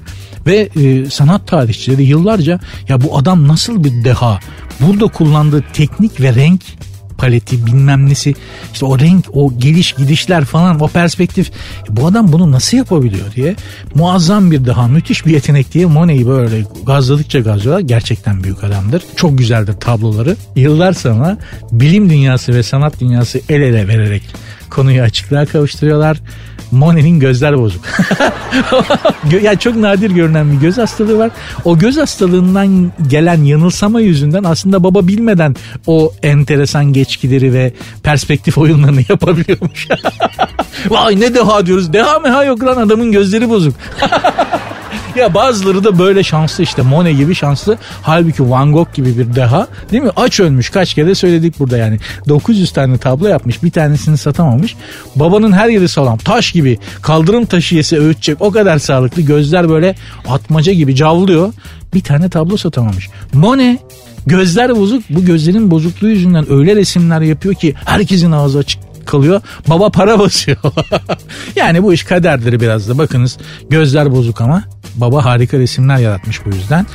Ve 0.45 0.69
e, 0.75 1.09
sanat 1.09 1.47
tarihçileri 1.47 2.03
yıllarca 2.03 2.59
ya 2.89 3.01
bu 3.01 3.17
adam 3.17 3.47
nasıl 3.47 3.83
bir 3.83 4.03
deha, 4.03 4.39
burada 4.79 5.07
kullandığı 5.07 5.63
teknik 5.73 6.21
ve 6.21 6.35
renk 6.35 6.61
paleti 7.17 7.65
bilmem 7.65 8.09
nesi. 8.09 8.33
İşte 8.73 8.85
o 8.85 8.99
renk 8.99 9.25
o 9.33 9.57
geliş 9.57 9.91
gidişler 9.91 10.45
falan 10.45 10.79
o 10.79 10.87
perspektif. 10.87 11.51
Bu 11.89 12.07
adam 12.07 12.31
bunu 12.31 12.51
nasıl 12.51 12.77
yapabiliyor 12.77 13.31
diye 13.35 13.55
muazzam 13.95 14.51
bir 14.51 14.65
daha 14.65 14.87
müthiş 14.87 15.25
bir 15.25 15.31
yetenek 15.31 15.73
diye 15.73 15.85
Monet'i 15.85 16.27
böyle 16.27 16.63
gazladıkça 16.85 17.39
gazlıyorlar. 17.39 17.81
Gerçekten 17.81 18.43
büyük 18.43 18.63
adamdır. 18.63 19.03
Çok 19.15 19.37
güzeldir 19.37 19.73
tabloları. 19.73 20.35
Yıllar 20.55 20.93
sonra 20.93 21.37
bilim 21.71 22.09
dünyası 22.09 22.53
ve 22.53 22.63
sanat 22.63 22.99
dünyası 23.01 23.41
el 23.49 23.61
ele 23.61 23.87
vererek 23.87 24.23
konuyu 24.69 25.01
açıklığa 25.01 25.45
kavuşturuyorlar 25.45 26.17
Monet'in 26.71 27.19
gözler 27.19 27.57
bozuk. 27.57 27.81
yani 29.41 29.59
çok 29.59 29.75
nadir 29.75 30.11
görünen 30.11 30.51
bir 30.51 30.57
göz 30.57 30.77
hastalığı 30.77 31.17
var. 31.17 31.31
O 31.65 31.77
göz 31.77 31.97
hastalığından 31.97 32.91
gelen 33.07 33.43
yanılsama 33.43 34.01
yüzünden 34.01 34.43
aslında 34.43 34.83
baba 34.83 35.07
bilmeden 35.07 35.55
o 35.87 36.13
enteresan 36.23 36.85
geçkileri 36.85 37.53
ve 37.53 37.73
perspektif 38.03 38.57
oyunlarını 38.57 39.01
yapabiliyormuş. 39.09 39.87
Vay 40.89 41.19
ne 41.19 41.33
deha 41.35 41.65
diyoruz. 41.65 41.93
Deha 41.93 42.19
meha 42.19 42.43
yok 42.43 42.63
lan 42.63 42.77
adamın 42.77 43.11
gözleri 43.11 43.49
bozuk. 43.49 43.73
Ya 45.15 45.33
bazıları 45.33 45.83
da 45.83 45.99
böyle 45.99 46.23
şanslı 46.23 46.63
işte 46.63 46.81
Monet 46.81 47.17
gibi 47.17 47.35
şanslı. 47.35 47.77
Halbuki 48.01 48.49
Van 48.49 48.71
Gogh 48.71 48.93
gibi 48.93 49.17
bir 49.17 49.35
deha 49.35 49.67
değil 49.91 50.03
mi? 50.03 50.11
Aç 50.15 50.39
ölmüş 50.39 50.69
kaç 50.69 50.93
kere 50.93 51.15
söyledik 51.15 51.59
burada 51.59 51.77
yani. 51.77 51.99
900 52.29 52.71
tane 52.71 52.97
tablo 52.97 53.27
yapmış 53.27 53.63
bir 53.63 53.71
tanesini 53.71 54.17
satamamış. 54.17 54.75
Babanın 55.15 55.51
her 55.51 55.69
yeri 55.69 55.87
sağlam 55.87 56.17
taş 56.17 56.51
gibi 56.51 56.79
kaldırım 57.01 57.45
taşı 57.45 57.75
yese 57.75 57.99
öğütecek 57.99 58.41
o 58.41 58.51
kadar 58.51 58.79
sağlıklı. 58.79 59.21
Gözler 59.21 59.69
böyle 59.69 59.95
atmaca 60.27 60.73
gibi 60.73 60.95
cavlıyor. 60.95 61.53
Bir 61.93 62.01
tane 62.01 62.29
tablo 62.29 62.57
satamamış. 62.57 63.09
Monet 63.33 63.79
Gözler 64.27 64.77
bozuk. 64.77 65.03
Bu 65.09 65.25
gözlerin 65.25 65.71
bozukluğu 65.71 66.09
yüzünden 66.09 66.51
öyle 66.51 66.75
resimler 66.75 67.21
yapıyor 67.21 67.55
ki 67.55 67.73
herkesin 67.85 68.31
ağzı 68.31 68.57
açık 68.57 68.94
kalıyor. 69.05 69.41
Baba 69.67 69.89
para 69.89 70.19
basıyor. 70.19 70.57
yani 71.55 71.83
bu 71.83 71.93
iş 71.93 72.03
kaderdir 72.03 72.59
biraz 72.59 72.89
da. 72.89 72.97
Bakınız 72.97 73.37
gözler 73.69 74.11
bozuk 74.11 74.41
ama 74.41 74.63
baba 74.95 75.25
harika 75.25 75.57
resimler 75.57 75.97
yaratmış 75.97 76.45
bu 76.45 76.49
yüzden 76.49 76.85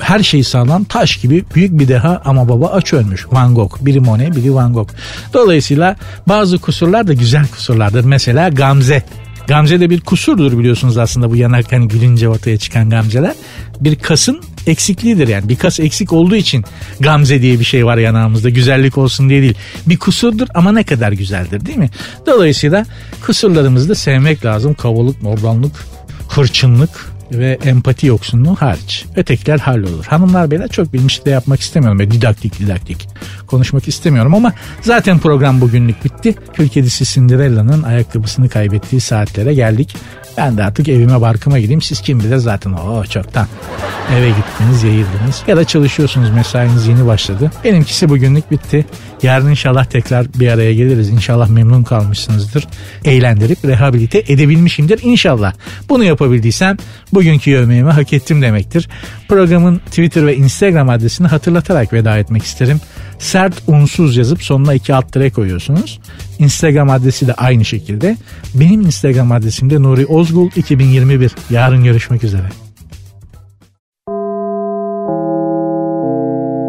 her 0.00 0.22
şey 0.22 0.44
sağlam 0.44 0.84
taş 0.84 1.16
gibi 1.16 1.44
büyük 1.54 1.78
bir 1.78 1.88
deha 1.88 2.22
ama 2.24 2.48
baba 2.48 2.66
aç 2.66 2.92
ölmüş. 2.92 3.26
Van 3.32 3.54
Gogh 3.54 3.76
biri 3.80 4.00
Monet 4.00 4.36
biri 4.36 4.54
Van 4.54 4.72
Gogh. 4.72 4.88
Dolayısıyla 5.34 5.96
bazı 6.28 6.58
kusurlar 6.58 7.06
da 7.06 7.12
güzel 7.12 7.46
kusurlardır. 7.48 8.04
Mesela 8.04 8.48
Gamze. 8.48 9.02
Gamze 9.48 9.80
de 9.80 9.90
bir 9.90 10.00
kusurdur 10.00 10.58
biliyorsunuz 10.58 10.98
aslında 10.98 11.30
bu 11.30 11.36
yanak 11.36 11.72
hani 11.72 11.88
gülünce 11.88 12.28
ortaya 12.28 12.56
çıkan 12.58 12.90
gamzeler. 12.90 13.34
Bir 13.80 13.96
kasın 13.96 14.40
eksikliğidir 14.66 15.28
yani. 15.28 15.48
Bir 15.48 15.56
kas 15.56 15.80
eksik 15.80 16.12
olduğu 16.12 16.36
için 16.36 16.64
gamze 17.00 17.42
diye 17.42 17.60
bir 17.60 17.64
şey 17.64 17.86
var 17.86 17.96
yanağımızda. 17.96 18.48
Güzellik 18.48 18.98
olsun 18.98 19.28
diye 19.28 19.42
değil. 19.42 19.54
Bir 19.86 19.98
kusurdur 19.98 20.48
ama 20.54 20.72
ne 20.72 20.84
kadar 20.84 21.12
güzeldir 21.12 21.66
değil 21.66 21.78
mi? 21.78 21.90
Dolayısıyla 22.26 22.86
kusurlarımızı 23.26 23.88
da 23.88 23.94
sevmek 23.94 24.44
lazım. 24.44 24.74
Kavalılık, 24.74 25.22
mordanlık, 25.22 25.72
hırçınlık, 26.28 27.11
ve 27.38 27.58
empati 27.64 28.06
yoksunluğu 28.06 28.54
hariç. 28.54 29.04
Ötekiler 29.16 29.58
hallolur. 29.58 30.04
Hanımlar 30.04 30.50
beyler 30.50 30.68
çok 30.68 30.92
bilmiş 30.92 31.26
de 31.26 31.30
yapmak 31.30 31.60
istemiyorum. 31.60 31.98
Böyle 31.98 32.10
didaktik 32.10 32.58
didaktik 32.58 33.08
konuşmak 33.46 33.88
istemiyorum 33.88 34.34
ama 34.34 34.52
zaten 34.80 35.18
program 35.18 35.60
bugünlük 35.60 36.04
bitti. 36.04 36.34
Kül 36.52 36.68
kedisi 36.68 37.04
Cinderella'nın 37.04 37.82
ayakkabısını 37.82 38.48
kaybettiği 38.48 39.00
saatlere 39.00 39.54
geldik. 39.54 39.96
Ben 40.36 40.56
de 40.56 40.64
artık 40.64 40.88
evime 40.88 41.20
barkıma 41.20 41.58
gideyim. 41.58 41.82
Siz 41.82 42.00
kim 42.00 42.20
bilir 42.20 42.36
zaten 42.36 42.72
o 42.72 43.04
çoktan. 43.04 43.46
Eve 44.18 44.28
gittiniz, 44.28 44.82
yayıldınız 44.82 45.42
ya 45.46 45.56
da 45.56 45.64
çalışıyorsunuz 45.64 46.30
mesainiz 46.30 46.86
yeni 46.86 47.06
başladı. 47.06 47.50
Benimkisi 47.64 48.08
bugünlük 48.08 48.50
bitti. 48.50 48.86
Yarın 49.22 49.50
inşallah 49.50 49.84
tekrar 49.84 50.26
bir 50.34 50.48
araya 50.48 50.74
geliriz. 50.74 51.08
İnşallah 51.08 51.48
memnun 51.48 51.84
kalmışsınızdır. 51.84 52.66
Eğlendirip 53.04 53.64
rehabilite 53.64 54.18
edebilmişimdir 54.28 55.00
inşallah. 55.02 55.52
Bunu 55.88 56.04
yapabildiysem 56.04 56.76
bugünkü 57.12 57.50
yövmeğimi 57.50 57.90
hak 57.90 58.12
ettim 58.12 58.42
demektir. 58.42 58.88
Programın 59.28 59.78
Twitter 59.78 60.26
ve 60.26 60.36
Instagram 60.36 60.88
adresini 60.88 61.26
hatırlatarak 61.26 61.92
veda 61.92 62.18
etmek 62.18 62.42
isterim. 62.42 62.80
Sert 63.18 63.62
unsuz 63.66 64.16
yazıp 64.16 64.42
sonuna 64.42 64.74
iki 64.74 64.94
alt 64.94 65.12
tere 65.12 65.30
koyuyorsunuz. 65.30 66.00
Instagram 66.38 66.90
adresi 66.90 67.26
de 67.26 67.34
aynı 67.34 67.64
şekilde. 67.64 68.16
Benim 68.54 68.80
Instagram 68.80 69.32
adresim 69.32 69.70
de 69.70 69.82
Nuri 69.82 70.06
Ozgul 70.06 70.50
2021. 70.56 71.32
Yarın 71.50 71.84
görüşmek 71.84 72.24
üzere. 72.24 72.46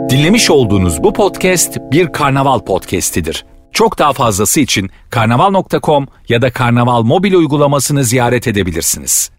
Dinlemiş 0.10 0.50
olduğunuz 0.50 1.04
bu 1.04 1.14
podcast 1.14 1.78
bir 1.92 2.12
karnaval 2.12 2.60
podcastidir. 2.60 3.46
Çok 3.72 4.00
daha 4.00 4.14
fazlası 4.14 4.60
için 4.60 4.90
karnaval.com 5.10 6.08
ya 6.30 6.42
da 6.42 6.52
karnaval 6.52 7.04
mobil 7.04 7.34
uygulamasını 7.34 8.04
ziyaret 8.04 8.48
edebilirsiniz. 8.48 9.33